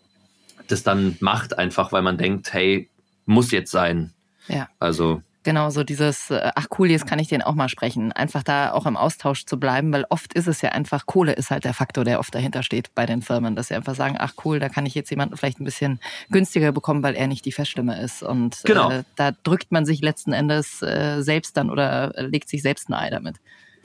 das 0.67 0.83
dann 0.83 1.17
macht, 1.19 1.57
einfach 1.57 1.91
weil 1.91 2.01
man 2.01 2.17
denkt, 2.17 2.53
hey, 2.53 2.89
muss 3.25 3.51
jetzt 3.51 3.71
sein. 3.71 4.13
Ja. 4.47 4.69
Also 4.79 5.21
Genau, 5.43 5.69
so 5.69 5.83
dieses, 5.83 6.31
äh, 6.31 6.51
ach 6.55 6.67
cool, 6.77 6.89
jetzt 6.89 7.05
kann 7.05 7.19
ich 7.19 7.27
den 7.27 7.41
auch 7.41 7.53
mal 7.53 7.67
sprechen. 7.67 8.13
Einfach 8.13 8.43
da 8.43 8.71
auch 8.71 8.85
im 8.85 8.95
Austausch 8.95 9.45
zu 9.45 9.59
bleiben, 9.59 9.91
weil 9.91 10.05
oft 10.09 10.33
ist 10.33 10.47
es 10.47 10.61
ja 10.61 10.69
einfach, 10.69 11.05
Kohle 11.05 11.33
ist 11.33 11.51
halt 11.51 11.65
der 11.65 11.73
Faktor, 11.73 12.05
der 12.05 12.19
oft 12.19 12.33
dahinter 12.33 12.63
steht 12.63 12.95
bei 12.95 13.05
den 13.05 13.21
Firmen, 13.21 13.55
dass 13.55 13.67
sie 13.67 13.75
einfach 13.75 13.95
sagen, 13.95 14.15
ach 14.17 14.33
cool, 14.45 14.59
da 14.59 14.69
kann 14.69 14.85
ich 14.85 14.95
jetzt 14.95 15.09
jemanden 15.09 15.35
vielleicht 15.35 15.59
ein 15.59 15.65
bisschen 15.65 15.99
günstiger 16.29 16.71
bekommen, 16.71 17.03
weil 17.03 17.15
er 17.15 17.27
nicht 17.27 17.43
die 17.45 17.51
Feststimme 17.51 18.01
ist. 18.01 18.23
Und 18.23 18.61
genau. 18.63 18.89
äh, 18.89 19.03
da 19.17 19.31
drückt 19.43 19.71
man 19.71 19.85
sich 19.85 20.01
letzten 20.01 20.31
Endes 20.31 20.81
äh, 20.81 21.21
selbst 21.21 21.57
dann 21.57 21.69
oder 21.69 22.13
legt 22.15 22.47
sich 22.47 22.61
selbst 22.61 22.89
ein 22.89 22.93
Ei 22.93 23.09
damit. 23.09 23.35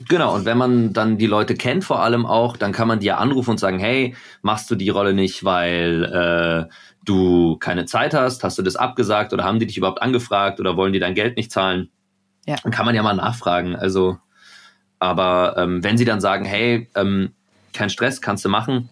Genau, 0.07 0.33
und 0.33 0.45
wenn 0.45 0.57
man 0.57 0.93
dann 0.93 1.17
die 1.17 1.27
Leute 1.27 1.55
kennt 1.55 1.83
vor 1.83 2.01
allem 2.01 2.25
auch, 2.25 2.55
dann 2.55 2.71
kann 2.71 2.87
man 2.87 2.99
die 2.99 3.07
ja 3.07 3.17
anrufen 3.17 3.51
und 3.51 3.59
sagen, 3.59 3.79
hey, 3.79 4.15
machst 4.41 4.71
du 4.71 4.75
die 4.75 4.89
Rolle 4.89 5.13
nicht, 5.13 5.43
weil 5.43 6.05
äh, 6.05 6.73
du 7.03 7.57
keine 7.57 7.85
Zeit 7.85 8.13
hast, 8.13 8.43
hast 8.43 8.57
du 8.57 8.61
das 8.61 8.77
abgesagt 8.77 9.33
oder 9.33 9.43
haben 9.43 9.59
die 9.59 9.67
dich 9.67 9.77
überhaupt 9.77 10.01
angefragt 10.01 10.59
oder 10.59 10.77
wollen 10.77 10.93
die 10.93 10.99
dein 10.99 11.15
Geld 11.15 11.35
nicht 11.35 11.51
zahlen? 11.51 11.89
Ja. 12.45 12.55
Dann 12.63 12.71
kann 12.71 12.85
man 12.85 12.95
ja 12.95 13.03
mal 13.03 13.13
nachfragen. 13.13 13.75
Also, 13.75 14.17
aber 14.99 15.55
ähm, 15.57 15.83
wenn 15.83 15.97
sie 15.97 16.05
dann 16.05 16.21
sagen, 16.21 16.45
hey, 16.45 16.87
ähm, 16.95 17.33
kein 17.73 17.89
Stress, 17.89 18.21
kannst 18.21 18.45
du 18.45 18.49
machen, 18.49 18.89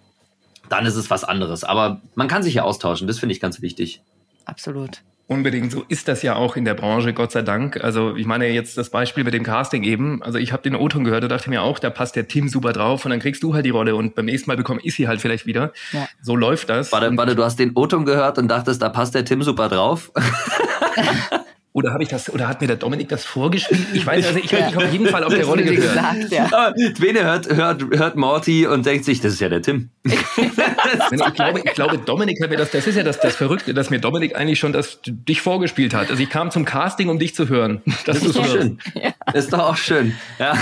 dann 0.67 0.86
ist 0.86 0.96
es 0.96 1.10
was 1.10 1.24
anderes. 1.24 1.63
Aber 1.63 2.02
man 2.15 2.28
kann 2.28 2.43
sich 2.43 2.56
ja 2.56 2.63
austauschen, 2.63 3.08
das 3.08 3.20
finde 3.20 3.34
ich 3.34 3.39
ganz 3.39 3.62
wichtig. 3.62 4.02
Absolut. 4.46 5.02
Unbedingt, 5.30 5.74
so 5.74 5.84
ist 5.90 6.08
das 6.08 6.22
ja 6.22 6.38
auch 6.38 6.56
in 6.56 6.63
der 6.63 6.74
Branche, 6.74 7.13
Gott 7.13 7.34
sei 7.34 7.42
Dank. 7.42 7.84
Also 7.84 8.16
ich 8.16 8.26
meine 8.26 8.48
jetzt 8.48 8.78
das 8.78 8.90
Beispiel 8.90 9.26
mit 9.26 9.34
dem 9.34 9.44
Casting 9.44 9.84
eben. 9.84 10.24
Also 10.24 10.38
ich 10.38 10.54
habe 10.54 10.63
den 10.63 10.74
O-Ton 10.74 11.04
gehört 11.04 11.24
und 11.24 11.30
dachte 11.30 11.50
mir 11.50 11.63
auch, 11.63 11.80
da 11.80 11.90
passt 11.90 12.16
der 12.16 12.30
Tim 12.30 12.48
super 12.48 12.72
drauf 12.72 13.04
und 13.04 13.12
dann 13.12 13.20
kriegst 13.20 13.44
du 13.44 13.54
halt 13.54 13.66
die 13.66 13.72
Rolle 13.72 13.98
und 13.98 14.16
beim 14.16 14.26
nächsten 14.26 14.50
Mal 14.50 14.56
bekomme 14.56 14.80
ich 14.84 14.96
sie 14.96 15.10
halt 15.10 15.20
vielleicht 15.20 15.46
wieder. 15.46 15.74
Ja. 15.92 16.08
So 16.22 16.38
läuft 16.38 16.70
das. 16.70 16.94
Warte, 16.94 17.12
warte, 17.18 17.36
du 17.36 17.44
hast 17.44 17.60
den 17.60 17.72
O-Ton 17.76 18.06
gehört 18.06 18.38
und 18.38 18.48
dachtest, 18.48 18.82
da 18.82 18.88
passt 18.88 19.16
der 19.16 19.26
Tim 19.26 19.44
super 19.44 19.68
drauf. 19.68 20.13
Oder 21.78 21.94
habe 21.94 22.02
ich 22.02 22.10
das, 22.10 22.34
oder 22.34 22.48
hat 22.48 22.60
mir 22.60 22.66
der 22.66 22.78
Dominik 22.78 23.08
das 23.08 23.24
vorgeschrieben? 23.24 23.86
Ich 23.94 24.04
weiß, 24.04 24.26
also 24.26 24.40
ich, 24.40 24.50
ja. 24.50 24.68
ich 24.68 24.76
auf 24.76 24.92
jeden 24.92 25.06
Fall 25.06 25.24
auf 25.24 25.32
der 25.32 25.46
Rolle 25.46 25.63
gehört. 25.63 25.94
Gesagt, 25.94 26.32
ja. 26.32 26.46
Aber 26.46 26.74
Bene 27.00 27.24
hört, 27.24 27.56
hört, 27.56 27.84
hört 27.92 28.16
Morty 28.16 28.66
und 28.66 28.84
denkt 28.84 29.06
sich, 29.06 29.22
das 29.22 29.34
ist 29.34 29.42
ja 29.42 29.50
der 29.50 29.62
Tim. 29.62 29.92
ich, 31.12 31.34
glaube, 31.34 31.62
ich 31.63 31.73
glaube, 31.73 31.97
Dominik 31.97 32.41
hat 32.41 32.50
mir 32.50 32.58
das, 32.58 32.71
das 32.71 32.88
ist 32.88 32.95
ja 32.95 33.04
das, 33.04 33.19
das 33.19 33.36
Verrückte, 33.36 33.73
dass 33.73 33.89
mir 33.89 34.00
Dominik 34.00 34.36
eigentlich 34.36 34.60
schon 34.60 34.73
das 34.73 35.00
dich 35.04 35.41
vorgespielt 35.41 35.93
hat. 35.93 36.10
Also 36.10 36.21
ich 36.21 36.30
kam 36.30 36.52
zum 36.52 36.65
Casting, 36.65 37.10
um 37.10 37.19
dich 37.19 37.36
zu 37.36 37.50
hören. 37.50 37.82
Das, 38.06 38.19
das 38.21 38.23
ist 38.23 38.38
doch 38.38 38.45
schön. 38.45 38.80
Ja. 38.95 39.12
Das 39.26 39.45
ist 39.45 39.54
doch 39.54 39.60
auch 39.60 39.76
schön. 39.76 40.13
Ja. 40.39 40.56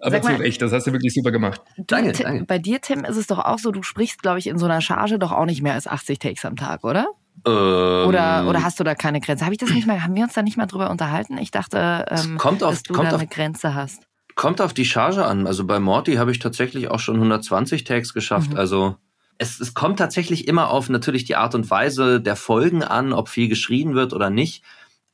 Aber 0.00 0.20
zu 0.22 0.38
Recht, 0.38 0.62
das 0.62 0.72
hast 0.72 0.86
du 0.86 0.92
wirklich 0.92 1.14
super 1.14 1.32
gemacht. 1.32 1.60
Danke, 1.76 2.12
danke. 2.12 2.44
Bei 2.44 2.58
dir, 2.58 2.80
Tim, 2.80 3.04
ist 3.04 3.16
es 3.16 3.26
doch 3.26 3.38
auch 3.38 3.58
so, 3.58 3.72
du 3.72 3.82
sprichst, 3.82 4.22
glaube 4.22 4.38
ich, 4.38 4.46
in 4.46 4.58
so 4.58 4.66
einer 4.66 4.80
Charge 4.80 5.18
doch 5.18 5.32
auch 5.32 5.46
nicht 5.46 5.62
mehr 5.62 5.74
als 5.74 5.86
80 5.86 6.18
Takes 6.18 6.44
am 6.44 6.56
Tag, 6.56 6.84
oder? 6.84 7.06
Ähm, 7.46 8.08
oder, 8.08 8.46
oder 8.48 8.62
hast 8.62 8.80
du 8.80 8.84
da 8.84 8.94
keine 8.94 9.20
Grenze? 9.20 9.44
Habe 9.44 9.54
ich 9.54 9.58
das 9.58 9.70
nicht 9.70 9.86
mal, 9.86 10.02
haben 10.02 10.14
wir 10.14 10.24
uns 10.24 10.34
da 10.34 10.42
nicht 10.42 10.56
mal 10.56 10.66
drüber 10.66 10.90
unterhalten? 10.90 11.38
Ich 11.38 11.50
dachte, 11.50 12.06
ähm, 12.08 12.38
kommt 12.38 12.62
auf, 12.62 12.74
dass 12.74 12.82
du 12.82 12.94
kommt 12.94 13.08
da 13.08 13.14
auf, 13.14 13.20
eine 13.20 13.28
Grenze 13.28 13.74
hast. 13.74 14.02
Kommt 14.34 14.60
auf 14.60 14.74
die 14.74 14.84
Charge 14.84 15.24
an. 15.24 15.46
Also 15.46 15.66
bei 15.66 15.80
Morty 15.80 16.14
habe 16.14 16.30
ich 16.30 16.38
tatsächlich 16.38 16.88
auch 16.88 17.00
schon 17.00 17.16
120 17.16 17.84
Tags 17.84 18.12
geschafft. 18.12 18.52
Mhm. 18.52 18.58
Also 18.58 18.96
es, 19.38 19.60
es 19.60 19.74
kommt 19.74 19.98
tatsächlich 19.98 20.48
immer 20.48 20.70
auf 20.70 20.88
natürlich 20.88 21.24
die 21.24 21.36
Art 21.36 21.54
und 21.54 21.70
Weise 21.70 22.20
der 22.20 22.36
Folgen 22.36 22.82
an, 22.82 23.12
ob 23.12 23.28
viel 23.28 23.48
geschrien 23.48 23.94
wird 23.94 24.12
oder 24.12 24.30
nicht. 24.30 24.64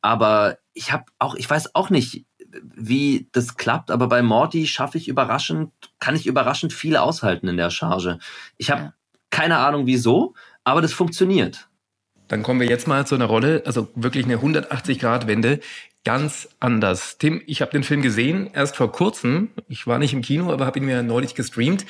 Aber 0.00 0.58
ich 0.72 0.92
habe 0.92 1.04
auch, 1.18 1.34
ich 1.34 1.48
weiß 1.48 1.74
auch 1.74 1.90
nicht, 1.90 2.24
wie 2.62 3.28
das 3.32 3.56
klappt, 3.56 3.90
aber 3.90 4.08
bei 4.08 4.22
Morty 4.22 4.66
schaffe 4.66 4.98
ich 4.98 5.08
überraschend, 5.08 5.72
kann 6.00 6.16
ich 6.16 6.26
überraschend 6.26 6.72
viel 6.72 6.96
aushalten 6.96 7.48
in 7.48 7.56
der 7.56 7.70
Charge. 7.70 8.18
Ich 8.58 8.70
habe 8.70 8.82
Ja. 8.82 8.94
keine 9.30 9.58
Ahnung 9.58 9.86
wieso, 9.86 10.34
aber 10.64 10.82
das 10.82 10.92
funktioniert. 10.92 11.68
Dann 12.28 12.42
kommen 12.42 12.60
wir 12.60 12.68
jetzt 12.68 12.86
mal 12.86 13.06
zu 13.06 13.14
einer 13.14 13.26
Rolle, 13.26 13.62
also 13.66 13.88
wirklich 13.94 14.24
eine 14.24 14.38
180-Grad-Wende, 14.38 15.60
ganz 16.04 16.48
anders. 16.60 17.18
Tim, 17.18 17.42
ich 17.46 17.60
habe 17.62 17.72
den 17.72 17.84
Film 17.84 18.02
gesehen, 18.02 18.50
erst 18.52 18.76
vor 18.76 18.90
kurzem. 18.92 19.50
Ich 19.68 19.86
war 19.86 19.98
nicht 19.98 20.12
im 20.12 20.22
Kino, 20.22 20.52
aber 20.52 20.66
habe 20.66 20.78
ihn 20.78 20.84
mir 20.86 21.02
neulich 21.02 21.34
gestreamt. 21.34 21.84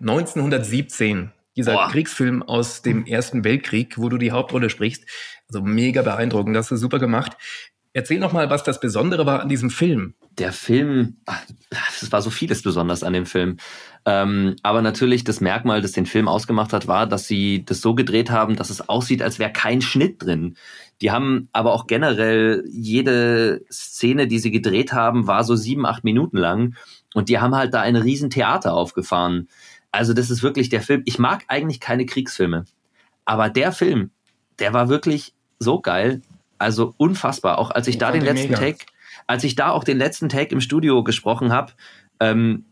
1917, 0.00 1.32
dieser 1.58 1.74
Boah. 1.74 1.90
Kriegsfilm 1.90 2.42
aus 2.42 2.80
dem 2.80 3.04
Ersten 3.04 3.44
Weltkrieg, 3.44 3.98
wo 3.98 4.08
du 4.08 4.16
die 4.16 4.32
Hauptrolle 4.32 4.70
sprichst. 4.70 5.04
Also 5.48 5.60
mega 5.62 6.02
beeindruckend, 6.02 6.56
das 6.56 6.66
hast 6.66 6.70
du 6.70 6.76
super 6.76 6.98
gemacht. 6.98 7.36
Erzähl 7.92 8.20
noch 8.20 8.32
mal, 8.32 8.48
was 8.48 8.62
das 8.62 8.80
Besondere 8.80 9.26
war 9.26 9.40
an 9.40 9.48
diesem 9.48 9.70
Film. 9.70 10.14
der 10.38 10.52
Film, 10.52 11.16
ach, 11.26 11.42
es 12.00 12.12
war 12.12 12.22
so 12.22 12.30
vieles 12.30 12.62
besonders 12.62 13.02
an 13.02 13.12
dem 13.12 13.26
Film. 13.26 13.56
Ähm, 14.04 14.56
aber 14.62 14.82
natürlich 14.82 15.24
das 15.24 15.40
Merkmal, 15.40 15.82
das 15.82 15.92
den 15.92 16.06
Film 16.06 16.28
ausgemacht 16.28 16.72
hat, 16.72 16.86
war, 16.86 17.06
dass 17.06 17.26
sie 17.26 17.64
das 17.64 17.80
so 17.80 17.94
gedreht 17.94 18.30
haben, 18.30 18.56
dass 18.56 18.70
es 18.70 18.88
aussieht, 18.88 19.20
als 19.20 19.38
wäre 19.38 19.52
kein 19.52 19.82
Schnitt 19.82 20.22
drin. 20.22 20.56
Die 21.00 21.10
haben 21.10 21.48
aber 21.52 21.72
auch 21.72 21.86
generell 21.86 22.64
jede 22.70 23.62
Szene, 23.70 24.26
die 24.28 24.38
sie 24.38 24.50
gedreht 24.50 24.92
haben, 24.92 25.26
war 25.26 25.44
so 25.44 25.56
sieben, 25.56 25.86
acht 25.86 26.04
Minuten 26.04 26.36
lang. 26.36 26.76
Und 27.14 27.28
die 27.28 27.38
haben 27.38 27.54
halt 27.56 27.74
da 27.74 27.80
ein 27.80 27.96
riesen 27.96 28.30
Theater 28.30 28.74
aufgefahren. 28.74 29.48
Also 29.98 30.12
das 30.12 30.30
ist 30.30 30.44
wirklich 30.44 30.68
der 30.68 30.80
Film. 30.80 31.02
Ich 31.06 31.18
mag 31.18 31.42
eigentlich 31.48 31.80
keine 31.80 32.06
Kriegsfilme. 32.06 32.66
Aber 33.24 33.50
der 33.50 33.72
Film, 33.72 34.12
der 34.60 34.72
war 34.72 34.88
wirklich 34.88 35.34
so 35.58 35.80
geil. 35.80 36.22
Also 36.56 36.94
unfassbar. 36.98 37.58
Auch 37.58 37.72
als 37.72 37.88
ich 37.88 37.98
da 37.98 38.12
den 38.12 38.22
letzten 38.22 38.50
mega. 38.50 38.60
Take, 38.60 38.86
als 39.26 39.42
ich 39.42 39.56
da 39.56 39.70
auch 39.70 39.82
den 39.82 39.98
letzten 39.98 40.28
Take 40.28 40.54
im 40.54 40.60
Studio 40.60 41.02
gesprochen 41.02 41.52
habe, 41.52 41.72
ähm, 42.20 42.64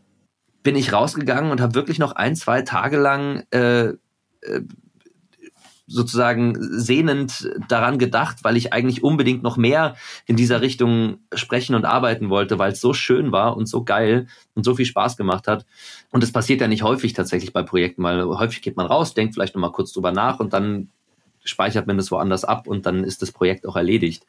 bin 0.63 0.77
ich 0.77 0.93
rausgegangen 0.93 1.51
und 1.51 1.59
habe 1.59 1.75
wirklich 1.75 1.99
noch 1.99 2.13
ein, 2.13 2.33
zwei 2.37 2.61
Tage 2.61 2.95
lang 2.95 3.43
äh, 3.51 3.87
äh, 3.87 3.95
sozusagen 5.87 6.57
sehnend 6.59 7.49
daran 7.69 7.97
gedacht, 7.97 8.43
weil 8.43 8.57
ich 8.57 8.73
eigentlich 8.73 9.03
unbedingt 9.03 9.41
noch 9.41 9.55
mehr 9.55 9.95
in 10.25 10.35
dieser 10.35 10.61
Richtung 10.61 11.19
sprechen 11.33 11.75
und 11.75 11.85
arbeiten 11.85 12.29
wollte, 12.29 12.59
weil 12.59 12.73
es 12.73 12.81
so 12.81 12.93
schön 12.93 13.31
war 13.31 13.55
und 13.55 13.67
so 13.67 13.85
geil 13.85 14.27
und 14.53 14.63
so 14.63 14.75
viel 14.75 14.85
Spaß 14.85 15.15
gemacht 15.15 15.47
hat. 15.47 15.65
Und 16.11 16.23
das 16.23 16.33
passiert 16.33 16.59
ja 16.59 16.67
nicht 16.67 16.83
häufig 16.83 17.13
tatsächlich 17.13 17.53
bei 17.53 17.63
Projekten, 17.63 18.03
weil 18.03 18.23
häufig 18.25 18.61
geht 18.61 18.75
man 18.75 18.85
raus, 18.85 19.13
denkt 19.13 19.33
vielleicht 19.33 19.55
noch 19.55 19.61
mal 19.61 19.71
kurz 19.71 19.93
drüber 19.93 20.11
nach 20.11 20.39
und 20.39 20.51
dann 20.51 20.89
speichert 21.45 21.87
man 21.87 21.95
das 21.95 22.11
woanders 22.11 22.43
ab 22.43 22.67
und 22.67 22.85
dann 22.85 23.05
ist 23.05 23.21
das 23.21 23.31
Projekt 23.31 23.65
auch 23.65 23.77
erledigt. 23.77 24.25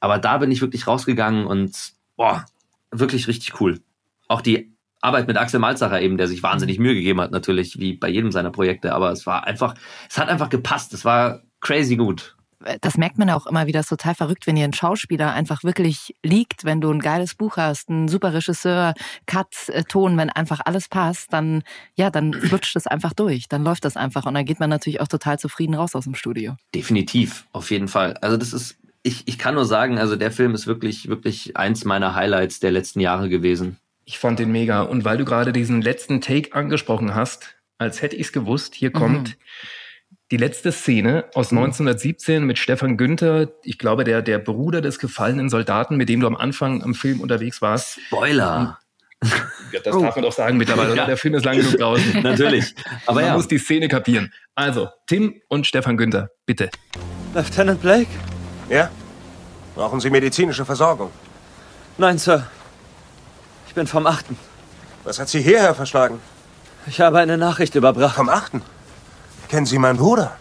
Aber 0.00 0.18
da 0.18 0.38
bin 0.38 0.50
ich 0.50 0.60
wirklich 0.60 0.86
rausgegangen 0.86 1.46
und 1.46 1.92
boah, 2.16 2.44
wirklich 2.90 3.28
richtig 3.28 3.60
cool. 3.60 3.80
Auch 4.28 4.42
die 4.42 4.72
Arbeit 5.00 5.28
mit 5.28 5.36
Axel 5.36 5.60
Malzacher 5.60 6.00
eben, 6.00 6.16
der 6.16 6.26
sich 6.26 6.42
wahnsinnig 6.42 6.78
Mühe 6.78 6.94
gegeben 6.94 7.20
hat, 7.20 7.30
natürlich, 7.30 7.78
wie 7.78 7.94
bei 7.94 8.08
jedem 8.08 8.32
seiner 8.32 8.50
Projekte, 8.50 8.94
aber 8.94 9.12
es 9.12 9.26
war 9.26 9.46
einfach, 9.46 9.74
es 10.08 10.18
hat 10.18 10.28
einfach 10.28 10.48
gepasst. 10.48 10.92
Es 10.92 11.04
war 11.04 11.42
crazy 11.60 11.96
gut. 11.96 12.36
das 12.80 12.96
merkt 12.96 13.18
man 13.18 13.28
ja 13.28 13.36
auch 13.36 13.46
immer 13.46 13.66
wieder, 13.66 13.78
das 13.78 13.86
ist 13.86 13.90
total 13.90 14.16
verrückt, 14.16 14.46
wenn 14.46 14.56
dir 14.56 14.64
ein 14.64 14.72
Schauspieler 14.72 15.32
einfach 15.32 15.62
wirklich 15.62 16.16
liegt, 16.24 16.64
wenn 16.64 16.80
du 16.80 16.90
ein 16.90 16.98
geiles 16.98 17.36
Buch 17.36 17.56
hast, 17.56 17.88
ein 17.88 18.08
super 18.08 18.34
Regisseur, 18.34 18.94
Cut, 19.26 19.68
äh, 19.68 19.84
Ton, 19.84 20.16
wenn 20.16 20.30
einfach 20.30 20.60
alles 20.64 20.88
passt, 20.88 21.32
dann, 21.32 21.62
ja, 21.94 22.10
dann 22.10 22.32
flutscht 22.34 22.74
es 22.74 22.88
einfach 22.88 23.12
durch, 23.12 23.48
dann 23.48 23.62
läuft 23.62 23.84
das 23.84 23.96
einfach 23.96 24.26
und 24.26 24.34
dann 24.34 24.44
geht 24.44 24.58
man 24.58 24.70
natürlich 24.70 25.00
auch 25.00 25.08
total 25.08 25.38
zufrieden 25.38 25.74
raus 25.74 25.94
aus 25.94 26.04
dem 26.04 26.16
Studio. 26.16 26.56
Definitiv, 26.74 27.46
auf 27.52 27.70
jeden 27.70 27.88
Fall. 27.88 28.14
Also 28.14 28.36
das 28.36 28.52
ist, 28.52 28.76
ich, 29.04 29.22
ich 29.26 29.38
kann 29.38 29.54
nur 29.54 29.64
sagen, 29.64 29.98
also 29.98 30.16
der 30.16 30.32
Film 30.32 30.54
ist 30.54 30.66
wirklich, 30.66 31.08
wirklich 31.08 31.56
eins 31.56 31.84
meiner 31.84 32.16
Highlights 32.16 32.58
der 32.58 32.72
letzten 32.72 32.98
Jahre 32.98 33.28
gewesen. 33.28 33.78
Ich 34.08 34.18
fand 34.18 34.38
den 34.38 34.50
mega. 34.50 34.80
Und 34.80 35.04
weil 35.04 35.18
du 35.18 35.26
gerade 35.26 35.52
diesen 35.52 35.82
letzten 35.82 36.22
Take 36.22 36.54
angesprochen 36.54 37.14
hast, 37.14 37.56
als 37.76 38.00
hätte 38.00 38.16
ich 38.16 38.28
es 38.28 38.32
gewusst, 38.32 38.74
hier 38.74 38.90
kommt 38.90 39.36
Die 40.30 40.38
letzte 40.38 40.72
Szene 40.72 41.26
aus 41.34 41.50
1917 41.52 42.42
mit 42.42 42.58
Stefan 42.58 42.96
Günther, 42.96 43.52
ich 43.62 43.76
glaube, 43.76 44.04
der, 44.04 44.22
der 44.22 44.38
Bruder 44.38 44.80
des 44.80 44.98
gefallenen 44.98 45.50
Soldaten, 45.50 45.96
mit 45.96 46.08
dem 46.08 46.20
du 46.20 46.26
am 46.26 46.36
Anfang 46.36 46.82
am 46.82 46.94
Film 46.94 47.20
unterwegs 47.20 47.60
warst. 47.60 48.00
Spoiler. 48.06 48.78
Ja, 49.72 49.80
das 49.84 49.94
darf 49.94 50.16
man 50.16 50.22
doch 50.22 50.32
sagen 50.32 50.56
mittlerweile? 50.56 50.96
Ja. 50.96 51.04
Der 51.04 51.18
Film 51.18 51.34
ist 51.34 51.44
lang 51.44 51.58
genug 51.58 51.76
draußen. 51.76 52.22
Natürlich. 52.22 52.74
Aber 53.04 53.16
man 53.16 53.24
ja. 53.24 53.34
muss 53.34 53.46
die 53.46 53.58
Szene 53.58 53.88
kapieren. 53.88 54.32
Also, 54.54 54.88
Tim 55.06 55.42
und 55.48 55.66
Stefan 55.66 55.98
Günther, 55.98 56.30
bitte. 56.46 56.70
Lieutenant 57.34 57.82
Blake? 57.82 58.08
Ja? 58.70 58.90
Brauchen 59.74 60.00
Sie 60.00 60.08
medizinische 60.08 60.64
Versorgung? 60.64 61.10
Nein, 61.98 62.16
Sir. 62.16 62.46
Ich 63.78 63.80
bin 63.80 63.86
vom 63.86 64.08
Achten. 64.08 64.36
Was 65.04 65.20
hat 65.20 65.28
Sie 65.28 65.40
hierher 65.40 65.72
verschlagen? 65.72 66.20
Ich 66.86 67.00
habe 67.00 67.20
eine 67.20 67.38
Nachricht 67.38 67.76
überbracht. 67.76 68.16
Vom 68.16 68.28
Achten? 68.28 68.60
Kennen 69.48 69.66
Sie 69.66 69.78
meinen 69.78 69.98
Bruder? 69.98 70.36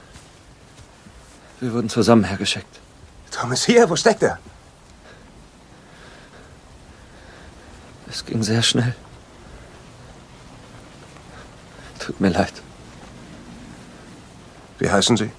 Wir 1.60 1.72
wurden 1.72 1.88
zusammen 1.88 2.24
hergeschickt. 2.24 2.80
Tom 3.30 3.52
ist 3.52 3.66
hier. 3.66 3.88
Wo 3.92 3.96
steckt 3.96 4.24
er? 4.24 4.40
Es 8.10 8.26
ging 8.26 8.42
sehr 8.42 8.64
schnell. 8.64 8.96
Tut 12.00 12.20
mir 12.20 12.30
leid. 12.30 12.54
Wie 14.80 14.90
heißen 14.90 15.16
Sie? 15.16 15.30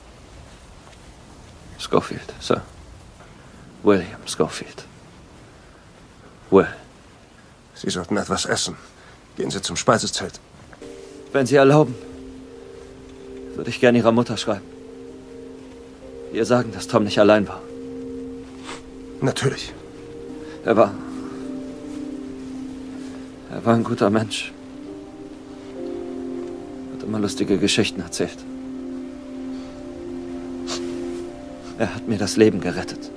Schofield, 1.81 2.33
Sir. 2.39 2.63
William 3.83 4.21
Schofield. 4.25 4.85
Will. 6.51 6.78
Sie 7.81 7.91
sollten 7.91 8.17
etwas 8.17 8.45
essen. 8.45 8.77
Gehen 9.37 9.51
Sie 9.51 9.63
zum 9.63 9.77
Speisezelt. 9.77 10.41
Wenn 11.33 11.47
Sie 11.47 11.55
erlauben, 11.55 11.95
würde 13.55 13.71
ich 13.71 13.79
gerne 13.79 13.99
Ihrer 13.99 14.11
Mutter 14.11 14.37
schreiben. 14.37 14.65
Ihr 16.33 16.45
sagen, 16.45 16.73
dass 16.73 16.89
Tom 16.89 17.05
nicht 17.05 17.21
allein 17.21 17.47
war. 17.47 17.63
Natürlich. 19.21 19.73
Er 20.65 20.77
war. 20.77 20.93
Er 23.51 23.65
war 23.65 23.75
ein 23.75 23.85
guter 23.85 24.11
Mensch. 24.11 24.53
Hat 26.95 27.03
immer 27.05 27.21
lustige 27.21 27.59
Geschichten 27.59 28.01
erzählt. 28.01 28.39
Er 31.79 31.95
hat 31.95 32.09
mir 32.09 32.19
das 32.19 32.37
Leben 32.37 32.61
gerettet. 32.61 33.11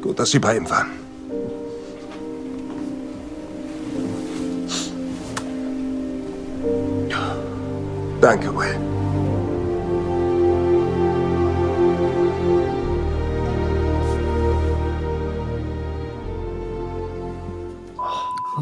Gut, 0.00 0.18
dass 0.18 0.30
Sie 0.30 0.38
bei 0.38 0.56
ihm 0.56 0.68
waren. 0.68 0.90
Danke, 8.20 8.54
Will. 8.54 8.78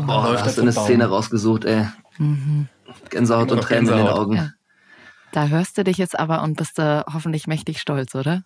Boah, 0.07 0.30
läuft 0.30 0.45
hast 0.45 0.59
du 0.59 0.62
eine 0.62 0.72
Szene 0.72 1.07
rausgesucht, 1.07 1.64
ey. 1.64 1.86
Mhm. 2.18 2.68
Gänsehaut 3.11 3.51
und 3.51 3.62
Tränen 3.62 3.86
in 3.86 3.89
den 3.89 3.97
Gänsehaut. 3.97 4.18
Augen. 4.18 4.36
Ja. 4.36 4.51
Da 5.32 5.49
hörst 5.49 5.76
du 5.76 5.84
dich 5.84 5.99
jetzt 5.99 6.18
aber 6.18 6.43
und 6.43 6.57
bist 6.57 6.78
du 6.78 7.05
hoffentlich 7.12 7.47
mächtig 7.47 7.80
stolz, 7.80 8.14
oder? 8.14 8.45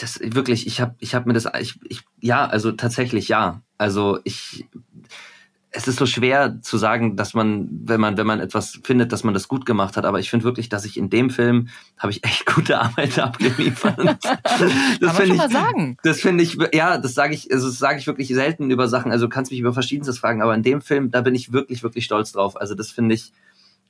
Das 0.00 0.20
wirklich, 0.20 0.66
ich 0.66 0.80
habe 0.80 0.94
ich 0.98 1.14
hab 1.14 1.26
mir 1.26 1.32
das 1.32 1.48
ich, 1.60 1.78
ich 1.88 2.02
ja, 2.20 2.46
also 2.46 2.72
tatsächlich 2.72 3.28
ja. 3.28 3.62
Also 3.76 4.18
ich 4.24 4.66
es 5.70 5.86
ist 5.86 5.98
so 5.98 6.06
schwer 6.06 6.60
zu 6.62 6.78
sagen, 6.78 7.16
dass 7.16 7.34
man, 7.34 7.68
wenn 7.84 8.00
man, 8.00 8.16
wenn 8.16 8.26
man 8.26 8.40
etwas 8.40 8.80
findet, 8.82 9.12
dass 9.12 9.22
man 9.22 9.34
das 9.34 9.48
gut 9.48 9.66
gemacht 9.66 9.96
hat, 9.96 10.06
aber 10.06 10.18
ich 10.18 10.30
finde 10.30 10.44
wirklich, 10.44 10.70
dass 10.70 10.86
ich 10.86 10.96
in 10.96 11.10
dem 11.10 11.28
Film 11.28 11.68
habe 11.98 12.10
ich 12.10 12.24
echt 12.24 12.46
gute 12.54 12.80
Arbeit 12.80 13.18
abgeliefert. 13.18 13.98
das 15.00 15.16
finde 15.16 15.32
ich, 15.32 15.36
mal 15.36 15.50
sagen. 15.50 15.96
das 16.02 16.20
finde 16.20 16.42
ich, 16.42 16.58
ja, 16.72 16.96
das 16.96 17.14
sage 17.14 17.34
ich, 17.34 17.52
also 17.52 17.68
das 17.68 17.78
sage 17.78 17.98
ich 17.98 18.06
wirklich 18.06 18.28
selten 18.28 18.70
über 18.70 18.88
Sachen. 18.88 19.12
Also 19.12 19.26
du 19.26 19.30
kannst 19.30 19.50
mich 19.50 19.60
über 19.60 19.74
Verschiedenstes 19.74 20.18
fragen, 20.18 20.40
aber 20.40 20.54
in 20.54 20.62
dem 20.62 20.80
Film, 20.80 21.10
da 21.10 21.20
bin 21.20 21.34
ich 21.34 21.52
wirklich, 21.52 21.82
wirklich 21.82 22.06
stolz 22.06 22.32
drauf. 22.32 22.58
Also 22.58 22.74
das 22.74 22.90
finde 22.90 23.14
ich, 23.14 23.32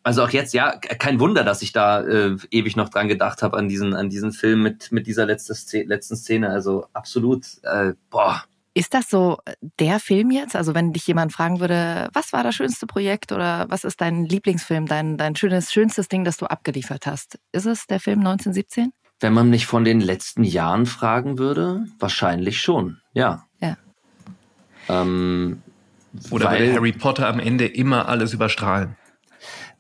also 0.08 0.24
auch 0.24 0.30
jetzt, 0.30 0.54
ja, 0.54 0.74
kein 0.78 1.20
Wunder, 1.20 1.44
dass 1.44 1.60
ich 1.60 1.72
da 1.72 2.00
äh, 2.00 2.34
ewig 2.50 2.76
noch 2.76 2.88
dran 2.88 3.08
gedacht 3.08 3.42
habe 3.42 3.58
an 3.58 3.68
diesen, 3.68 3.92
an 3.92 4.08
diesen 4.08 4.32
Film 4.32 4.62
mit, 4.62 4.90
mit 4.90 5.06
dieser 5.06 5.26
letzte 5.26 5.54
Szene, 5.54 5.84
letzten 5.84 6.16
Szene. 6.16 6.48
Also 6.48 6.86
absolut, 6.94 7.44
äh, 7.62 7.92
boah. 8.08 8.42
Ist 8.72 8.94
das 8.94 9.10
so 9.10 9.36
der 9.78 10.00
Film 10.00 10.30
jetzt? 10.30 10.56
Also 10.56 10.74
wenn 10.74 10.94
dich 10.94 11.06
jemand 11.06 11.34
fragen 11.34 11.60
würde, 11.60 12.08
was 12.14 12.32
war 12.32 12.42
das 12.42 12.54
schönste 12.54 12.86
Projekt 12.86 13.32
oder 13.32 13.66
was 13.68 13.84
ist 13.84 14.00
dein 14.00 14.24
Lieblingsfilm, 14.24 14.86
dein, 14.86 15.18
dein 15.18 15.36
schönes, 15.36 15.74
schönstes 15.74 16.08
Ding, 16.08 16.24
das 16.24 16.38
du 16.38 16.46
abgeliefert 16.46 17.04
hast? 17.06 17.38
Ist 17.52 17.66
es 17.66 17.86
der 17.86 18.00
Film 18.00 18.20
1917? 18.20 18.94
Wenn 19.20 19.34
man 19.34 19.50
mich 19.50 19.66
von 19.66 19.84
den 19.84 20.00
letzten 20.00 20.42
Jahren 20.42 20.86
fragen 20.86 21.36
würde, 21.36 21.84
wahrscheinlich 21.98 22.62
schon, 22.62 22.96
ja. 23.12 23.44
Ja. 23.60 23.76
Ähm, 24.88 25.60
Oder 26.30 26.46
weil- 26.46 26.60
würde 26.60 26.72
Harry 26.76 26.92
Potter 26.92 27.26
am 27.28 27.40
Ende 27.40 27.66
immer 27.66 28.08
alles 28.08 28.32
überstrahlen? 28.32 28.96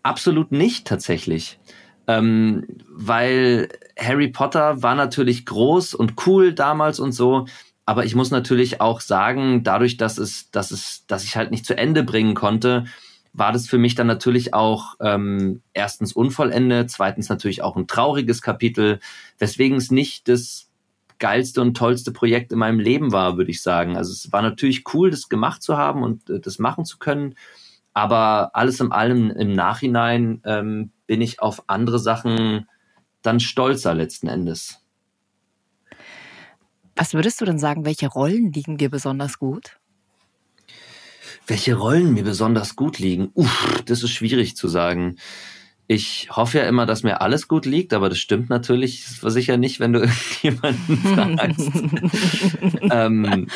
Absolut 0.02 0.52
nicht 0.52 0.86
tatsächlich. 0.86 1.58
Ähm, 2.06 2.66
weil 2.88 3.68
Harry 3.98 4.28
Potter 4.28 4.82
war 4.82 4.94
natürlich 4.94 5.44
groß 5.44 5.94
und 5.94 6.14
cool 6.26 6.54
damals 6.54 7.00
und 7.00 7.12
so, 7.12 7.46
aber 7.84 8.04
ich 8.04 8.14
muss 8.14 8.30
natürlich 8.30 8.80
auch 8.80 9.00
sagen, 9.00 9.62
dadurch, 9.62 9.96
dass 9.96 10.18
es, 10.18 10.50
dass 10.50 10.70
es, 10.70 11.06
dass 11.06 11.24
ich 11.24 11.36
halt 11.36 11.50
nicht 11.50 11.64
zu 11.64 11.76
Ende 11.76 12.02
bringen 12.02 12.34
konnte, 12.34 12.84
war 13.32 13.52
das 13.52 13.66
für 13.66 13.78
mich 13.78 13.94
dann 13.94 14.06
natürlich 14.06 14.52
auch 14.52 14.94
ähm, 15.00 15.62
erstens 15.72 16.12
unvollendet, 16.12 16.90
zweitens 16.90 17.28
natürlich 17.28 17.62
auch 17.62 17.76
ein 17.76 17.86
trauriges 17.86 18.42
Kapitel, 18.42 19.00
weswegen 19.38 19.78
es 19.78 19.90
nicht 19.90 20.28
das 20.28 20.68
geilste 21.18 21.62
und 21.62 21.76
tollste 21.76 22.12
Projekt 22.12 22.52
in 22.52 22.58
meinem 22.58 22.80
Leben 22.80 23.12
war, 23.12 23.36
würde 23.36 23.50
ich 23.50 23.62
sagen. 23.62 23.96
Also 23.96 24.12
es 24.12 24.32
war 24.32 24.42
natürlich 24.42 24.84
cool, 24.92 25.10
das 25.10 25.28
gemacht 25.28 25.62
zu 25.62 25.76
haben 25.76 26.02
und 26.02 26.28
äh, 26.28 26.40
das 26.40 26.58
machen 26.58 26.84
zu 26.84 26.98
können, 26.98 27.34
aber 27.98 28.50
alles 28.54 28.78
in 28.78 28.92
allem 28.92 29.32
im 29.32 29.52
Nachhinein 29.52 30.40
ähm, 30.44 30.92
bin 31.08 31.20
ich 31.20 31.42
auf 31.42 31.64
andere 31.66 31.98
Sachen 31.98 32.68
dann 33.22 33.40
stolzer 33.40 33.92
letzten 33.92 34.28
Endes. 34.28 34.80
Was 36.94 37.12
würdest 37.12 37.40
du 37.40 37.44
denn 37.44 37.58
sagen, 37.58 37.84
welche 37.84 38.06
Rollen 38.06 38.52
liegen 38.52 38.76
dir 38.76 38.88
besonders 38.88 39.40
gut? 39.40 39.80
Welche 41.48 41.74
Rollen 41.74 42.14
mir 42.14 42.22
besonders 42.22 42.76
gut 42.76 43.00
liegen? 43.00 43.32
Uff, 43.34 43.82
das 43.86 44.04
ist 44.04 44.12
schwierig 44.12 44.54
zu 44.54 44.68
sagen. 44.68 45.16
Ich 45.88 46.28
hoffe 46.30 46.58
ja 46.58 46.68
immer, 46.68 46.86
dass 46.86 47.02
mir 47.02 47.20
alles 47.20 47.48
gut 47.48 47.66
liegt, 47.66 47.92
aber 47.94 48.08
das 48.08 48.18
stimmt 48.18 48.48
natürlich 48.48 49.06
sicher 49.06 49.56
nicht, 49.56 49.80
wenn 49.80 49.92
du 49.92 50.00
irgendjemanden 50.42 50.98
fragst. 50.98 51.70
ähm, 52.92 53.48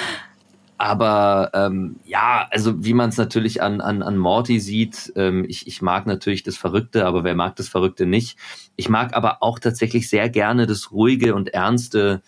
aber 0.82 1.52
ähm, 1.54 2.00
ja, 2.04 2.48
also 2.50 2.84
wie 2.84 2.92
man 2.92 3.10
es 3.10 3.16
natürlich 3.16 3.62
an, 3.62 3.80
an, 3.80 4.02
an 4.02 4.16
Morty 4.16 4.58
sieht, 4.58 5.12
ähm, 5.14 5.44
ich, 5.48 5.68
ich 5.68 5.80
mag 5.80 6.08
natürlich 6.08 6.42
das 6.42 6.56
Verrückte, 6.56 7.06
aber 7.06 7.22
wer 7.22 7.36
mag 7.36 7.54
das 7.54 7.68
Verrückte 7.68 8.04
nicht? 8.04 8.36
Ich 8.74 8.88
mag 8.88 9.14
aber 9.14 9.44
auch 9.44 9.60
tatsächlich 9.60 10.10
sehr 10.10 10.28
gerne 10.28 10.66
das 10.66 10.90
Ruhige 10.90 11.36
und 11.36 11.50
Ernste, 11.54 12.20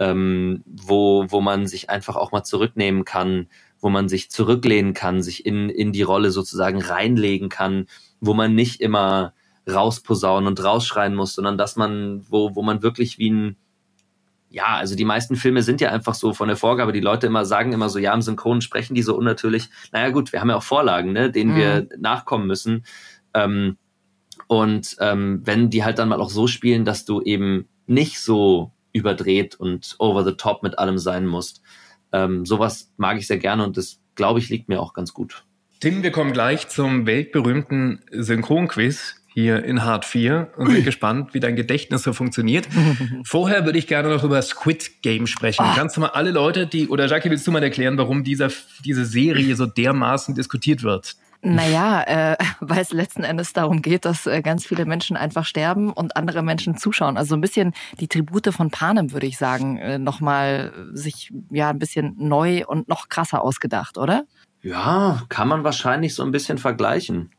ähm, 0.00 0.64
wo, 0.66 1.26
wo 1.28 1.40
man 1.40 1.68
sich 1.68 1.88
einfach 1.88 2.16
auch 2.16 2.32
mal 2.32 2.42
zurücknehmen 2.42 3.04
kann, 3.04 3.46
wo 3.78 3.90
man 3.90 4.08
sich 4.08 4.28
zurücklehnen 4.28 4.92
kann, 4.92 5.22
sich 5.22 5.46
in, 5.46 5.70
in 5.70 5.92
die 5.92 6.02
Rolle 6.02 6.32
sozusagen 6.32 6.82
reinlegen 6.82 7.48
kann, 7.48 7.86
wo 8.20 8.34
man 8.34 8.56
nicht 8.56 8.80
immer 8.80 9.34
rausposaunen 9.70 10.48
und 10.48 10.64
rausschreien 10.64 11.14
muss, 11.14 11.34
sondern 11.34 11.56
dass 11.56 11.76
man, 11.76 12.26
wo, 12.28 12.56
wo 12.56 12.62
man 12.62 12.82
wirklich 12.82 13.18
wie 13.18 13.30
ein, 13.30 13.56
ja, 14.50 14.76
also 14.76 14.96
die 14.96 15.04
meisten 15.04 15.36
Filme 15.36 15.62
sind 15.62 15.80
ja 15.80 15.90
einfach 15.90 16.14
so 16.14 16.34
von 16.34 16.48
der 16.48 16.56
Vorgabe, 16.56 16.92
die 16.92 17.00
Leute 17.00 17.26
immer 17.28 17.44
sagen 17.44 17.72
immer 17.72 17.88
so, 17.88 17.98
ja, 17.98 18.12
im 18.12 18.20
Synchron 18.20 18.60
sprechen 18.60 18.94
die 18.94 19.02
so 19.02 19.16
unnatürlich. 19.16 19.68
Naja 19.92 20.10
gut, 20.10 20.32
wir 20.32 20.40
haben 20.40 20.50
ja 20.50 20.56
auch 20.56 20.62
Vorlagen, 20.62 21.12
ne, 21.12 21.30
denen 21.30 21.52
Mhm. 21.52 21.56
wir 21.56 21.88
nachkommen 21.98 22.46
müssen. 22.46 22.84
Ähm, 23.32 23.76
und 24.48 24.96
ähm, 24.98 25.42
wenn 25.44 25.70
die 25.70 25.84
halt 25.84 25.98
dann 26.00 26.08
mal 26.08 26.20
auch 26.20 26.30
so 26.30 26.48
spielen, 26.48 26.84
dass 26.84 27.04
du 27.04 27.22
eben 27.22 27.68
nicht 27.86 28.20
so 28.20 28.72
überdreht 28.92 29.54
und 29.54 29.94
over 29.98 30.24
the 30.24 30.32
top 30.32 30.62
mit 30.62 30.78
allem 30.78 30.98
sein 30.98 31.26
musst. 31.26 31.62
Ähm, 32.12 32.44
sowas 32.44 32.92
mag 32.96 33.18
ich 33.18 33.28
sehr 33.28 33.38
gerne 33.38 33.64
und 33.64 33.76
das, 33.76 34.00
glaube 34.16 34.40
ich, 34.40 34.48
liegt 34.48 34.68
mir 34.68 34.80
auch 34.80 34.94
ganz 34.94 35.14
gut. 35.14 35.44
Tim, 35.78 36.02
wir 36.02 36.10
kommen 36.10 36.32
gleich 36.32 36.68
zum 36.68 37.06
weltberühmten 37.06 38.02
Synchronquiz 38.10 39.19
hier 39.40 39.64
in 39.64 39.84
Hard 39.84 40.04
4 40.04 40.52
und 40.56 40.70
sind 40.70 40.84
gespannt, 40.84 41.34
wie 41.34 41.40
dein 41.40 41.56
Gedächtnis 41.56 42.02
so 42.02 42.12
funktioniert. 42.12 42.68
Vorher 43.24 43.64
würde 43.64 43.78
ich 43.78 43.86
gerne 43.86 44.08
noch 44.08 44.24
über 44.24 44.40
Squid 44.42 45.02
Game 45.02 45.26
sprechen. 45.26 45.64
Kannst 45.74 45.96
du 45.96 46.00
mal 46.00 46.08
alle 46.08 46.30
Leute, 46.30 46.66
die, 46.66 46.88
oder 46.88 47.06
Jackie, 47.06 47.30
willst 47.30 47.46
du 47.46 47.50
mal 47.50 47.62
erklären, 47.62 47.98
warum 47.98 48.24
dieser, 48.24 48.50
diese 48.84 49.04
Serie 49.04 49.56
so 49.56 49.66
dermaßen 49.66 50.34
diskutiert 50.34 50.82
wird? 50.82 51.16
Naja, 51.42 52.02
äh, 52.02 52.36
weil 52.60 52.80
es 52.80 52.92
letzten 52.92 53.24
Endes 53.24 53.52
darum 53.52 53.82
geht, 53.82 54.04
dass 54.04 54.26
äh, 54.26 54.42
ganz 54.42 54.66
viele 54.66 54.84
Menschen 54.84 55.16
einfach 55.16 55.44
sterben 55.44 55.92
und 55.92 56.16
andere 56.16 56.42
Menschen 56.42 56.76
zuschauen. 56.76 57.16
Also 57.16 57.30
so 57.30 57.34
ein 57.36 57.40
bisschen 57.40 57.72
die 57.98 58.08
Tribute 58.08 58.52
von 58.52 58.70
Panem, 58.70 59.12
würde 59.12 59.26
ich 59.26 59.38
sagen, 59.38 59.78
äh, 59.78 59.98
nochmal 59.98 60.72
sich 60.92 61.32
ja 61.50 61.70
ein 61.70 61.78
bisschen 61.78 62.14
neu 62.18 62.64
und 62.66 62.88
noch 62.88 63.08
krasser 63.08 63.42
ausgedacht, 63.42 63.96
oder? 63.96 64.24
Ja, 64.62 65.22
kann 65.30 65.48
man 65.48 65.64
wahrscheinlich 65.64 66.14
so 66.14 66.22
ein 66.22 66.32
bisschen 66.32 66.58
vergleichen. 66.58 67.30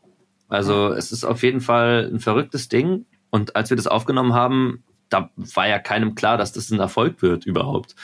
Also 0.52 0.90
es 0.90 1.12
ist 1.12 1.24
auf 1.24 1.44
jeden 1.44 1.62
Fall 1.62 2.10
ein 2.14 2.20
verrücktes 2.20 2.68
Ding. 2.68 3.06
Und 3.30 3.56
als 3.56 3.70
wir 3.70 3.78
das 3.78 3.88
aufgenommen 3.88 4.34
haben, 4.34 4.84
da 5.10 5.30
war 5.36 5.68
ja 5.68 5.80
keinem 5.80 6.14
klar, 6.16 6.38
dass 6.38 6.52
das 6.52 6.70
ein 6.72 6.80
Erfolg 6.80 7.22
wird 7.22 7.46
überhaupt. 7.46 7.96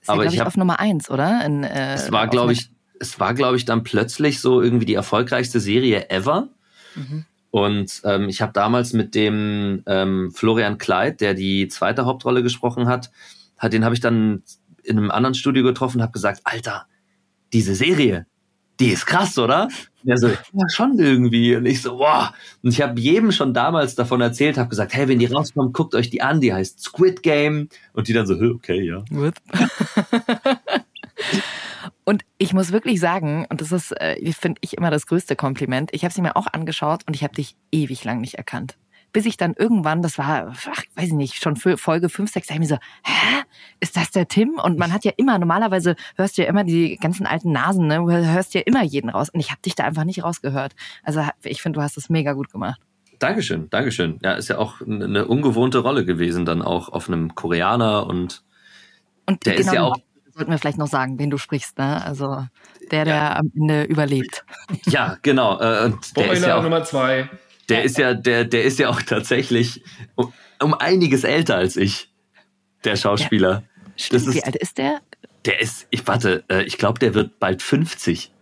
Ist 0.00 0.08
Aber 0.08 0.22
ja, 0.22 0.28
ich, 0.28 0.34
ich 0.34 0.40
hab, 0.40 0.46
auf 0.46 0.56
Nummer 0.56 0.78
eins, 0.78 1.10
oder? 1.10 1.44
In, 1.44 1.64
äh, 1.64 1.94
es 1.94 2.12
war, 2.12 2.28
glaube 2.28 2.52
ich, 2.52 2.70
es 3.00 3.18
war, 3.18 3.34
glaube 3.34 3.56
ich, 3.56 3.64
dann 3.64 3.82
plötzlich 3.82 4.40
so 4.40 4.62
irgendwie 4.62 4.86
die 4.86 4.94
erfolgreichste 4.94 5.58
Serie 5.58 6.08
ever. 6.10 6.48
Mhm. 6.94 7.24
Und 7.50 8.02
ähm, 8.04 8.28
ich 8.28 8.42
habe 8.42 8.52
damals 8.52 8.92
mit 8.92 9.14
dem 9.14 9.82
ähm, 9.86 10.30
Florian 10.32 10.78
Kleid, 10.78 11.20
der 11.20 11.34
die 11.34 11.66
zweite 11.66 12.04
Hauptrolle 12.04 12.42
gesprochen 12.42 12.86
hat, 12.86 13.10
hat 13.56 13.72
den 13.72 13.84
habe 13.84 13.94
ich 13.94 14.00
dann 14.00 14.42
in 14.84 14.98
einem 14.98 15.10
anderen 15.10 15.34
Studio 15.34 15.64
getroffen 15.64 15.98
und 15.98 16.02
habe 16.02 16.12
gesagt, 16.12 16.42
Alter, 16.44 16.86
diese 17.52 17.74
Serie, 17.74 18.26
die 18.80 18.90
ist 18.90 19.06
krass, 19.06 19.38
oder? 19.38 19.68
Und 20.04 20.10
er 20.10 20.18
so, 20.18 20.28
ja, 20.28 20.68
schon 20.72 20.98
irgendwie. 20.98 21.56
Und 21.56 21.66
ich 21.66 21.82
so, 21.82 21.96
boah. 21.96 22.32
Und 22.62 22.70
ich 22.70 22.80
habe 22.80 23.00
jedem 23.00 23.32
schon 23.32 23.52
damals 23.52 23.94
davon 23.94 24.20
erzählt, 24.20 24.56
habe 24.56 24.68
gesagt, 24.68 24.94
hey, 24.94 25.08
wenn 25.08 25.18
die 25.18 25.26
rauskommt, 25.26 25.74
guckt 25.74 25.94
euch 25.94 26.10
die 26.10 26.22
an, 26.22 26.40
die 26.40 26.54
heißt 26.54 26.80
Squid 26.80 27.22
Game. 27.22 27.68
Und 27.92 28.08
die 28.08 28.12
dann 28.12 28.26
so, 28.26 28.34
okay, 28.34 28.80
ja. 28.80 29.02
Und 32.04 32.24
ich 32.38 32.54
muss 32.54 32.72
wirklich 32.72 33.00
sagen, 33.00 33.44
und 33.50 33.60
das 33.60 33.70
ist, 33.70 33.92
äh, 34.00 34.16
finde 34.32 34.58
ich, 34.62 34.78
immer 34.78 34.90
das 34.90 35.06
größte 35.06 35.36
Kompliment, 35.36 35.90
ich 35.92 36.04
habe 36.04 36.14
sie 36.14 36.22
mir 36.22 36.36
auch 36.36 36.46
angeschaut 36.46 37.02
und 37.06 37.14
ich 37.14 37.22
habe 37.22 37.34
dich 37.34 37.54
ewig 37.70 38.02
lang 38.02 38.22
nicht 38.22 38.36
erkannt. 38.36 38.78
Bis 39.12 39.26
ich 39.26 39.36
dann 39.36 39.54
irgendwann, 39.54 40.02
das 40.02 40.18
war, 40.18 40.52
ach, 40.52 40.82
weiß 40.94 41.06
ich 41.06 41.12
nicht, 41.12 41.42
schon 41.42 41.56
für 41.56 41.78
Folge 41.78 42.08
5, 42.08 42.30
6, 42.30 42.46
da 42.46 42.54
ich 42.54 42.60
mir 42.60 42.66
so, 42.66 42.78
hä? 43.04 43.42
Ist 43.80 43.96
das 43.96 44.10
der 44.10 44.28
Tim? 44.28 44.58
Und 44.62 44.78
man 44.78 44.92
hat 44.92 45.04
ja 45.04 45.12
immer, 45.16 45.38
normalerweise 45.38 45.96
hörst 46.16 46.36
du 46.36 46.42
ja 46.42 46.48
immer 46.48 46.64
die 46.64 46.96
ganzen 46.96 47.26
alten 47.26 47.52
Nasen, 47.52 47.86
ne? 47.86 47.96
Du 47.96 48.10
hörst 48.10 48.54
ja 48.54 48.60
immer 48.60 48.82
jeden 48.82 49.10
raus. 49.10 49.30
Und 49.30 49.40
ich 49.40 49.50
habe 49.50 49.62
dich 49.62 49.74
da 49.74 49.84
einfach 49.84 50.04
nicht 50.04 50.22
rausgehört. 50.22 50.74
Also 51.02 51.22
ich 51.42 51.62
finde, 51.62 51.78
du 51.78 51.82
hast 51.82 51.96
das 51.96 52.10
mega 52.10 52.32
gut 52.32 52.50
gemacht. 52.50 52.80
Dankeschön, 53.18 53.68
Dankeschön. 53.70 54.18
Ja, 54.22 54.32
ist 54.32 54.48
ja 54.48 54.58
auch 54.58 54.80
eine 54.80 55.26
ungewohnte 55.26 55.78
Rolle 55.78 56.04
gewesen, 56.04 56.44
dann 56.44 56.62
auch 56.62 56.88
auf 56.88 57.08
einem 57.08 57.34
Koreaner 57.34 58.06
und, 58.06 58.44
und 59.26 59.44
der 59.44 59.56
genau 59.56 59.68
ist 59.68 59.74
ja 59.74 59.82
auch 59.82 59.96
sollten 60.38 60.52
wir 60.52 60.58
vielleicht 60.58 60.78
noch 60.78 60.86
sagen, 60.86 61.18
wen 61.18 61.30
du 61.30 61.36
sprichst, 61.36 61.78
ne? 61.78 62.04
Also 62.04 62.46
der, 62.92 63.04
der 63.04 63.14
ja. 63.14 63.36
am 63.36 63.50
Ende 63.56 63.82
überlebt. 63.82 64.44
Ja, 64.86 65.16
genau. 65.22 65.58
Äh, 65.60 65.86
und 65.86 66.16
der 66.16 66.32
ist 66.32 66.46
ja 66.46 66.56
auch, 66.56 66.62
Nummer 66.62 66.84
zwei. 66.84 67.28
Der 67.68 67.82
ist 67.84 67.98
ja, 67.98 68.14
der, 68.14 68.44
der 68.44 68.64
ist 68.64 68.78
ja 68.78 68.88
auch 68.88 69.02
tatsächlich 69.02 69.82
um, 70.14 70.32
um 70.62 70.74
einiges 70.74 71.24
älter 71.24 71.56
als 71.56 71.76
ich, 71.76 72.10
der 72.84 72.96
Schauspieler. 72.96 73.50
Ja. 73.50 73.62
Stimmt, 73.96 74.26
ist, 74.28 74.34
wie 74.34 74.44
alt 74.44 74.56
ist 74.56 74.78
der? 74.78 75.00
Der 75.44 75.60
ist, 75.60 75.86
ich 75.90 76.06
warte, 76.06 76.44
äh, 76.48 76.62
ich 76.62 76.78
glaube, 76.78 76.98
der 76.98 77.14
wird 77.14 77.38
bald 77.38 77.62
50. 77.62 78.32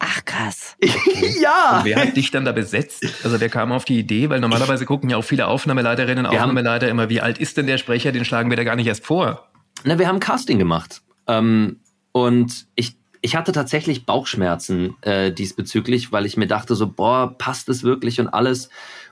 Ach 0.00 0.24
krass. 0.24 0.76
ja. 1.40 1.78
Und 1.78 1.84
wer 1.84 1.96
hat 1.96 2.16
dich 2.16 2.30
dann 2.30 2.44
da 2.44 2.52
besetzt? 2.52 3.04
Also 3.24 3.40
wer 3.40 3.48
kam 3.48 3.72
auf 3.72 3.84
die 3.84 3.98
Idee? 3.98 4.30
Weil 4.30 4.40
normalerweise 4.40 4.86
gucken 4.86 5.10
ja 5.10 5.16
auch 5.16 5.24
viele 5.24 5.48
Aufnahmeleiterinnen 5.48 6.24
und 6.24 6.32
Aufnahmeleiter 6.32 6.88
immer, 6.88 7.08
wie 7.08 7.20
alt 7.20 7.38
ist 7.38 7.56
denn 7.56 7.66
der 7.66 7.78
Sprecher? 7.78 8.12
Den 8.12 8.24
schlagen 8.24 8.50
wir 8.50 8.56
da 8.56 8.64
gar 8.64 8.76
nicht 8.76 8.86
erst 8.86 9.04
vor. 9.04 9.48
Na, 9.84 9.98
wir 9.98 10.06
haben 10.06 10.20
Casting 10.20 10.58
gemacht. 10.58 11.02
Ähm, 11.26 11.80
und 12.12 12.66
ich, 12.74 12.96
ich 13.20 13.36
hatte 13.36 13.52
tatsächlich 13.52 14.06
Bauchschmerzen 14.06 14.96
äh, 15.02 15.32
diesbezüglich, 15.32 16.12
weil 16.12 16.26
ich 16.26 16.36
mir 16.36 16.46
dachte 16.46 16.74
so, 16.74 16.86
boah, 16.86 17.34
passt 17.36 17.68
es 17.68 17.82
wirklich 17.82 18.20
und 18.20 18.28
alles. 18.28 18.68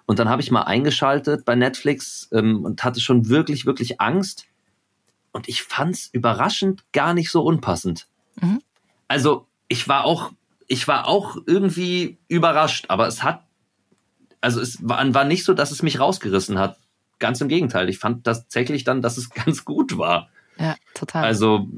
Und 0.07 0.19
dann 0.19 0.29
habe 0.29 0.43
ich 0.43 0.51
mal 0.51 0.63
eingeschaltet 0.63 1.45
bei 1.45 1.57
Netflix 1.57 2.29
ähm, 2.33 2.65
und 2.65 2.85
hatte 2.85 3.01
schon 3.01 3.29
wirklich, 3.29 3.67
wirklich 3.67 4.01
Angst. 4.01 4.47
Und 5.33 5.49
ich 5.49 5.63
fand's 5.63 6.09
überraschend 6.13 6.85
gar 6.93 7.13
nicht 7.15 7.31
so 7.31 7.43
unpassend. 7.43 8.07
Mhm. 8.41 8.63
Also 9.09 9.47
ich 9.69 9.89
war 9.89 10.05
auch, 10.05 10.33
ich 10.69 10.87
war 10.87 11.09
auch 11.09 11.37
irgendwie 11.47 12.19
überrascht, 12.29 12.87
aber 12.89 13.07
es 13.09 13.23
hat, 13.23 13.45
also 14.41 14.61
es 14.61 14.79
war, 14.87 15.13
war 15.15 15.25
nicht 15.25 15.45
so, 15.45 15.53
dass 15.53 15.73
es 15.73 15.83
mich 15.83 15.99
rausgerissen 15.99 16.59
hat. 16.59 16.79
Ganz 17.19 17.41
im 17.41 17.49
Gegenteil. 17.49 17.89
Ich 17.89 17.99
fand 17.99 18.25
tatsächlich 18.25 18.85
dann, 18.85 19.03
dass 19.03 19.17
es 19.17 19.31
ganz 19.45 19.65
gut 19.65 19.99
war. 19.99 20.29
Ja, 20.59 20.77
total. 20.95 21.25
Also 21.25 21.69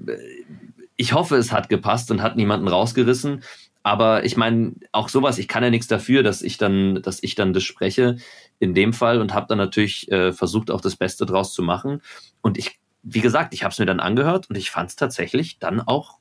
ich 0.98 1.14
hoffe, 1.14 1.36
es 1.36 1.52
hat 1.52 1.70
gepasst 1.70 2.10
und 2.10 2.20
hat 2.20 2.36
niemanden 2.36 2.68
rausgerissen. 2.68 3.42
Aber 3.82 4.24
ich 4.24 4.36
meine, 4.36 4.74
auch 4.92 5.08
sowas, 5.08 5.38
ich 5.38 5.48
kann 5.48 5.62
ja 5.62 5.70
nichts 5.70 5.86
dafür, 5.86 6.22
dass 6.22 6.42
ich 6.42 6.58
dann, 6.58 7.00
dass 7.00 7.22
ich 7.22 7.36
dann 7.36 7.54
das 7.54 7.62
spreche 7.62 8.16
in 8.58 8.74
dem 8.74 8.92
Fall 8.92 9.20
und 9.20 9.32
habe 9.32 9.46
dann 9.48 9.58
natürlich 9.58 10.10
äh, 10.10 10.32
versucht, 10.32 10.70
auch 10.70 10.80
das 10.80 10.96
Beste 10.96 11.24
draus 11.24 11.54
zu 11.54 11.62
machen. 11.62 12.02
Und 12.42 12.58
ich, 12.58 12.78
wie 13.02 13.20
gesagt, 13.20 13.54
ich 13.54 13.62
habe 13.62 13.72
es 13.72 13.78
mir 13.78 13.86
dann 13.86 14.00
angehört 14.00 14.50
und 14.50 14.56
ich 14.56 14.70
fand 14.70 14.90
es 14.90 14.96
tatsächlich 14.96 15.58
dann 15.60 15.80
auch 15.80 16.18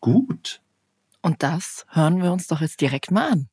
gut. 0.00 0.62
Und 1.20 1.42
das 1.42 1.84
hören 1.90 2.22
wir 2.22 2.32
uns 2.32 2.46
doch 2.46 2.62
jetzt 2.62 2.80
direkt 2.80 3.10
mal 3.10 3.30
an 3.30 3.48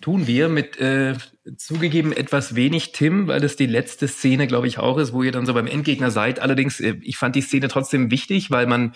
tun 0.00 0.26
wir 0.26 0.48
mit 0.48 0.78
äh, 0.78 1.14
zugegeben 1.56 2.12
etwas 2.12 2.54
wenig 2.54 2.92
Tim, 2.92 3.26
weil 3.28 3.40
das 3.40 3.56
die 3.56 3.66
letzte 3.66 4.08
Szene, 4.08 4.46
glaube 4.46 4.68
ich, 4.68 4.78
auch 4.78 4.98
ist, 4.98 5.12
wo 5.12 5.22
ihr 5.22 5.32
dann 5.32 5.46
so 5.46 5.54
beim 5.54 5.66
Endgegner 5.66 6.10
seid. 6.10 6.40
Allerdings, 6.40 6.80
äh, 6.80 6.96
ich 7.02 7.16
fand 7.16 7.34
die 7.34 7.40
Szene 7.40 7.68
trotzdem 7.68 8.10
wichtig, 8.10 8.50
weil 8.50 8.66
man 8.66 8.94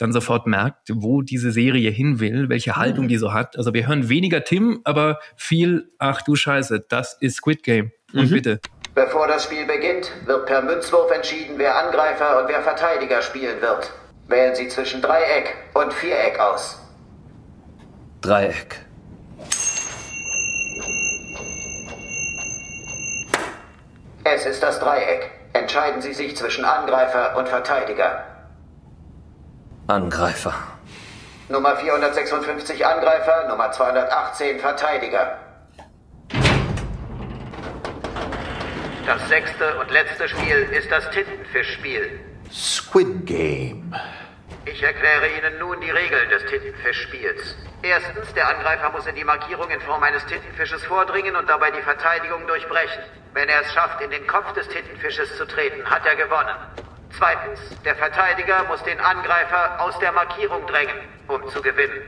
dann 0.00 0.12
sofort 0.12 0.46
merkt, 0.46 0.88
wo 0.92 1.20
diese 1.20 1.52
Serie 1.52 1.90
hin 1.90 2.20
will, 2.20 2.48
welche 2.48 2.76
Haltung 2.76 3.06
die 3.06 3.18
so 3.18 3.34
hat. 3.34 3.58
Also 3.58 3.74
wir 3.74 3.86
hören 3.86 4.08
weniger 4.08 4.44
Tim, 4.44 4.80
aber 4.84 5.18
viel, 5.36 5.90
ach 5.98 6.22
du 6.22 6.36
Scheiße, 6.36 6.86
das 6.88 7.18
ist 7.20 7.36
Squid 7.36 7.62
Game. 7.62 7.92
Und 8.14 8.30
mhm. 8.30 8.34
bitte. 8.34 8.60
Bevor 8.94 9.28
das 9.28 9.44
Spiel 9.44 9.66
beginnt, 9.66 10.10
wird 10.24 10.46
per 10.46 10.62
Münzwurf 10.62 11.10
entschieden, 11.12 11.54
wer 11.58 11.76
Angreifer 11.76 12.42
und 12.42 12.48
wer 12.48 12.62
Verteidiger 12.62 13.20
spielen 13.22 13.60
wird. 13.60 13.92
Wählen 14.26 14.54
Sie 14.54 14.68
zwischen 14.68 15.02
Dreieck 15.02 15.54
und 15.74 15.92
Viereck 15.92 16.38
aus. 16.40 16.80
Dreieck. 18.20 18.80
Es 24.24 24.46
ist 24.46 24.62
das 24.62 24.80
Dreieck. 24.80 25.30
Entscheiden 25.52 26.00
Sie 26.00 26.14
sich 26.14 26.36
zwischen 26.36 26.64
Angreifer 26.64 27.36
und 27.36 27.48
Verteidiger. 27.48 28.29
Angreifer. 29.90 30.54
Nummer 31.48 31.76
456 31.76 32.86
Angreifer, 32.86 33.48
Nummer 33.48 33.72
218 33.72 34.60
Verteidiger. 34.60 35.36
Das 39.04 39.28
sechste 39.28 39.76
und 39.80 39.90
letzte 39.90 40.28
Spiel 40.28 40.68
ist 40.70 40.90
das 40.92 41.10
Tintenfischspiel. 41.10 42.20
Squid 42.52 43.26
Game. 43.26 43.92
Ich 44.64 44.80
erkläre 44.80 45.26
Ihnen 45.26 45.58
nun 45.58 45.80
die 45.80 45.90
Regeln 45.90 46.30
des 46.30 46.44
Tintenfischspiels. 46.46 47.56
Erstens, 47.82 48.32
der 48.34 48.46
Angreifer 48.48 48.90
muss 48.90 49.06
in 49.06 49.16
die 49.16 49.24
Markierung 49.24 49.68
in 49.70 49.80
Form 49.80 50.02
eines 50.04 50.24
Tintenfisches 50.26 50.84
vordringen 50.84 51.34
und 51.34 51.48
dabei 51.48 51.72
die 51.72 51.82
Verteidigung 51.82 52.46
durchbrechen. 52.46 53.02
Wenn 53.34 53.48
er 53.48 53.62
es 53.62 53.72
schafft, 53.72 54.00
in 54.02 54.10
den 54.10 54.26
Kopf 54.28 54.52
des 54.52 54.68
Tintenfisches 54.68 55.36
zu 55.36 55.46
treten, 55.46 55.84
hat 55.84 56.06
er 56.06 56.14
gewonnen. 56.14 56.56
Zweitens, 57.16 57.60
der 57.84 57.96
Verteidiger 57.96 58.64
muss 58.64 58.82
den 58.82 59.00
Angreifer 59.00 59.80
aus 59.80 59.98
der 59.98 60.12
Markierung 60.12 60.66
drängen, 60.66 60.94
um 61.28 61.48
zu 61.50 61.60
gewinnen. 61.60 62.02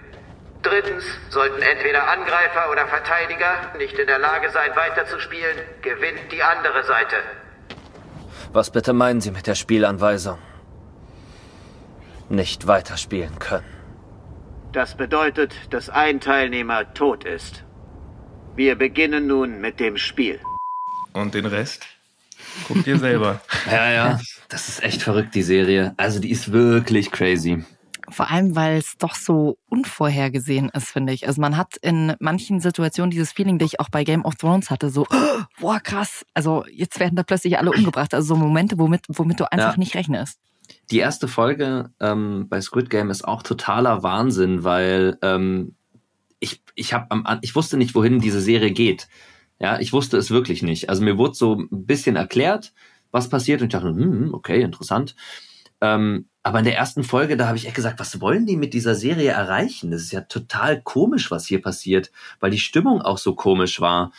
Drittens, 0.62 1.04
sollten 1.28 1.60
entweder 1.60 2.08
Angreifer 2.08 2.70
oder 2.70 2.86
Verteidiger 2.86 3.72
nicht 3.78 3.98
in 3.98 4.06
der 4.06 4.18
Lage 4.18 4.50
sein, 4.50 4.70
weiterzuspielen, 4.76 5.58
gewinnt 5.82 6.30
die 6.30 6.42
andere 6.42 6.84
Seite. 6.84 7.16
Was 8.52 8.70
bitte 8.70 8.92
meinen 8.92 9.20
Sie 9.20 9.32
mit 9.32 9.46
der 9.46 9.56
Spielanweisung? 9.56 10.38
nicht 12.32 12.66
weiterspielen 12.66 13.38
können. 13.38 13.66
Das 14.72 14.96
bedeutet, 14.96 15.54
dass 15.70 15.90
ein 15.90 16.20
Teilnehmer 16.20 16.94
tot 16.94 17.24
ist. 17.24 17.62
Wir 18.56 18.74
beginnen 18.74 19.26
nun 19.26 19.60
mit 19.60 19.78
dem 19.80 19.98
Spiel. 19.98 20.40
Und 21.12 21.34
den 21.34 21.46
Rest? 21.46 21.86
Guckt 22.66 22.86
ihr 22.86 22.98
selber. 22.98 23.40
ja, 23.70 23.90
ja. 23.90 24.20
Das 24.52 24.68
ist 24.68 24.82
echt 24.82 25.00
verrückt, 25.00 25.34
die 25.34 25.42
Serie. 25.42 25.94
Also 25.96 26.20
die 26.20 26.30
ist 26.30 26.52
wirklich 26.52 27.10
crazy. 27.10 27.64
Vor 28.10 28.30
allem, 28.30 28.54
weil 28.54 28.76
es 28.76 28.98
doch 28.98 29.14
so 29.14 29.56
unvorhergesehen 29.70 30.68
ist, 30.68 30.88
finde 30.88 31.14
ich. 31.14 31.26
Also 31.26 31.40
man 31.40 31.56
hat 31.56 31.78
in 31.80 32.12
manchen 32.20 32.60
Situationen 32.60 33.10
dieses 33.10 33.32
Feeling, 33.32 33.58
das 33.58 33.72
ich 33.72 33.80
auch 33.80 33.88
bei 33.88 34.04
Game 34.04 34.26
of 34.26 34.34
Thrones 34.34 34.68
hatte, 34.68 34.90
so, 34.90 35.06
boah, 35.60 35.80
krass. 35.80 36.26
Also 36.34 36.66
jetzt 36.70 37.00
werden 37.00 37.16
da 37.16 37.22
plötzlich 37.22 37.56
alle 37.56 37.70
umgebracht. 37.70 38.12
Also 38.12 38.34
so 38.34 38.36
Momente, 38.36 38.78
womit, 38.78 39.06
womit 39.08 39.40
du 39.40 39.50
einfach 39.50 39.72
ja. 39.72 39.78
nicht 39.78 39.94
rechnest. 39.94 40.38
Die 40.90 40.98
erste 40.98 41.28
Folge 41.28 41.90
ähm, 41.98 42.46
bei 42.50 42.60
Squid 42.60 42.90
Game 42.90 43.08
ist 43.08 43.26
auch 43.26 43.42
totaler 43.42 44.02
Wahnsinn, 44.02 44.64
weil 44.64 45.16
ähm, 45.22 45.76
ich, 46.40 46.62
ich, 46.74 46.92
hab 46.92 47.10
am, 47.10 47.26
ich 47.40 47.56
wusste 47.56 47.78
nicht, 47.78 47.94
wohin 47.94 48.18
diese 48.18 48.42
Serie 48.42 48.72
geht. 48.72 49.08
Ja, 49.58 49.80
ich 49.80 49.94
wusste 49.94 50.18
es 50.18 50.30
wirklich 50.30 50.62
nicht. 50.62 50.90
Also 50.90 51.02
mir 51.02 51.16
wurde 51.16 51.34
so 51.36 51.54
ein 51.54 51.86
bisschen 51.86 52.16
erklärt, 52.16 52.74
was 53.12 53.28
passiert 53.28 53.60
und 53.60 53.68
ich 53.68 53.72
dachte, 53.72 53.88
hm, 53.88 54.34
okay, 54.34 54.62
interessant. 54.62 55.14
Ähm, 55.80 56.26
aber 56.42 56.58
in 56.58 56.64
der 56.64 56.76
ersten 56.76 57.04
Folge, 57.04 57.36
da 57.36 57.46
habe 57.46 57.56
ich 57.56 57.66
echt 57.66 57.76
gesagt, 57.76 58.00
was 58.00 58.20
wollen 58.20 58.46
die 58.46 58.56
mit 58.56 58.74
dieser 58.74 58.94
Serie 58.94 59.30
erreichen? 59.30 59.90
Das 59.90 60.02
ist 60.02 60.12
ja 60.12 60.22
total 60.22 60.80
komisch, 60.82 61.30
was 61.30 61.46
hier 61.46 61.62
passiert, 61.62 62.10
weil 62.40 62.50
die 62.50 62.58
Stimmung 62.58 63.00
auch 63.00 63.18
so 63.18 63.34
komisch 63.34 63.80
war. 63.80 64.12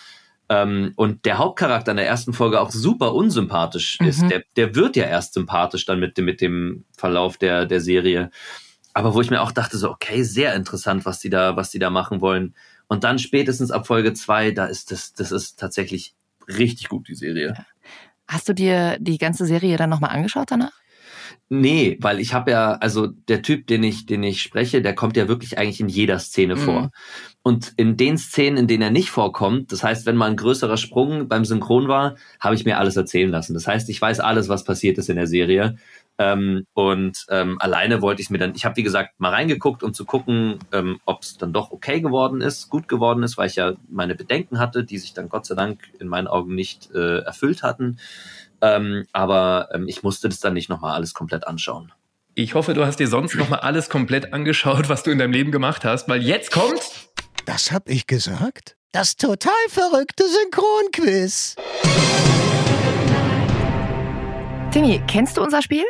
Ähm, 0.50 0.94
und 0.96 1.26
der 1.26 1.38
Hauptcharakter 1.38 1.92
in 1.92 1.98
der 1.98 2.08
ersten 2.08 2.34
Folge 2.34 2.62
auch 2.62 2.72
super 2.72 3.14
unsympathisch 3.14 3.98
mhm. 4.00 4.08
ist. 4.08 4.30
Der, 4.30 4.44
der 4.56 4.76
wird 4.76 4.96
ja 4.96 5.06
erst 5.06 5.34
sympathisch 5.34 5.86
dann 5.86 6.00
mit 6.00 6.18
dem, 6.18 6.26
mit 6.26 6.42
dem 6.42 6.86
Verlauf 6.98 7.38
der, 7.38 7.66
der 7.66 7.82
Serie. 7.82 8.30
Aber 8.94 9.14
wo 9.14 9.22
ich 9.22 9.30
mir 9.30 9.42
auch 9.42 9.52
dachte, 9.52 9.78
so, 9.78 9.90
okay, 9.90 10.24
sehr 10.24 10.54
interessant, 10.54 11.06
was 11.06 11.20
die 11.20 11.30
da, 11.30 11.56
was 11.56 11.72
die 11.72 11.80
da 11.80 11.90
machen 11.90 12.22
wollen. 12.22 12.56
Und 12.88 13.04
dann 13.04 13.20
spätestens 13.20 13.72
ab 13.72 13.88
Folge 13.88 14.14
zwei, 14.14 14.52
da 14.52 14.66
ist 14.66 14.92
das, 14.92 15.14
das 15.14 15.32
ist 15.32 15.60
tatsächlich 15.60 16.14
richtig 16.48 16.90
gut, 16.90 17.08
die 17.08 17.16
Serie. 17.16 17.66
Hast 18.28 18.48
du 18.50 18.54
dir 18.54 18.98
die 19.00 19.18
ganze 19.18 19.46
Serie 19.46 19.78
dann 19.78 19.90
nochmal 19.90 20.12
angeschaut 20.12 20.52
danach? 20.52 20.72
Nee, 21.50 21.98
weil 22.02 22.20
ich 22.20 22.34
habe 22.34 22.52
ja, 22.52 22.74
also 22.74 23.08
der 23.08 23.42
Typ, 23.42 23.68
den 23.68 23.84
ich, 23.84 24.06
den 24.06 24.24
ich 24.24 24.42
spreche, 24.42 24.82
der 24.82 24.96
kommt 24.96 25.18
ja 25.18 25.28
wirklich 25.28 25.58
eigentlich 25.58 25.80
in 25.82 25.90
jeder 25.90 26.20
Szene 26.20 26.56
Mhm. 26.56 26.60
vor. 26.60 26.92
Und 27.44 27.74
in 27.78 27.98
den 27.98 28.18
Szenen, 28.18 28.58
in 28.58 28.68
denen 28.68 28.82
er 28.82 28.90
nicht 28.92 29.10
vorkommt, 29.10 29.72
das 29.72 29.84
heißt, 29.84 30.06
wenn 30.06 30.16
mal 30.16 30.30
ein 30.30 30.38
größerer 30.38 30.78
Sprung 30.78 31.28
beim 31.28 31.46
Synchron 31.46 31.88
war, 31.88 32.16
habe 32.40 32.56
ich 32.56 32.66
mir 32.66 32.78
alles 32.80 32.96
erzählen 32.96 33.30
lassen. 33.30 33.54
Das 33.54 33.68
heißt, 33.68 33.90
ich 33.90 34.02
weiß 34.02 34.20
alles, 34.22 34.50
was 34.50 34.64
passiert 34.64 34.98
ist 34.98 35.10
in 35.10 35.18
der 35.18 35.28
Serie. 35.28 35.78
Ähm, 36.20 36.66
und 36.74 37.26
ähm, 37.30 37.58
alleine 37.60 38.02
wollte 38.02 38.22
ich 38.22 38.30
mir 38.30 38.38
dann, 38.38 38.54
ich 38.56 38.66
habe 38.66 38.76
wie 38.76 38.84
gesagt 38.84 39.20
mal 39.20 39.32
reingeguckt, 39.32 39.82
um 39.82 39.94
zu 39.94 40.06
gucken, 40.06 40.60
ähm, 40.72 41.00
ob 41.06 41.24
es 41.24 41.38
dann 41.38 41.54
doch 41.54 41.72
okay 41.72 42.02
geworden 42.02 42.42
ist, 42.42 42.70
gut 42.70 42.88
geworden 42.88 43.24
ist, 43.24 43.38
weil 43.38 43.48
ich 43.48 43.56
ja 43.56 43.74
meine 43.90 44.14
Bedenken 44.14 44.60
hatte, 44.60 44.84
die 44.84 45.00
sich 45.00 45.14
dann 45.14 45.30
Gott 45.30 45.46
sei 45.46 45.56
Dank 45.56 45.80
in 46.00 46.08
meinen 46.08 46.28
Augen 46.28 46.54
nicht 46.54 46.92
äh, 46.94 47.20
erfüllt 47.20 47.64
hatten. 47.64 48.00
Ähm, 48.62 49.06
aber 49.12 49.70
ähm, 49.74 49.88
ich 49.88 50.04
musste 50.04 50.30
das 50.30 50.40
dann 50.40 50.54
nicht 50.54 50.70
nochmal 50.70 50.94
alles 50.94 51.14
komplett 51.14 51.48
anschauen. 51.48 51.92
Ich 52.36 52.56
hoffe, 52.56 52.74
du 52.74 52.86
hast 52.86 53.00
dir 53.00 53.08
sonst 53.08 53.36
noch 53.36 53.50
mal 53.50 53.60
alles 53.60 53.90
komplett 53.90 54.34
angeschaut, 54.34 54.90
was 54.90 55.04
du 55.04 55.12
in 55.12 55.20
deinem 55.20 55.34
Leben 55.34 55.52
gemacht 55.52 55.84
hast, 55.84 56.08
weil 56.10 56.24
jetzt 56.24 56.52
kommt. 56.52 57.10
Das 57.46 57.72
hab 57.72 57.90
ich 57.90 58.08
gesagt? 58.08 58.76
Das 58.92 59.18
total 59.18 59.54
verrückte 59.70 60.24
Synchronquiz. 60.28 61.56
Timmy, 64.74 65.00
kennst 65.06 65.38
du 65.38 65.44
unser 65.44 65.62
Spiel? 65.62 65.86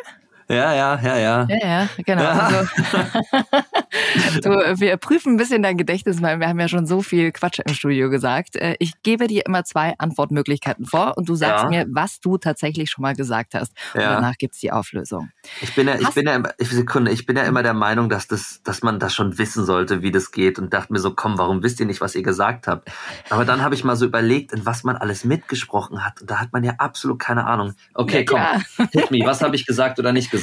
Ja, 0.53 0.73
ja, 0.73 0.99
ja, 1.01 1.17
ja. 1.17 1.47
Ja, 1.49 1.67
ja, 1.67 1.89
genau. 2.05 2.23
Also, 2.23 2.67
du, 4.43 4.49
wir 4.79 4.97
prüfen 4.97 5.33
ein 5.33 5.37
bisschen 5.37 5.63
dein 5.63 5.77
Gedächtnis, 5.77 6.21
weil 6.21 6.39
wir 6.39 6.47
haben 6.47 6.59
ja 6.59 6.67
schon 6.67 6.85
so 6.85 7.01
viel 7.01 7.31
Quatsch 7.31 7.59
im 7.65 7.73
Studio 7.73 8.09
gesagt. 8.09 8.55
Äh, 8.55 8.75
Ich 8.79 8.93
gebe 9.03 9.27
dir 9.27 9.45
immer 9.45 9.63
zwei 9.63 9.93
Antwortmöglichkeiten 9.97 10.85
vor 10.85 11.17
und 11.17 11.29
du 11.29 11.35
sagst 11.35 11.63
Ja. 11.65 11.69
mir, 11.69 11.85
was 11.89 12.19
du 12.19 12.37
tatsächlich 12.37 12.89
schon 12.89 13.01
mal 13.03 13.15
gesagt 13.15 13.53
hast. 13.53 13.71
Und 13.93 14.01
Ja. 14.01 14.13
danach 14.15 14.35
gibt's 14.37 14.59
die 14.59 14.71
Auflösung. 14.71 15.29
Ich 15.61 15.73
bin 15.75 15.87
ja, 15.87 15.95
ich 15.95 16.05
Hast- 16.05 16.15
bin 16.15 16.25
ja, 16.27 16.35
immer, 16.35 16.49
ich, 16.57 16.69
Sekunde, 16.69 17.11
ich 17.11 17.25
bin 17.25 17.35
ja 17.37 17.43
immer 17.43 17.63
der 17.63 17.73
Meinung, 17.73 18.09
dass 18.09 18.27
das, 18.27 18.61
dass 18.63 18.81
man 18.83 18.99
das 18.99 19.13
schon 19.13 19.37
wissen 19.37 19.65
sollte, 19.65 20.01
wie 20.01 20.11
das 20.11 20.31
geht 20.31 20.59
und 20.59 20.73
dachte 20.73 20.91
mir 20.93 20.99
so, 20.99 21.13
komm, 21.13 21.37
warum 21.37 21.63
wisst 21.63 21.79
ihr 21.79 21.85
nicht, 21.85 22.01
was 22.01 22.15
ihr 22.15 22.23
gesagt 22.23 22.67
habt? 22.67 22.89
Aber 23.29 23.45
dann 23.45 23.61
habe 23.61 23.75
ich 23.75 23.83
mal 23.83 23.95
so 23.95 24.05
überlegt, 24.05 24.53
in 24.53 24.65
was 24.65 24.83
man 24.83 24.95
alles 24.95 25.23
mitgesprochen 25.23 26.05
hat 26.05 26.21
und 26.21 26.29
da 26.29 26.39
hat 26.39 26.51
man 26.53 26.63
ja 26.63 26.73
absolut 26.77 27.19
keine 27.19 27.45
Ahnung. 27.45 27.73
Okay, 27.93 28.25
Ja, 28.29 28.59
komm, 28.77 28.87
hit 28.91 29.11
me, 29.11 29.19
was 29.25 29.41
habe 29.41 29.55
ich 29.55 29.65
gesagt 29.65 29.99
oder 29.99 30.11
nicht 30.11 30.31
gesagt? 30.31 30.42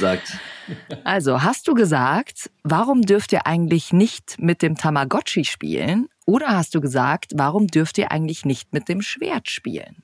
Also, 1.03 1.43
hast 1.43 1.67
du 1.67 1.73
gesagt, 1.73 2.49
warum 2.63 3.01
dürft 3.01 3.31
ihr 3.33 3.45
eigentlich 3.45 3.93
nicht 3.93 4.37
mit 4.39 4.61
dem 4.61 4.75
Tamagotchi 4.75 5.43
spielen? 5.45 6.07
Oder 6.25 6.49
hast 6.49 6.75
du 6.75 6.81
gesagt, 6.81 7.31
warum 7.35 7.67
dürft 7.67 7.97
ihr 7.97 8.11
eigentlich 8.11 8.45
nicht 8.45 8.73
mit 8.73 8.87
dem 8.89 9.01
Schwert 9.01 9.49
spielen? 9.49 10.03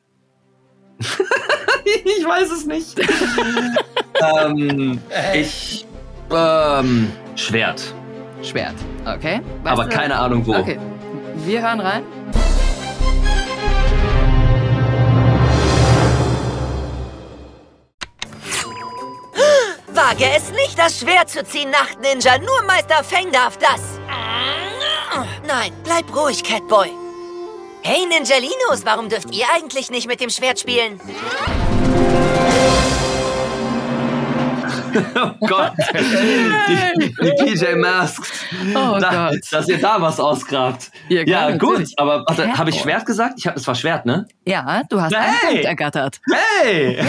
ich 0.99 2.25
weiß 2.25 2.51
es 2.51 2.65
nicht. 2.65 2.99
ähm, 4.35 4.99
ich, 5.33 5.85
ähm, 6.31 7.11
Schwert. 7.35 7.93
Schwert, 8.43 8.75
okay. 9.05 9.41
Aber 9.63 9.85
du- 9.85 9.89
keine 9.89 10.17
Ahnung 10.17 10.45
wo. 10.45 10.55
Okay, 10.55 10.79
wir 11.45 11.61
hören 11.61 11.79
rein. 11.79 12.03
Wage 19.97 20.29
es 20.29 20.51
nicht, 20.51 20.77
das 20.77 20.99
Schwert 20.99 21.27
zu 21.27 21.43
ziehen, 21.43 21.71
Nachtninja. 21.71 22.37
Nur 22.37 22.61
Meister 22.67 23.03
Feng 23.03 23.31
darf 23.31 23.57
das. 23.57 23.81
Nein, 25.47 25.73
bleib 25.83 26.15
ruhig, 26.15 26.43
Catboy. 26.43 26.91
Hey, 27.81 28.05
Ninjalinos, 28.05 28.85
warum 28.85 29.09
dürft 29.09 29.33
ihr 29.33 29.45
eigentlich 29.51 29.89
nicht 29.89 30.07
mit 30.07 30.21
dem 30.21 30.29
Schwert 30.29 30.59
spielen? 30.59 31.01
Oh 35.15 35.47
Gott. 35.47 35.73
Die, 35.93 36.99
die 37.09 37.31
PJ 37.43 37.75
Masks. 37.75 38.31
Oh 38.75 38.97
da, 38.99 39.29
Gott. 39.31 39.39
Dass 39.51 39.67
ihr 39.67 39.79
da 39.79 40.01
was 40.01 40.19
ausgrabt. 40.19 40.91
Ja, 41.09 41.23
klar, 41.23 41.49
Ja, 41.51 41.57
gut. 41.57 41.69
natürlich. 41.71 41.93
Aber 41.97 42.23
warte, 42.27 42.57
habe 42.57 42.69
ich. 42.69 42.79
Schwert 42.79 43.05
gesagt? 43.05 43.35
Ich 43.38 43.47
habe, 43.47 43.57
es 43.59 43.67
war 43.67 43.75
Schwert, 43.75 44.05
ne? 44.05 44.27
Ja, 44.45 44.83
du 44.89 45.01
hast 45.01 45.13
einen 45.13 45.23
Hey! 45.25 45.51
Punkt 45.51 45.65
ergattert. 45.65 46.19
Hey! 46.61 46.99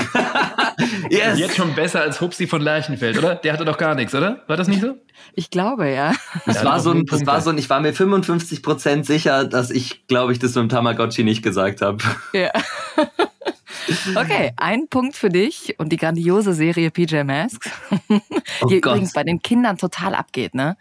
yes. 1.10 1.38
Jetzt 1.38 1.56
schon 1.56 1.74
besser 1.74 2.00
als 2.00 2.20
Hupsi 2.20 2.46
von 2.46 2.60
Lerchenfeld, 2.60 3.18
oder? 3.18 3.34
Der 3.36 3.52
hatte 3.52 3.64
doch 3.64 3.78
gar 3.78 3.94
nichts, 3.94 4.14
oder? 4.14 4.40
War 4.46 4.56
das 4.56 4.68
nicht 4.68 4.80
so? 4.80 4.96
Ich 5.34 5.50
glaube, 5.50 5.88
ja. 5.90 6.12
Das 6.46 6.56
Ja, 6.56 6.64
war 6.64 6.80
so 6.80 6.90
ein, 6.90 7.06
Punkte. 7.06 7.26
war 7.26 7.40
so 7.40 7.50
ein, 7.50 7.58
ich 7.58 7.68
war 7.70 7.80
mir 7.80 7.92
55% 7.92 9.04
sicher, 9.04 9.44
dass 9.44 9.70
ich, 9.70 10.06
glaube 10.06 10.32
ich, 10.32 10.38
das 10.38 10.54
mit 10.54 10.62
dem 10.64 10.68
Tamagotchi 10.68 11.24
nicht 11.24 11.42
gesagt 11.42 11.80
habe. 11.82 11.98
Ja. 12.32 12.50
Okay, 14.14 14.52
ein 14.56 14.88
Punkt 14.88 15.16
für 15.16 15.28
dich 15.28 15.74
und 15.78 15.90
die 15.90 15.96
grandiose 15.96 16.52
Serie 16.52 16.90
PJ 16.90 17.22
Masks, 17.24 17.70
Oh 18.60 18.66
die 18.68 18.80
Gott. 18.80 18.92
übrigens 18.92 19.12
bei 19.12 19.24
den 19.24 19.40
Kindern 19.40 19.78
total 19.78 20.14
abgeht, 20.14 20.54
ne? 20.54 20.76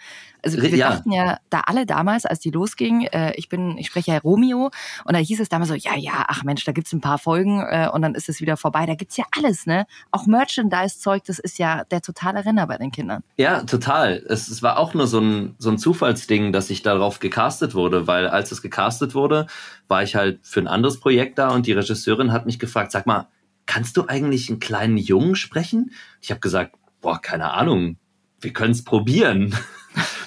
Also 0.56 0.62
wir 0.72 0.78
Ja. 0.78 0.90
dachten 0.92 1.12
ja 1.12 1.38
da 1.50 1.62
alle 1.66 1.86
damals, 1.86 2.26
als 2.26 2.40
die 2.40 2.52
losging, 2.52 3.02
äh, 3.04 3.34
ich 3.36 3.50
bin, 3.50 3.78
ich 3.78 3.88
spreche 3.88 4.12
ja 4.12 4.20
Romeo 4.20 4.72
und 5.06 5.14
da 5.14 5.20
hieß 5.20 5.40
es 5.40 5.50
damals 5.50 5.70
so, 5.70 5.76
ja, 5.76 5.96
ja, 5.98 6.26
ach 6.28 6.44
Mensch, 6.44 6.64
da 6.66 6.72
gibt's 6.72 6.94
ein 6.94 7.02
paar 7.02 7.18
Folgen 7.18 7.62
äh, 7.62 7.90
und 7.92 8.02
dann 8.02 8.16
ist 8.16 8.30
es 8.30 8.42
wieder 8.42 8.58
vorbei. 8.58 8.86
Da 8.86 8.96
gibt's 8.96 9.18
ja 9.18 9.26
alles, 9.38 9.66
ne? 9.66 9.86
Auch 10.12 10.26
Merchandise-Zeug, 10.26 11.24
das 11.26 11.40
ist 11.40 11.60
ja 11.60 11.84
der 11.86 12.02
totale 12.02 12.46
Renner 12.46 12.68
bei 12.68 12.78
den 12.78 12.92
Kindern. 12.92 13.24
Ja, 13.38 13.62
total. 13.64 14.24
Es, 14.28 14.48
es 14.48 14.64
war 14.64 14.78
auch 14.78 14.94
nur 14.94 15.08
so 15.08 15.20
ein, 15.20 15.56
so 15.58 15.70
ein 15.70 15.78
Zufallsding, 15.78 16.52
dass 16.54 16.70
ich 16.70 16.82
darauf 16.82 17.20
gecastet 17.20 17.76
wurde, 17.76 18.08
weil 18.08 18.28
als 18.28 18.52
es 18.52 18.62
gecastet 18.62 19.16
wurde, 19.16 19.48
war 19.88 20.04
ich 20.04 20.16
halt 20.16 20.40
für 20.44 20.60
ein 20.60 20.68
anderes 20.68 21.00
Projekt 21.00 21.38
da 21.38 21.50
und 21.50 21.66
die 21.68 21.74
Regisseurin 21.74 22.32
hat 22.32 22.46
mich 22.46 22.60
gefragt, 22.60 22.92
sag 22.92 23.06
mal, 23.06 23.28
kannst 23.66 23.98
du 23.98 24.06
eigentlich 24.08 24.50
einen 24.50 24.60
kleinen 24.60 24.98
Jungen 24.98 25.36
sprechen? 25.36 25.92
Ich 26.22 26.32
habe 26.32 26.40
gesagt, 26.40 26.76
boah, 27.02 27.22
keine 27.22 27.52
Ahnung, 27.54 27.98
wir 28.40 28.54
können 28.54 28.72
es 28.72 28.84
probieren. 28.84 29.56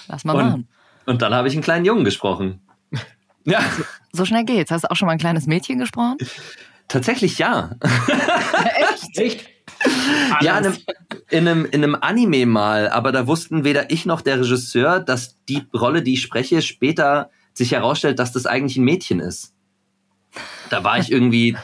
Lass 0.08 0.24
mal 0.24 0.34
und, 0.34 0.44
machen. 0.44 0.68
und 1.06 1.22
dann 1.22 1.34
habe 1.34 1.48
ich 1.48 1.54
einen 1.54 1.62
kleinen 1.62 1.84
Jungen 1.84 2.04
gesprochen. 2.04 2.60
Ja, 3.44 3.60
So 4.12 4.24
schnell 4.24 4.44
geht's. 4.44 4.70
Hast 4.70 4.84
du 4.84 4.90
auch 4.90 4.96
schon 4.96 5.06
mal 5.06 5.12
ein 5.12 5.18
kleines 5.18 5.46
Mädchen 5.46 5.78
gesprochen? 5.78 6.18
tatsächlich 6.88 7.38
ja. 7.38 7.70
Echt? 8.74 9.18
Echt? 9.18 9.48
Ja, 10.42 10.58
in 10.58 10.66
einem, 10.66 10.76
in, 11.30 11.48
einem, 11.48 11.64
in 11.64 11.82
einem 11.84 11.94
Anime 12.00 12.44
mal, 12.44 12.88
aber 12.88 13.12
da 13.12 13.26
wussten 13.26 13.64
weder 13.64 13.90
ich 13.90 14.04
noch 14.04 14.20
der 14.20 14.40
Regisseur, 14.40 15.00
dass 15.00 15.36
die 15.48 15.62
Rolle, 15.72 16.02
die 16.02 16.14
ich 16.14 16.22
spreche, 16.22 16.60
später 16.60 17.30
sich 17.54 17.72
herausstellt, 17.72 18.18
dass 18.18 18.32
das 18.32 18.46
eigentlich 18.46 18.76
ein 18.76 18.84
Mädchen 18.84 19.20
ist. 19.20 19.54
Da 20.68 20.84
war 20.84 20.98
ich 20.98 21.10
irgendwie 21.10 21.56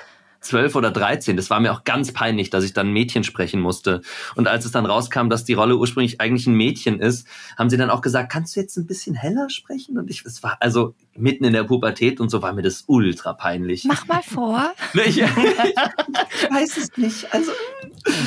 zwölf 0.46 0.74
oder 0.74 0.90
dreizehn. 0.90 1.36
Das 1.36 1.50
war 1.50 1.60
mir 1.60 1.72
auch 1.72 1.84
ganz 1.84 2.12
peinlich, 2.12 2.50
dass 2.50 2.64
ich 2.64 2.72
dann 2.72 2.88
ein 2.88 2.92
Mädchen 2.92 3.24
sprechen 3.24 3.60
musste. 3.60 4.00
Und 4.34 4.48
als 4.48 4.64
es 4.64 4.72
dann 4.72 4.86
rauskam, 4.86 5.28
dass 5.28 5.44
die 5.44 5.54
Rolle 5.54 5.76
ursprünglich 5.76 6.20
eigentlich 6.20 6.46
ein 6.46 6.54
Mädchen 6.54 7.00
ist, 7.00 7.26
haben 7.56 7.70
sie 7.70 7.76
dann 7.76 7.90
auch 7.90 8.00
gesagt, 8.00 8.30
kannst 8.30 8.56
du 8.56 8.60
jetzt 8.60 8.76
ein 8.76 8.86
bisschen 8.86 9.14
heller 9.14 9.50
sprechen? 9.50 9.98
Und 9.98 10.10
ich, 10.10 10.24
es 10.24 10.42
war 10.42 10.56
also 10.60 10.94
mitten 11.14 11.44
in 11.44 11.52
der 11.52 11.64
Pubertät 11.64 12.20
und 12.20 12.30
so 12.30 12.42
war 12.42 12.52
mir 12.52 12.62
das 12.62 12.84
ultra 12.86 13.32
peinlich. 13.32 13.84
Mach 13.84 14.06
mal 14.06 14.22
vor. 14.22 14.72
Ich, 15.06 15.18
ich 15.18 15.26
weiß 15.26 16.76
es 16.78 16.96
nicht. 16.96 17.32
Also 17.32 17.52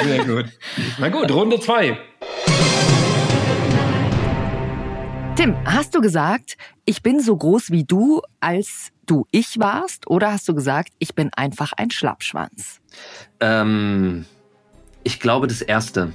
Sehr 0.04 0.24
gut. 0.24 0.46
Na 1.00 1.10
gut, 1.10 1.32
Runde 1.32 1.60
zwei. 1.60 1.98
Tim, 5.36 5.56
hast 5.66 5.96
du 5.96 6.02
gesagt, 6.02 6.58
ich 6.86 7.02
bin 7.02 7.22
so 7.22 7.36
groß 7.36 7.72
wie 7.72 7.86
du, 7.86 8.22
als 8.40 8.92
du 9.06 9.26
ich 9.32 9.60
warst? 9.60 10.08
Oder 10.08 10.32
hast 10.32 10.48
du 10.48 10.54
gesagt, 10.54 10.94
ich 11.00 11.16
bin 11.16 11.32
einfach 11.36 11.74
ein 11.74 11.92
Schlappschwanz? 11.92 12.80
Ähm, 13.40 14.26
ich 15.04 15.20
glaube 15.20 15.48
das 15.48 15.62
erste. 15.62 16.14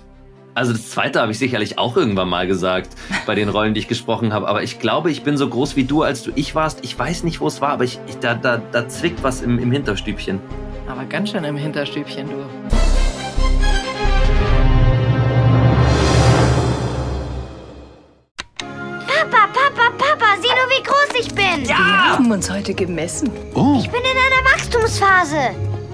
Also 0.54 0.72
das 0.72 0.90
zweite 0.90 1.20
habe 1.20 1.32
ich 1.32 1.38
sicherlich 1.38 1.78
auch 1.78 1.96
irgendwann 1.96 2.28
mal 2.28 2.46
gesagt 2.46 2.90
bei 3.26 3.34
den 3.34 3.48
Rollen, 3.48 3.74
die 3.74 3.80
ich 3.80 3.88
gesprochen 3.88 4.32
habe. 4.32 4.46
Aber 4.46 4.62
ich 4.62 4.78
glaube, 4.78 5.10
ich 5.10 5.24
bin 5.24 5.36
so 5.36 5.48
groß 5.48 5.74
wie 5.74 5.84
du, 5.84 6.02
als 6.02 6.22
du 6.22 6.30
ich 6.36 6.54
warst. 6.54 6.84
Ich 6.84 6.96
weiß 6.96 7.24
nicht, 7.24 7.40
wo 7.40 7.48
es 7.48 7.60
war, 7.60 7.70
aber 7.70 7.84
ich, 7.84 7.98
ich, 8.06 8.18
da, 8.18 8.34
da, 8.34 8.58
da 8.58 8.88
zwickt 8.88 9.22
was 9.24 9.42
im, 9.42 9.58
im 9.58 9.72
Hinterstübchen. 9.72 10.40
Aber 10.86 11.04
ganz 11.06 11.30
schön 11.30 11.42
im 11.42 11.56
Hinterstübchen, 11.56 12.28
du. 12.28 12.83
Ich 21.62 21.68
bin. 21.68 21.76
Wir 21.76 22.10
haben 22.12 22.30
uns 22.30 22.50
heute 22.50 22.74
gemessen. 22.74 23.30
Oh, 23.54 23.76
Ich 23.78 23.90
bin 23.90 24.00
in 24.00 24.06
einer 24.06 24.52
Wachstumsphase. 24.52 25.50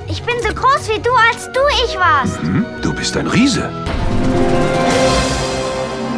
Ich 0.08 0.22
bin 0.22 0.34
so 0.42 0.48
groß 0.54 0.88
wie 0.88 1.00
du, 1.00 1.10
als 1.30 1.46
du 1.52 1.60
ich 1.86 1.96
warst. 1.98 2.40
hm, 2.42 2.64
du 2.82 2.92
bist 2.92 3.16
ein 3.16 3.26
Riese. 3.26 3.68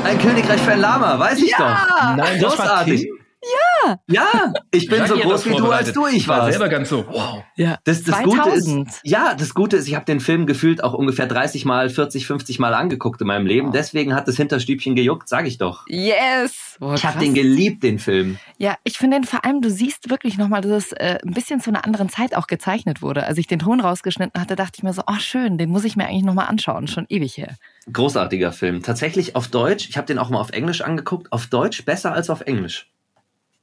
Ein 0.04 0.18
Königreich 0.18 0.60
für 0.60 0.72
ein 0.72 0.80
Lama, 0.80 1.18
weiß 1.18 1.38
ich 1.38 1.50
Ja! 1.50 1.58
doch. 1.58 2.16
Nein, 2.16 2.40
das 2.40 2.58
war 2.58 2.66
Großartig. 2.66 3.08
Tim. 3.42 3.96
Ja, 4.08 4.52
ich 4.70 4.88
bin 4.88 4.98
Jackie 5.00 5.08
so 5.22 5.28
groß 5.28 5.46
wie 5.46 5.56
du, 5.56 5.70
als 5.70 5.92
du 5.92 6.06
ich 6.06 6.16
Ich 6.16 6.28
war 6.28 6.38
warst. 6.38 6.52
selber 6.52 6.68
ganz 6.68 6.88
so, 6.88 7.04
wow. 7.08 7.42
Ja. 7.56 7.78
Das, 7.84 8.02
das 8.04 8.22
Gute 8.22 8.36
2000. 8.42 8.88
ist, 8.88 9.00
ja, 9.02 9.34
das 9.34 9.54
Gute 9.54 9.76
ist, 9.76 9.88
ich 9.88 9.94
habe 9.96 10.04
den 10.04 10.20
Film 10.20 10.46
gefühlt 10.46 10.84
auch 10.84 10.94
ungefähr 10.94 11.26
30 11.26 11.64
mal, 11.64 11.90
40, 11.90 12.26
50 12.26 12.58
mal 12.60 12.74
angeguckt 12.74 13.20
in 13.20 13.26
meinem 13.26 13.46
Leben. 13.46 13.72
Deswegen 13.72 14.14
hat 14.14 14.28
das 14.28 14.36
Hinterstübchen 14.36 14.94
gejuckt, 14.94 15.28
sag 15.28 15.46
ich 15.46 15.58
doch. 15.58 15.84
Yes! 15.88 16.76
Boah, 16.78 16.94
Ich 16.94 17.04
habe 17.04 17.18
den 17.18 17.34
geliebt, 17.34 17.82
den 17.82 17.98
Film. 17.98 18.38
Ja, 18.58 18.76
ich 18.84 18.98
finde 18.98 19.18
den 19.18 19.24
vor 19.24 19.44
allem, 19.44 19.60
du 19.60 19.70
siehst 19.70 20.08
wirklich 20.10 20.38
nochmal, 20.38 20.60
dass 20.60 20.86
es 20.86 20.92
äh, 20.92 21.18
ein 21.24 21.34
bisschen 21.34 21.60
zu 21.60 21.70
einer 21.70 21.84
anderen 21.84 22.08
Zeit 22.08 22.36
auch 22.36 22.46
gezeichnet 22.46 23.02
wurde. 23.02 23.26
Als 23.26 23.38
ich 23.38 23.46
den 23.48 23.58
Ton 23.58 23.80
rausgeschnitten 23.80 24.40
hatte, 24.40 24.54
dachte 24.56 24.74
ich 24.76 24.82
mir 24.84 24.92
so, 24.92 25.02
oh 25.06 25.18
schön, 25.18 25.58
den 25.58 25.70
muss 25.70 25.84
ich 25.84 25.96
mir 25.96 26.06
eigentlich 26.06 26.24
nochmal 26.24 26.46
anschauen. 26.46 26.86
Schon 26.86 27.06
ewig 27.08 27.36
her. 27.36 27.56
Großartiger 27.92 28.52
Film. 28.52 28.82
Tatsächlich 28.82 29.34
auf 29.34 29.48
Deutsch, 29.48 29.88
ich 29.88 29.96
habe 29.96 30.06
den 30.06 30.18
auch 30.18 30.30
mal 30.30 30.38
auf 30.38 30.50
Englisch 30.50 30.82
angeguckt, 30.82 31.32
auf 31.32 31.46
Deutsch 31.46 31.84
besser 31.84 32.12
als 32.12 32.30
auf 32.30 32.42
Englisch. 32.42 32.88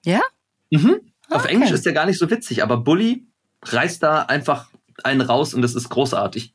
Ja? 0.05 0.21
Mhm. 0.71 1.01
Auf 1.29 1.43
Okay. 1.45 1.53
Englisch 1.53 1.71
ist 1.71 1.85
der 1.85 1.93
gar 1.93 2.05
nicht 2.05 2.17
so 2.19 2.29
witzig, 2.29 2.63
aber 2.63 2.77
Bully 2.77 3.25
reißt 3.63 4.01
da 4.01 4.23
einfach 4.23 4.69
einen 5.03 5.21
raus 5.21 5.53
und 5.53 5.61
das 5.61 5.75
ist 5.75 5.89
großartig. 5.89 6.53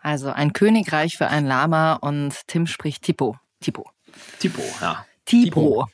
Also 0.00 0.30
ein 0.30 0.52
Königreich 0.52 1.16
für 1.16 1.28
ein 1.28 1.46
Lama 1.46 1.94
und 1.94 2.34
Tim 2.46 2.66
spricht 2.66 3.02
Tipo. 3.02 3.36
Tipo. 3.60 3.90
Tipo, 4.38 4.62
ja. 4.80 5.06
Tipo. 5.24 5.86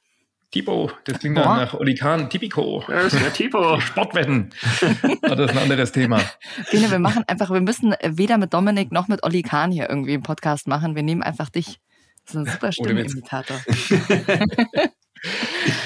Tipo, 0.50 0.90
das 1.04 1.20
klingt 1.20 1.36
Boah. 1.36 1.44
dann 1.44 1.56
nach 1.58 1.74
Oli 1.74 1.94
Kahn, 1.94 2.28
Tipico. 2.28 2.82
Das 2.88 3.12
ist 3.14 3.22
der 3.22 3.32
Tipo. 3.32 3.78
Sportwetten. 3.80 4.50
Aber 5.22 5.36
das 5.36 5.50
ist 5.52 5.56
ein 5.56 5.62
anderes 5.62 5.92
Thema. 5.92 6.20
Bene, 6.72 6.90
wir 6.90 6.98
machen 6.98 7.22
einfach, 7.28 7.50
wir 7.50 7.60
müssen 7.60 7.94
weder 8.02 8.36
mit 8.36 8.52
Dominik 8.52 8.90
noch 8.90 9.06
mit 9.06 9.22
Olli 9.22 9.42
Kahn 9.42 9.70
hier 9.70 9.88
irgendwie 9.88 10.14
im 10.14 10.24
Podcast 10.24 10.66
machen. 10.66 10.96
Wir 10.96 11.04
nehmen 11.04 11.22
einfach 11.22 11.50
dich. 11.50 11.78
Das 12.26 12.34
ist 12.34 12.36
ein 12.36 12.52
super. 12.52 12.72
Stimmenimitator. 12.72 13.58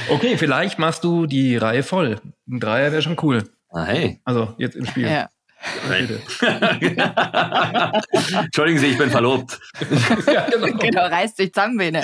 Okay, 0.09 0.37
vielleicht 0.39 0.79
machst 0.79 1.05
du 1.05 1.27
die 1.27 1.57
Reihe 1.57 1.83
voll. 1.83 2.21
Ein 2.49 2.61
Dreier 2.61 2.93
wäre 2.93 3.03
schon 3.03 3.17
cool. 3.23 3.45
Ah, 3.71 3.85
hey. 3.85 4.21
Also 4.25 4.55
jetzt 4.59 4.77
im 4.77 4.87
Spiel. 4.87 5.09
Ja. 5.09 5.29
Entschuldigen 8.39 8.79
Sie, 8.79 8.87
ich 8.89 8.99
bin 8.99 9.11
verlobt. 9.11 9.59
ja, 10.27 10.47
genau. 10.51 10.77
Genau, 10.79 11.07
reißt 11.07 11.39
dich 11.39 11.55
zusammen, 11.55 11.79
Bene. 11.79 12.03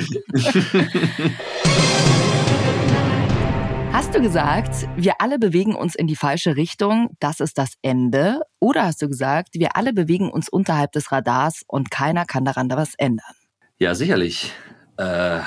Hast 3.93 4.15
du 4.15 4.23
gesagt, 4.23 4.89
wir 4.97 5.21
alle 5.21 5.39
bewegen 5.39 5.75
uns 5.75 5.95
in 5.95 6.07
die 6.07 6.17
falsche 6.17 6.57
Richtung, 6.57 7.11
das 7.21 7.41
ist 7.41 7.59
das 7.59 7.75
Ende? 7.83 8.41
Oder 8.59 8.87
hast 8.87 9.03
du 9.03 9.09
gesagt, 9.09 9.51
wir 9.55 9.77
alle 9.77 9.93
bewegen 9.93 10.31
uns 10.31 10.49
unterhalb 10.49 10.93
des 10.93 11.13
Radars 11.13 11.63
und 11.67 11.91
keiner 11.91 12.25
kann 12.25 12.47
daran 12.47 12.71
da 12.71 12.79
was 12.79 12.95
ändern? 12.97 13.35
Ja, 13.79 13.95
sicherlich. 13.95 14.53
Äh, 14.97 15.41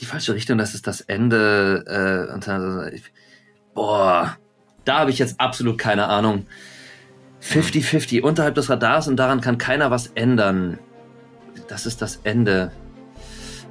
die 0.00 0.06
falsche 0.06 0.34
Richtung, 0.34 0.58
das 0.58 0.74
ist 0.74 0.86
das 0.86 1.00
Ende. 1.00 1.84
Äh, 1.86 2.32
und 2.32 2.46
dann, 2.46 2.92
ich, 2.92 3.02
boah, 3.74 4.36
da 4.84 5.00
habe 5.00 5.10
ich 5.10 5.18
jetzt 5.18 5.40
absolut 5.40 5.78
keine 5.78 6.08
Ahnung. 6.08 6.46
50-50, 7.42 8.22
unterhalb 8.22 8.54
des 8.54 8.70
Radars 8.70 9.06
und 9.06 9.16
daran 9.16 9.40
kann 9.40 9.58
keiner 9.58 9.90
was 9.90 10.08
ändern. 10.08 10.78
Das 11.68 11.86
ist 11.86 12.00
das 12.02 12.20
Ende. 12.24 12.72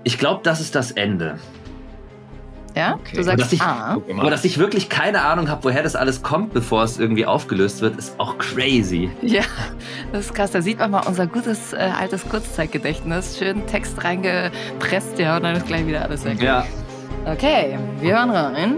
Ich 0.04 0.18
glaube, 0.18 0.42
das 0.44 0.62
ist 0.62 0.76
das 0.76 0.92
Ende. 0.92 1.40
Ja? 2.76 3.00
Du 3.14 3.22
Aber 3.22 3.36
dass, 3.36 3.52
sagst 3.52 3.54
ich, 3.54 3.62
A. 3.62 3.98
aber 4.18 4.30
dass 4.32 4.44
ich 4.46 4.58
wirklich 4.58 4.90
keine 4.90 5.22
Ahnung 5.22 5.50
habe, 5.50 5.64
woher 5.64 5.84
das 5.84 5.96
alles 5.96 6.24
kommt, 6.24 6.54
bevor 6.54 6.84
es 6.84 6.98
irgendwie 7.00 7.26
aufgelöst 7.26 7.82
wird, 7.82 7.98
ist 7.98 8.20
auch 8.20 8.38
crazy. 8.40 9.12
Ja, 9.22 9.44
das 10.12 10.26
ist 10.28 10.34
krass. 10.34 10.52
Da 10.52 10.62
sieht 10.62 10.80
man 10.80 10.92
mal 10.92 11.04
unser 11.06 11.28
gutes 11.28 11.74
äh, 11.74 11.78
altes 11.78 12.28
Kurzzeitgedächtnis. 12.28 13.38
Schön 13.38 13.66
Text 13.68 14.04
reingepresst, 14.04 15.20
ja, 15.20 15.38
und 15.38 15.44
dann 15.44 15.56
ist 15.56 15.68
gleich 15.68 15.86
wieder 15.86 16.02
alles 16.04 16.26
weg. 16.26 16.42
Ja. 16.42 16.66
Okay, 17.26 17.78
wir 18.02 18.18
hören 18.18 18.32
rein. 18.32 18.76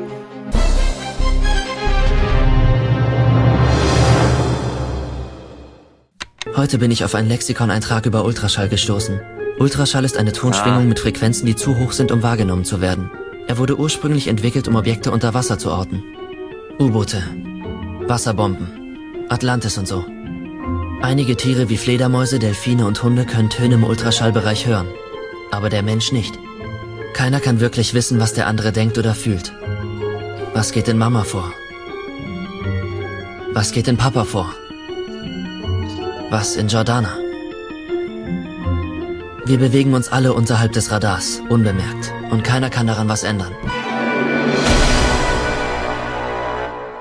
Heute 6.56 6.78
bin 6.78 6.92
ich 6.92 7.04
auf 7.04 7.16
einen 7.16 7.28
Lexikon-Eintrag 7.28 8.06
über 8.06 8.24
Ultraschall 8.24 8.70
gestoßen. 8.70 9.20
Ultraschall 9.60 10.06
ist 10.06 10.18
eine 10.18 10.32
Tonschwingung 10.32 10.84
Ah. 10.84 10.86
mit 10.86 11.00
Frequenzen, 11.00 11.46
die 11.46 11.56
zu 11.56 11.78
hoch 11.78 11.92
sind, 11.92 12.12
um 12.12 12.24
wahrgenommen 12.24 12.66
zu 12.66 12.82
werden. 12.82 13.10
Er 13.48 13.58
wurde 13.58 13.78
ursprünglich 13.78 14.28
entwickelt, 14.28 14.68
um 14.68 14.76
Objekte 14.76 15.12
unter 15.12 15.34
Wasser 15.34 15.60
zu 15.60 15.70
orten. 15.70 16.04
U-Boote, 16.80 17.22
Wasserbomben, 18.08 19.28
Atlantis 19.30 19.78
und 19.78 19.88
so. 19.88 20.04
Einige 21.02 21.36
Tiere 21.36 21.70
wie 21.70 21.78
Fledermäuse, 21.78 22.40
Delfine 22.40 22.88
und 22.88 23.04
Hunde 23.04 23.26
können 23.26 23.52
Töne 23.52 23.76
im 23.76 23.84
Ultraschallbereich 23.84 24.66
hören. 24.66 24.88
Aber 25.52 25.70
der 25.70 25.84
Mensch 25.84 26.12
nicht. 26.12 26.40
Keiner 27.14 27.40
kann 27.40 27.60
wirklich 27.60 27.94
wissen, 27.94 28.20
was 28.20 28.34
der 28.34 28.48
andere 28.48 28.72
denkt 28.72 28.98
oder 28.98 29.14
fühlt. 29.14 29.54
Was 30.54 30.72
geht 30.72 30.88
in 30.88 30.98
Mama 30.98 31.24
vor? 31.24 31.54
Was 33.54 33.72
geht 33.72 33.88
in 33.88 33.98
Papa 33.98 34.24
vor? 34.24 34.50
Was 36.30 36.56
in 36.56 36.68
Jordana? 36.68 37.16
Wir 39.46 39.60
bewegen 39.60 39.94
uns 39.94 40.10
alle 40.10 40.34
unterhalb 40.34 40.74
des 40.74 40.92
Radars, 40.92 41.42
unbemerkt. 41.50 42.12
Und 42.36 42.44
keiner 42.44 42.70
kann 42.70 42.86
daran 42.86 43.08
was 43.08 43.24
ändern. 43.24 43.56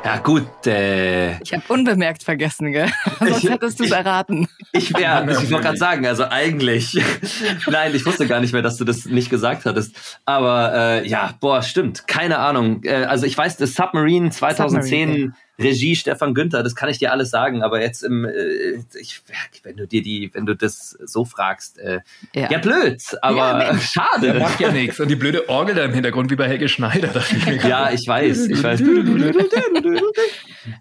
Ja, 0.04 0.18
gut, 0.18 0.46
äh, 0.64 1.42
Ich 1.42 1.52
habe 1.52 1.64
unbemerkt 1.66 2.22
vergessen, 2.22 2.70
gell? 2.70 2.88
Sonst 3.18 3.42
hättest 3.42 3.80
du 3.80 3.84
es 3.84 3.90
erraten. 3.90 4.46
Ich, 4.70 4.90
ja, 4.90 5.28
ich 5.28 5.50
wollte 5.50 5.64
gerade 5.64 5.76
sagen, 5.76 6.06
also 6.06 6.26
eigentlich. 6.30 6.96
Nein, 7.66 7.92
ich 7.96 8.06
wusste 8.06 8.28
gar 8.28 8.38
nicht 8.38 8.52
mehr, 8.52 8.62
dass 8.62 8.76
du 8.76 8.84
das 8.84 9.06
nicht 9.06 9.28
gesagt 9.28 9.64
hattest. 9.64 10.20
Aber 10.24 10.72
äh, 10.72 11.08
ja, 11.08 11.34
boah, 11.40 11.62
stimmt. 11.62 12.06
Keine 12.06 12.38
Ahnung. 12.38 12.84
Äh, 12.84 13.06
also 13.06 13.26
ich 13.26 13.36
weiß, 13.36 13.56
das 13.56 13.74
Submarine 13.74 14.30
2010 14.30 15.08
Submarine, 15.08 15.34
Regie 15.58 15.94
Stefan 15.96 16.34
Günther, 16.34 16.62
das 16.62 16.74
kann 16.74 16.88
ich 16.88 16.98
dir 16.98 17.12
alles 17.12 17.30
sagen. 17.30 17.62
Aber 17.62 17.80
jetzt 17.80 18.02
im, 18.02 18.24
äh, 18.24 18.80
ich, 18.98 19.22
wenn 19.62 19.76
du 19.76 19.86
dir 19.86 20.02
die, 20.02 20.30
wenn 20.34 20.46
du 20.46 20.54
das 20.54 20.96
so 21.04 21.24
fragst, 21.24 21.78
äh, 21.78 22.00
ja. 22.34 22.50
Ja. 22.50 22.58
blöd. 22.58 23.00
Aber 23.22 23.36
Ja, 23.36 23.70
Mensch. 23.72 23.90
schade. 23.92 24.32
Der 24.32 24.40
macht 24.40 24.58
ja 24.60 24.70
nichts. 24.72 24.98
Und 25.00 25.08
die 25.08 25.16
blöde 25.16 25.48
Orgel 25.48 25.74
da 25.74 25.84
im 25.84 25.92
Hintergrund 25.94 26.30
wie 26.30 26.36
bei 26.36 26.48
Helge 26.48 26.68
Schneider. 26.68 27.08
dachte 27.08 27.36
ich. 27.36 27.62
Ja, 27.64 27.90
ich 27.90 28.06
weiß, 28.06 28.46
ich 28.48 28.62
weiß. 28.62 28.80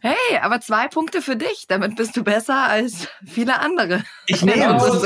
Hey, 0.01 0.39
aber 0.41 0.61
zwei 0.61 0.87
Punkte 0.87 1.21
für 1.21 1.35
dich. 1.35 1.65
Damit 1.67 1.95
bist 1.95 2.15
du 2.17 2.23
besser 2.23 2.63
als 2.67 3.07
viele 3.25 3.59
andere. 3.59 4.03
Ich 4.27 4.43
nehme 4.43 4.57
Ja, 4.61 4.77
es. 4.77 5.03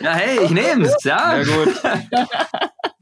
Ja, 0.00 0.12
hey, 0.12 0.38
ich 0.44 0.50
nehme 0.50 0.84
es, 0.86 1.02
ja. 1.04 1.38
Ja, 1.38 1.44
gut. 1.44 1.74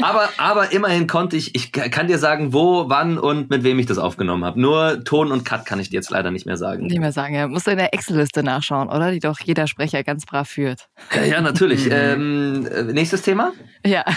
aber, 0.00 0.28
aber 0.38 0.72
immerhin 0.72 1.06
konnte 1.06 1.36
ich, 1.36 1.54
ich 1.54 1.72
kann 1.72 2.06
dir 2.06 2.18
sagen, 2.18 2.52
wo, 2.52 2.88
wann 2.88 3.18
und 3.18 3.50
mit 3.50 3.64
wem 3.64 3.78
ich 3.78 3.86
das 3.86 3.98
aufgenommen 3.98 4.44
habe. 4.44 4.60
Nur 4.60 5.02
Ton 5.04 5.32
und 5.32 5.44
Cut 5.44 5.66
kann 5.66 5.80
ich 5.80 5.90
dir 5.90 5.96
jetzt 5.96 6.10
leider 6.10 6.30
nicht 6.30 6.46
mehr 6.46 6.56
sagen. 6.56 6.86
Nicht 6.86 7.00
mehr 7.00 7.12
sagen, 7.12 7.34
ja. 7.34 7.48
Musst 7.48 7.66
du 7.66 7.72
in 7.72 7.78
der 7.78 7.92
Excel-Liste 7.92 8.42
nachschauen, 8.42 8.88
oder? 8.88 9.10
Die 9.10 9.18
doch 9.18 9.40
jeder 9.40 9.66
Sprecher 9.66 10.04
ganz 10.04 10.24
brav 10.26 10.48
führt. 10.48 10.88
Ja, 11.14 11.24
ja 11.24 11.40
natürlich. 11.40 11.88
ähm, 11.90 12.66
äh, 12.66 12.82
nächstes 12.84 13.22
Thema? 13.22 13.52
Ja. 13.84 14.04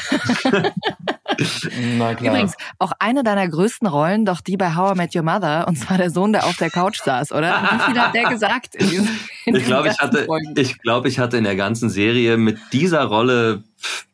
Na 1.97 2.15
klar. 2.15 2.33
Übrigens, 2.33 2.55
auch 2.79 2.91
eine 2.99 3.23
deiner 3.23 3.47
größten 3.47 3.87
Rollen, 3.87 4.25
doch 4.25 4.41
die 4.41 4.57
bei 4.57 4.75
How 4.75 4.93
I 4.93 4.97
Met 4.97 5.15
Your 5.15 5.23
Mother, 5.23 5.67
und 5.67 5.77
zwar 5.77 5.97
der 5.97 6.09
Sohn, 6.09 6.33
der 6.33 6.45
auf 6.45 6.57
der 6.57 6.69
Couch 6.69 6.99
saß, 7.01 7.31
oder? 7.31 7.61
Wie 7.61 7.91
viel 7.91 8.01
hat 8.01 8.13
der 8.13 8.29
gesagt? 8.29 8.75
In 8.75 8.89
diesen, 8.89 9.19
in 9.45 9.55
Ich 9.55 9.65
glaube, 9.65 9.89
ich 9.89 9.99
hatte, 9.99 10.27
ich 10.55 10.79
glaube, 10.79 11.07
ich 11.07 11.19
hatte 11.19 11.37
in 11.37 11.43
der 11.43 11.55
ganzen 11.55 11.89
Serie 11.89 12.37
mit 12.37 12.59
dieser 12.73 13.03
Rolle, 13.05 13.63
pff, 13.79 14.08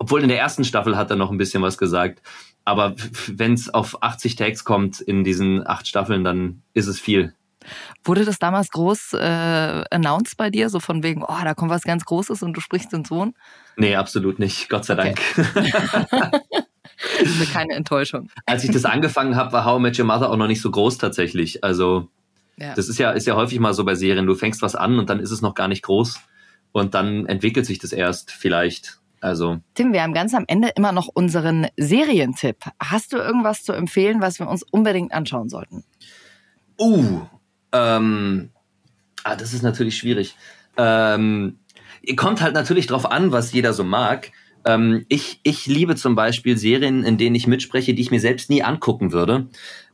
obwohl 0.00 0.22
in 0.22 0.28
der 0.28 0.38
ersten 0.40 0.64
Staffel 0.64 0.96
hat 0.96 1.10
er 1.10 1.16
noch 1.16 1.30
ein 1.30 1.36
bisschen 1.38 1.62
was 1.62 1.76
gesagt, 1.78 2.22
aber 2.64 2.94
wenn 3.28 3.52
es 3.52 3.72
auf 3.72 4.02
80 4.02 4.34
Takes 4.34 4.64
kommt 4.64 5.00
in 5.00 5.24
diesen 5.24 5.64
acht 5.66 5.86
Staffeln, 5.86 6.24
dann 6.24 6.62
ist 6.74 6.86
es 6.86 6.98
viel. 6.98 7.34
Wurde 8.02 8.24
das 8.24 8.38
damals 8.38 8.70
groß 8.70 9.12
äh, 9.12 9.84
announced 9.90 10.38
bei 10.38 10.48
dir, 10.48 10.70
so 10.70 10.80
von 10.80 11.02
wegen, 11.02 11.22
oh, 11.22 11.36
da 11.44 11.52
kommt 11.52 11.70
was 11.70 11.82
ganz 11.82 12.06
Großes 12.06 12.42
und 12.42 12.54
du 12.54 12.60
sprichst 12.62 12.92
den 12.92 13.04
Sohn? 13.04 13.34
Nee, 13.76 13.94
absolut 13.96 14.38
nicht, 14.38 14.70
Gott 14.70 14.86
sei 14.86 14.94
Dank. 14.94 15.20
Also 17.18 17.44
keine 17.52 17.74
Enttäuschung. 17.74 18.30
Als 18.46 18.64
ich 18.64 18.70
das 18.70 18.86
angefangen 18.86 19.36
habe, 19.36 19.52
war 19.52 19.66
How 19.66 19.78
I 19.78 19.82
Met 19.82 19.98
Your 19.98 20.06
Mother 20.06 20.30
auch 20.30 20.36
noch 20.36 20.46
nicht 20.46 20.62
so 20.62 20.70
groß 20.70 20.96
tatsächlich. 20.96 21.62
Also 21.62 22.08
Ja. 22.56 22.74
das 22.74 22.88
ist 22.88 22.98
ja, 22.98 23.10
ist 23.10 23.26
ja 23.26 23.36
häufig 23.36 23.60
mal 23.60 23.74
so 23.74 23.84
bei 23.84 23.94
Serien, 23.94 24.26
du 24.26 24.34
fängst 24.34 24.62
was 24.62 24.74
an 24.74 24.98
und 24.98 25.10
dann 25.10 25.20
ist 25.20 25.30
es 25.30 25.42
noch 25.42 25.54
gar 25.54 25.68
nicht 25.68 25.82
groß 25.82 26.18
und 26.72 26.94
dann 26.94 27.26
entwickelt 27.26 27.66
sich 27.66 27.78
das 27.78 27.92
erst 27.92 28.30
vielleicht. 28.30 28.99
Also 29.20 29.58
Tim, 29.74 29.92
wir 29.92 30.02
haben 30.02 30.14
ganz 30.14 30.34
am 30.34 30.44
Ende 30.48 30.68
immer 30.76 30.92
noch 30.92 31.08
unseren 31.08 31.66
Serientipp. 31.76 32.56
Hast 32.82 33.12
du 33.12 33.18
irgendwas 33.18 33.62
zu 33.62 33.72
empfehlen, 33.72 34.20
was 34.20 34.38
wir 34.38 34.48
uns 34.48 34.62
unbedingt 34.62 35.12
anschauen 35.12 35.48
sollten? 35.48 35.84
Uh, 36.78 37.20
ähm, 37.72 38.50
ah, 39.24 39.36
das 39.36 39.52
ist 39.52 39.62
natürlich 39.62 39.98
schwierig. 39.98 40.36
Ähm, 40.76 41.58
kommt 42.16 42.40
halt 42.40 42.54
natürlich 42.54 42.86
drauf 42.86 43.10
an, 43.10 43.32
was 43.32 43.52
jeder 43.52 43.74
so 43.74 43.84
mag. 43.84 44.32
Ähm, 44.64 45.04
ich, 45.08 45.40
ich 45.42 45.66
liebe 45.66 45.96
zum 45.96 46.14
Beispiel 46.14 46.56
Serien, 46.56 47.04
in 47.04 47.18
denen 47.18 47.36
ich 47.36 47.46
mitspreche, 47.46 47.94
die 47.94 48.02
ich 48.02 48.10
mir 48.10 48.20
selbst 48.20 48.50
nie 48.50 48.62
angucken 48.62 49.12
würde, 49.12 49.48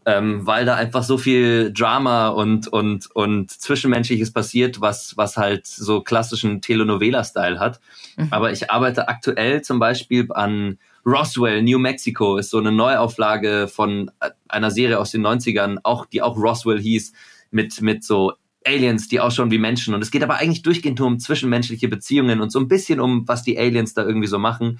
ähm, 0.07 0.47
weil 0.47 0.65
da 0.65 0.77
einfach 0.77 1.03
so 1.03 1.19
viel 1.19 1.73
Drama 1.73 2.29
und, 2.29 2.69
und, 2.69 3.11
und 3.15 3.51
Zwischenmenschliches 3.51 4.33
passiert, 4.33 4.81
was, 4.81 5.17
was 5.17 5.37
halt 5.37 5.67
so 5.67 6.01
klassischen 6.01 6.63
Telenovela-Style 6.63 7.59
hat. 7.59 7.81
Mhm. 8.17 8.29
Aber 8.31 8.53
ich 8.53 8.71
arbeite 8.71 9.09
aktuell 9.09 9.63
zum 9.63 9.81
Beispiel 9.81 10.29
an 10.33 10.79
Roswell, 11.05 11.63
New 11.63 11.79
Mexico 11.79 12.37
ist 12.37 12.51
so 12.51 12.59
eine 12.59 12.71
Neuauflage 12.71 13.69
von 13.69 14.13
einer 14.49 14.71
Serie 14.71 15.01
aus 15.01 15.11
den 15.11 15.27
90ern, 15.27 15.79
auch, 15.83 16.07
die 16.07 16.23
auch 16.23 16.37
Roswell 16.37 16.81
hieß, 16.81 17.13
mit, 17.51 17.81
mit 17.83 18.05
so 18.05 18.35
Aliens, 18.65 19.09
die 19.09 19.19
ausschauen 19.19 19.51
wie 19.51 19.59
Menschen. 19.59 19.93
Und 19.93 20.03
es 20.03 20.13
geht 20.13 20.23
aber 20.23 20.37
eigentlich 20.37 20.63
durchgehend 20.63 21.01
nur 21.01 21.09
um 21.09 21.19
zwischenmenschliche 21.19 21.89
Beziehungen 21.89 22.41
und 22.41 22.51
so 22.51 22.61
ein 22.61 22.69
bisschen 22.69 23.01
um, 23.01 23.27
was 23.27 23.43
die 23.43 23.59
Aliens 23.59 23.95
da 23.95 24.05
irgendwie 24.05 24.29
so 24.29 24.39
machen. 24.39 24.79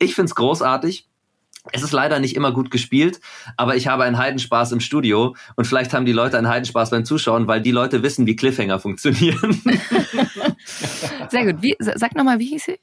Ich 0.00 0.16
find's 0.16 0.34
großartig. 0.34 1.08
Es 1.72 1.82
ist 1.82 1.92
leider 1.92 2.18
nicht 2.18 2.36
immer 2.36 2.52
gut 2.52 2.70
gespielt, 2.70 3.20
aber 3.56 3.74
ich 3.74 3.86
habe 3.86 4.04
einen 4.04 4.18
Heidenspaß 4.18 4.72
im 4.72 4.80
Studio 4.80 5.34
und 5.56 5.66
vielleicht 5.66 5.94
haben 5.94 6.04
die 6.04 6.12
Leute 6.12 6.36
einen 6.36 6.48
Heidenspaß 6.48 6.90
beim 6.90 7.06
Zuschauen, 7.06 7.46
weil 7.46 7.62
die 7.62 7.70
Leute 7.70 8.02
wissen, 8.02 8.26
wie 8.26 8.36
Cliffhanger 8.36 8.78
funktionieren. 8.78 9.62
Sehr 11.30 11.46
gut. 11.46 11.62
Wie, 11.62 11.74
sag 11.78 12.14
nochmal, 12.14 12.38
wie 12.38 12.48
hieß 12.48 12.64
sie? 12.64 12.78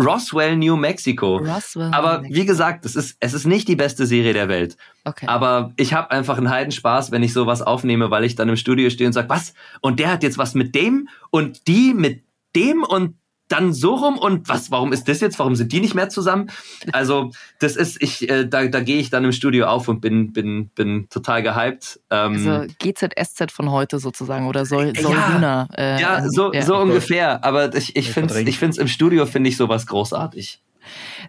Roswell, 0.00 0.56
New 0.56 0.76
Mexico. 0.76 1.36
Roswell. 1.36 1.90
Aber 1.92 2.22
wie 2.24 2.46
gesagt, 2.46 2.86
es 2.86 2.96
ist, 2.96 3.16
es 3.20 3.34
ist 3.34 3.46
nicht 3.46 3.68
die 3.68 3.76
beste 3.76 4.06
Serie 4.06 4.32
der 4.32 4.48
Welt. 4.48 4.78
Okay. 5.04 5.26
Aber 5.26 5.72
ich 5.76 5.92
habe 5.92 6.10
einfach 6.10 6.38
einen 6.38 6.50
Heidenspaß, 6.50 7.10
wenn 7.10 7.22
ich 7.22 7.34
sowas 7.34 7.60
aufnehme, 7.60 8.10
weil 8.10 8.24
ich 8.24 8.36
dann 8.36 8.48
im 8.48 8.56
Studio 8.56 8.88
stehe 8.88 9.06
und 9.06 9.12
sage, 9.12 9.28
was? 9.28 9.52
Und 9.82 10.00
der 10.00 10.10
hat 10.10 10.22
jetzt 10.22 10.38
was 10.38 10.54
mit 10.54 10.74
dem 10.74 11.08
und 11.30 11.66
die 11.68 11.92
mit 11.92 12.24
dem 12.56 12.82
und 12.82 13.16
dann 13.48 13.72
so 13.72 13.94
rum 13.94 14.18
und 14.18 14.48
was, 14.48 14.70
warum 14.70 14.92
ist 14.92 15.08
das 15.08 15.20
jetzt? 15.20 15.38
Warum 15.38 15.54
sind 15.54 15.72
die 15.72 15.80
nicht 15.80 15.94
mehr 15.94 16.08
zusammen? 16.08 16.50
Also, 16.92 17.30
das 17.60 17.76
ist, 17.76 18.02
ich, 18.02 18.28
äh, 18.28 18.46
da, 18.48 18.66
da 18.66 18.80
gehe 18.80 18.98
ich 18.98 19.10
dann 19.10 19.24
im 19.24 19.32
Studio 19.32 19.66
auf 19.66 19.88
und 19.88 20.00
bin, 20.00 20.32
bin, 20.32 20.70
bin 20.70 21.08
total 21.10 21.42
gehypt. 21.42 22.00
Ähm, 22.10 22.48
Also 22.48 22.66
GZSZ 22.78 23.52
von 23.52 23.70
heute 23.70 23.98
sozusagen 23.98 24.46
oder 24.46 24.64
Sol, 24.64 24.92
Sol 24.96 25.14
ja, 25.14 25.32
Luna. 25.32 25.68
Äh, 25.76 26.00
ja, 26.00 26.14
also, 26.14 26.30
so, 26.30 26.52
ja. 26.52 26.62
so 26.62 26.76
ungefähr. 26.76 27.44
Aber 27.44 27.74
ich, 27.74 27.96
ich 27.96 28.10
finde 28.10 28.34
es 28.34 28.40
ich 28.40 28.58
find's 28.58 28.78
im 28.78 28.88
Studio, 28.88 29.26
finde 29.26 29.50
ich 29.50 29.56
sowas 29.56 29.86
großartig. 29.86 30.62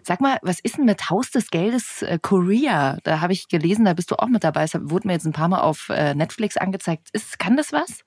Sag 0.02 0.20
mal, 0.20 0.38
was 0.42 0.60
ist 0.60 0.76
denn 0.76 0.84
mit 0.84 1.10
Haus 1.10 1.30
des 1.30 1.50
Geldes 1.50 2.02
äh, 2.02 2.18
Korea? 2.20 2.98
Da 3.04 3.20
habe 3.20 3.32
ich 3.32 3.48
gelesen, 3.48 3.84
da 3.84 3.94
bist 3.94 4.10
du 4.10 4.16
auch 4.16 4.28
mit 4.28 4.44
dabei. 4.44 4.64
Es 4.64 4.74
wurde 4.74 5.06
mir 5.06 5.14
jetzt 5.14 5.26
ein 5.26 5.32
paar 5.32 5.48
Mal 5.48 5.60
auf 5.60 5.88
äh, 5.90 6.14
Netflix 6.14 6.56
angezeigt. 6.56 7.08
Ist, 7.12 7.38
kann 7.38 7.56
das 7.56 7.72
was? 7.72 8.04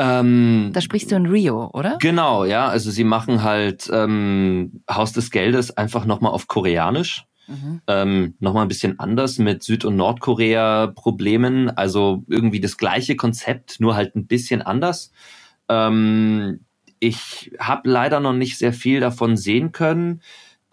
Ähm, 0.00 0.70
Da 0.72 0.80
sprichst 0.80 1.10
du 1.10 1.16
in 1.16 1.26
Rio, 1.26 1.70
oder? 1.74 1.98
Genau, 2.00 2.46
ja. 2.46 2.66
Also 2.68 2.90
sie 2.90 3.04
machen 3.04 3.42
halt 3.42 3.90
ähm, 3.92 4.82
Haus 4.90 5.12
des 5.12 5.30
Geldes 5.30 5.76
einfach 5.76 6.06
nochmal 6.06 6.32
auf 6.32 6.48
Koreanisch. 6.48 7.26
Mhm. 7.46 7.82
Ähm, 7.86 8.34
nochmal 8.38 8.62
ein 8.64 8.68
bisschen 8.68 8.98
anders 8.98 9.38
mit 9.38 9.62
Süd- 9.62 9.84
und 9.84 9.96
Nordkorea-Problemen. 9.96 11.68
Also 11.76 12.24
irgendwie 12.28 12.60
das 12.60 12.78
gleiche 12.78 13.14
Konzept, 13.16 13.78
nur 13.78 13.94
halt 13.94 14.16
ein 14.16 14.26
bisschen 14.26 14.62
anders. 14.62 15.12
Ähm, 15.68 16.60
ich 16.98 17.52
habe 17.58 17.90
leider 17.90 18.20
noch 18.20 18.32
nicht 18.32 18.56
sehr 18.56 18.72
viel 18.72 19.00
davon 19.00 19.36
sehen 19.36 19.72
können. 19.72 20.22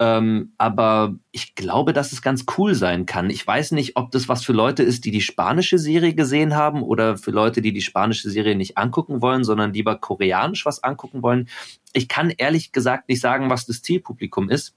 Ähm, 0.00 0.52
aber 0.58 1.16
ich 1.32 1.56
glaube, 1.56 1.92
dass 1.92 2.12
es 2.12 2.22
ganz 2.22 2.46
cool 2.56 2.74
sein 2.74 3.04
kann. 3.04 3.30
Ich 3.30 3.44
weiß 3.44 3.72
nicht, 3.72 3.96
ob 3.96 4.12
das 4.12 4.28
was 4.28 4.44
für 4.44 4.52
Leute 4.52 4.84
ist, 4.84 5.04
die 5.04 5.10
die 5.10 5.20
spanische 5.20 5.78
Serie 5.78 6.14
gesehen 6.14 6.54
haben 6.54 6.82
oder 6.82 7.16
für 7.16 7.32
Leute, 7.32 7.62
die 7.62 7.72
die 7.72 7.80
spanische 7.80 8.30
Serie 8.30 8.54
nicht 8.54 8.78
angucken 8.78 9.22
wollen, 9.22 9.42
sondern 9.42 9.72
lieber 9.72 9.96
koreanisch 9.96 10.64
was 10.66 10.84
angucken 10.84 11.22
wollen. 11.22 11.48
Ich 11.92 12.06
kann 12.08 12.30
ehrlich 12.30 12.70
gesagt 12.70 13.08
nicht 13.08 13.20
sagen, 13.20 13.50
was 13.50 13.66
das 13.66 13.82
Zielpublikum 13.82 14.50
ist. 14.50 14.74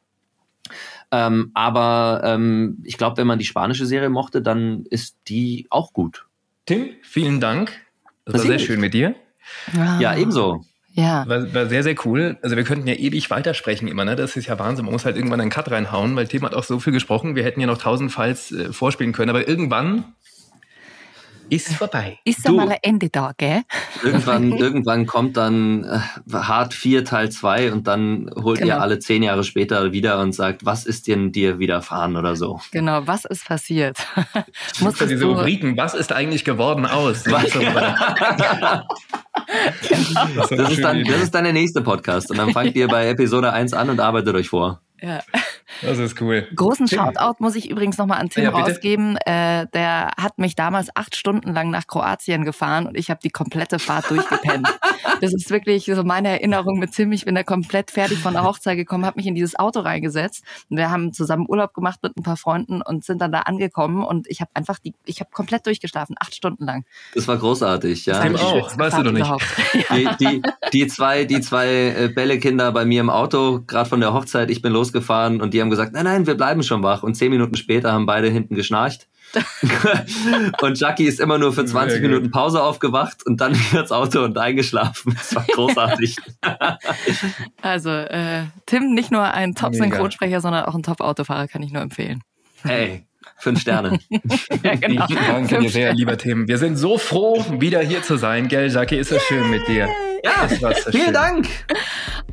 Ähm, 1.11 1.51
aber 1.53 2.21
ähm, 2.23 2.79
ich 2.83 2.97
glaube, 2.97 3.17
wenn 3.17 3.27
man 3.27 3.37
die 3.37 3.45
spanische 3.45 3.85
Serie 3.85 4.09
mochte, 4.09 4.41
dann 4.41 4.85
ist 4.89 5.17
die 5.27 5.67
auch 5.69 5.93
gut. 5.93 6.25
Tim, 6.65 6.91
vielen 7.03 7.39
Dank. 7.39 7.73
Das 8.25 8.35
war 8.35 8.41
Sehr 8.41 8.59
schön 8.59 8.79
mit 8.79 8.93
dir. 8.93 9.15
Ja, 9.73 10.15
ebenso. 10.15 10.63
Ja. 10.93 11.27
War, 11.27 11.53
war 11.53 11.67
sehr, 11.67 11.83
sehr 11.83 11.95
cool. 12.05 12.37
Also 12.41 12.55
wir 12.55 12.63
könnten 12.63 12.87
ja 12.87 12.95
ewig 12.95 13.29
weitersprechen 13.29 13.87
immer, 13.87 14.03
ne? 14.03 14.15
Das 14.15 14.35
ist 14.35 14.47
ja 14.47 14.59
Wahnsinn. 14.59 14.85
Man 14.85 14.93
muss 14.93 15.05
halt 15.05 15.15
irgendwann 15.15 15.39
einen 15.41 15.49
Cut 15.49 15.71
reinhauen, 15.71 16.15
weil 16.15 16.27
Tim 16.27 16.43
hat 16.43 16.53
auch 16.53 16.63
so 16.63 16.79
viel 16.79 16.93
gesprochen. 16.93 17.35
Wir 17.35 17.43
hätten 17.43 17.61
ja 17.61 17.67
noch 17.67 17.77
tausendfalls 17.77 18.51
äh, 18.51 18.73
vorspielen 18.73 19.13
können, 19.13 19.29
aber 19.29 19.47
irgendwann 19.47 20.05
ist 21.51 21.73
vorbei. 21.73 22.17
Ist 22.23 22.47
Du. 22.47 22.53
mal 22.55 22.69
ein 22.69 22.77
Ende 22.81 23.09
da, 23.09 23.33
gell? 23.37 23.61
Irgendwann, 24.03 24.51
irgendwann 24.57 25.05
kommt 25.05 25.37
dann 25.37 25.83
äh, 25.83 25.99
Hard 26.33 26.73
4 26.73 27.05
Teil 27.05 27.29
2 27.29 27.71
und 27.73 27.87
dann 27.87 28.31
holt 28.41 28.59
Genau. 28.59 28.75
ihr 28.75 28.81
alle 28.81 28.99
zehn 28.99 29.21
Jahre 29.23 29.43
später 29.43 29.91
wieder 29.91 30.19
und 30.21 30.33
sagt, 30.33 30.65
was 30.65 30.85
ist 30.85 31.07
denn 31.07 31.31
dir 31.31 31.59
widerfahren 31.59 32.15
oder 32.15 32.35
so. 32.35 32.59
Genau, 32.71 33.05
was 33.05 33.25
ist 33.25 33.45
passiert? 33.45 33.97
Muss 34.15 34.25
ja 34.35 34.43
Musstest 34.85 35.11
diese 35.11 35.25
du, 35.25 35.31
Rubriken, 35.33 35.77
was 35.77 35.93
ist 35.93 36.11
eigentlich 36.11 36.45
geworden 36.45 36.85
aus? 36.85 37.23
Das 37.31 37.43
ist 37.45 37.53
so- 37.53 37.61
Das 40.55 40.71
ist, 40.71 40.83
dann, 40.83 41.03
das 41.03 41.21
ist 41.21 41.35
dann 41.35 41.43
der 41.43 41.53
nächste 41.53 41.81
Podcast 41.81 42.29
und 42.31 42.37
dann 42.37 42.51
fangt 42.51 42.75
ihr 42.75 42.87
bei 42.87 43.07
Episode 43.09 43.51
1 43.53 43.73
an 43.73 43.89
und 43.89 43.99
arbeitet 43.99 44.35
euch 44.35 44.49
vor. 44.49 44.81
ja. 45.01 45.19
Das 45.81 45.97
ist 45.97 46.19
cool. 46.21 46.47
Großen 46.55 46.87
Shoutout 46.87 47.35
muss 47.39 47.55
ich 47.55 47.69
übrigens 47.69 47.97
nochmal 47.97 48.19
an 48.19 48.29
Tim 48.29 48.43
Ja, 48.43 48.51
bitte. 48.51 48.71
rausgeben. 48.71 49.17
Äh, 49.17 49.67
der 49.73 50.11
hat 50.17 50.37
mich 50.37 50.55
damals 50.55 50.95
acht 50.95 51.15
Stunden 51.15 51.53
lang 51.53 51.69
nach 51.69 51.87
Kroatien 51.87 52.45
gefahren 52.45 52.87
und 52.87 52.97
ich 52.97 53.09
habe 53.09 53.19
die 53.23 53.29
komplette 53.29 53.79
Fahrt 53.79 54.09
durchgepennt. 54.09 54.67
das 55.21 55.33
ist 55.33 55.49
wirklich 55.49 55.85
so 55.85 56.03
meine 56.03 56.29
Erinnerung 56.29 56.79
mit 56.79 56.91
Tim. 56.91 57.11
Ich 57.11 57.25
bin 57.25 57.35
da 57.35 57.43
komplett 57.43 57.91
fertig 57.91 58.19
von 58.19 58.33
der 58.33 58.43
Hochzeit 58.43 58.77
gekommen, 58.77 59.05
habe 59.05 59.17
mich 59.17 59.27
in 59.27 59.35
dieses 59.35 59.57
Auto 59.57 59.79
reingesetzt. 59.79 60.43
Und 60.69 60.77
wir 60.77 60.89
haben 60.89 61.13
zusammen 61.13 61.45
Urlaub 61.47 61.73
gemacht 61.73 61.99
mit 62.03 62.17
ein 62.17 62.23
paar 62.23 62.37
Freunden 62.37 62.81
und 62.81 63.03
sind 63.03 63.21
dann 63.21 63.31
da 63.31 63.41
angekommen 63.41 64.03
und 64.03 64.27
ich 64.27 64.41
habe 64.41 64.51
einfach 64.53 64.79
die, 64.79 64.93
ich 65.05 65.19
habe 65.19 65.29
komplett 65.31 65.65
durchgeschlafen, 65.65 66.15
acht 66.19 66.35
Stunden 66.35 66.65
lang. 66.65 66.85
Das 67.15 67.27
war 67.27 67.37
großartig, 67.37 68.05
ja. 68.05 68.21
Tim 68.21 68.35
auch, 68.35 68.77
weißt 68.77 68.97
du 68.97 69.03
doch 69.03 69.11
nicht. 69.11 69.21
Überhaupt. 69.21 69.45
Die, 69.91 70.07
die, 70.19 70.41
die 70.73 70.87
zwei, 70.87 71.25
die 71.25 71.41
zwei 71.41 71.67
äh, 71.67 72.07
Bällekinder 72.13 72.71
bei 72.71 72.85
mir 72.85 73.01
im 73.01 73.09
Auto, 73.09 73.61
gerade 73.67 73.89
von 73.89 73.99
der 73.99 74.13
Hochzeit, 74.13 74.49
ich 74.49 74.61
bin 74.61 74.71
losgefahren 74.71 75.41
und 75.41 75.53
die 75.53 75.60
haben 75.61 75.69
gesagt, 75.69 75.93
nein, 75.93 76.05
nein, 76.05 76.27
wir 76.27 76.35
bleiben 76.35 76.63
schon 76.63 76.83
wach. 76.83 77.03
Und 77.03 77.15
zehn 77.15 77.31
Minuten 77.31 77.55
später 77.55 77.91
haben 77.91 78.05
beide 78.05 78.29
hinten 78.29 78.55
geschnarcht. 78.55 79.07
und 80.61 80.77
Jackie 80.79 81.05
ist 81.05 81.19
immer 81.21 81.37
nur 81.37 81.53
für 81.53 81.63
20 81.63 81.91
Sehr 81.91 82.01
gut. 82.01 82.09
Minuten 82.09 82.31
Pause 82.31 82.61
aufgewacht 82.61 83.25
und 83.25 83.39
dann 83.39 83.55
wieder 83.71 83.81
ins 83.81 83.91
Auto 83.91 84.23
und 84.23 84.37
eingeschlafen. 84.37 85.13
Das 85.15 85.33
war 85.35 85.45
großartig. 85.53 86.17
Also 87.61 87.89
äh, 87.91 88.43
Tim, 88.65 88.93
nicht 88.93 89.11
nur 89.11 89.23
ein 89.23 89.55
Top-Synchronsprecher, 89.55 90.41
sondern 90.41 90.65
auch 90.65 90.75
ein 90.75 90.83
Top-Autofahrer, 90.83 91.47
kann 91.47 91.63
ich 91.63 91.71
nur 91.71 91.81
empfehlen. 91.81 92.21
hey, 92.63 93.05
fünf 93.37 93.61
Sterne. 93.61 93.99
Ja, 94.63 94.75
genau. 94.75 95.05
Ich 95.09 95.15
danke 95.15 95.47
dir 95.47 95.59
Fünf 95.61 95.71
sehr, 95.71 95.81
Sterne. 95.81 95.97
lieber 95.97 96.17
Tim. 96.17 96.47
Wir 96.47 96.57
sind 96.57 96.75
so 96.75 96.97
froh, 96.97 97.43
wieder 97.59 97.79
hier 97.81 98.03
zu 98.03 98.17
sein. 98.17 98.47
Gell, 98.49 98.69
Jackie, 98.69 98.97
ist 98.97 99.11
das 99.11 99.23
schön 99.23 99.49
mit 99.49 99.67
dir. 99.67 99.87
Ja, 100.23 100.47
so 100.47 100.91
vielen 100.91 101.05
schön. 101.05 101.13
Dank. 101.13 101.47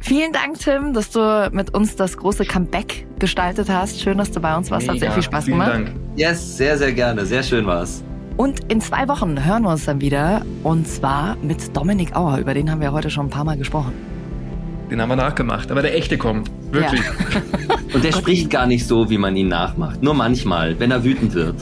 Vielen 0.00 0.32
Dank, 0.32 0.58
Tim, 0.58 0.92
dass 0.92 1.10
du 1.10 1.48
mit 1.52 1.74
uns 1.74 1.96
das 1.96 2.16
große 2.16 2.44
Comeback 2.44 3.06
gestaltet 3.18 3.68
hast. 3.68 4.00
Schön, 4.00 4.18
dass 4.18 4.30
du 4.30 4.40
bei 4.40 4.56
uns 4.56 4.70
warst. 4.70 4.88
Hat 4.88 4.98
sehr 4.98 5.12
viel 5.12 5.22
Spaß 5.22 5.46
Vielen 5.46 5.58
gemacht. 5.58 5.72
Dank. 5.72 5.90
Yes, 6.16 6.56
sehr, 6.56 6.76
sehr 6.78 6.92
gerne. 6.92 7.24
Sehr 7.26 7.42
schön 7.42 7.66
war's. 7.66 8.02
Und 8.36 8.60
in 8.70 8.80
zwei 8.80 9.08
Wochen 9.08 9.44
hören 9.44 9.62
wir 9.64 9.70
uns 9.70 9.84
dann 9.84 10.00
wieder. 10.00 10.42
Und 10.62 10.86
zwar 10.86 11.36
mit 11.42 11.76
Dominik 11.76 12.14
Auer. 12.14 12.38
Über 12.38 12.54
den 12.54 12.70
haben 12.70 12.80
wir 12.80 12.92
heute 12.92 13.10
schon 13.10 13.26
ein 13.26 13.30
paar 13.30 13.44
Mal 13.44 13.56
gesprochen. 13.56 13.92
Den 14.90 15.02
haben 15.02 15.08
wir 15.08 15.16
nachgemacht, 15.16 15.70
aber 15.70 15.82
der 15.82 15.94
echte 15.96 16.16
kommt. 16.16 16.50
Wirklich. 16.70 17.02
Und 17.92 18.04
der 18.04 18.12
spricht 18.16 18.48
gar 18.50 18.66
nicht 18.66 18.86
so, 18.86 19.10
wie 19.10 19.18
man 19.18 19.36
ihn 19.36 19.48
nachmacht. 19.48 20.02
Nur 20.02 20.14
manchmal, 20.14 20.78
wenn 20.78 20.90
er 20.90 21.04
wütend 21.04 21.34
wird. 21.34 21.56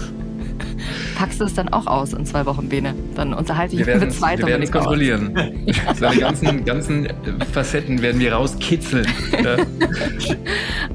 Packst 1.16 1.40
du 1.40 1.44
es 1.44 1.54
dann 1.54 1.68
auch 1.68 1.86
aus 1.86 2.12
in 2.12 2.26
zwei 2.26 2.44
Wochen, 2.46 2.68
Bene? 2.68 2.94
Dann 3.14 3.32
unterhalte 3.34 3.74
ich 3.74 3.80
Wir 3.80 3.86
mich 3.86 3.94
werden 3.94 4.00
mit 4.00 4.10
es 4.10 4.18
zwei 4.18 4.36
Dominik 4.36 4.74
Auer. 4.74 4.80
kontrollieren. 4.82 5.34
Seine 5.98 6.20
ganzen, 6.20 6.64
ganzen 6.64 7.06
äh, 7.06 7.12
Facetten 7.52 8.02
werden 8.02 8.20
wir 8.20 8.32
rauskitzeln. 8.32 9.06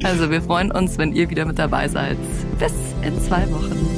Also 0.03 0.29
wir 0.29 0.41
freuen 0.41 0.71
uns, 0.71 0.97
wenn 0.97 1.13
ihr 1.13 1.29
wieder 1.29 1.45
mit 1.45 1.59
dabei 1.59 1.87
seid. 1.87 2.17
Bis 2.59 2.73
in 3.03 3.19
zwei 3.21 3.49
Wochen. 3.51 3.90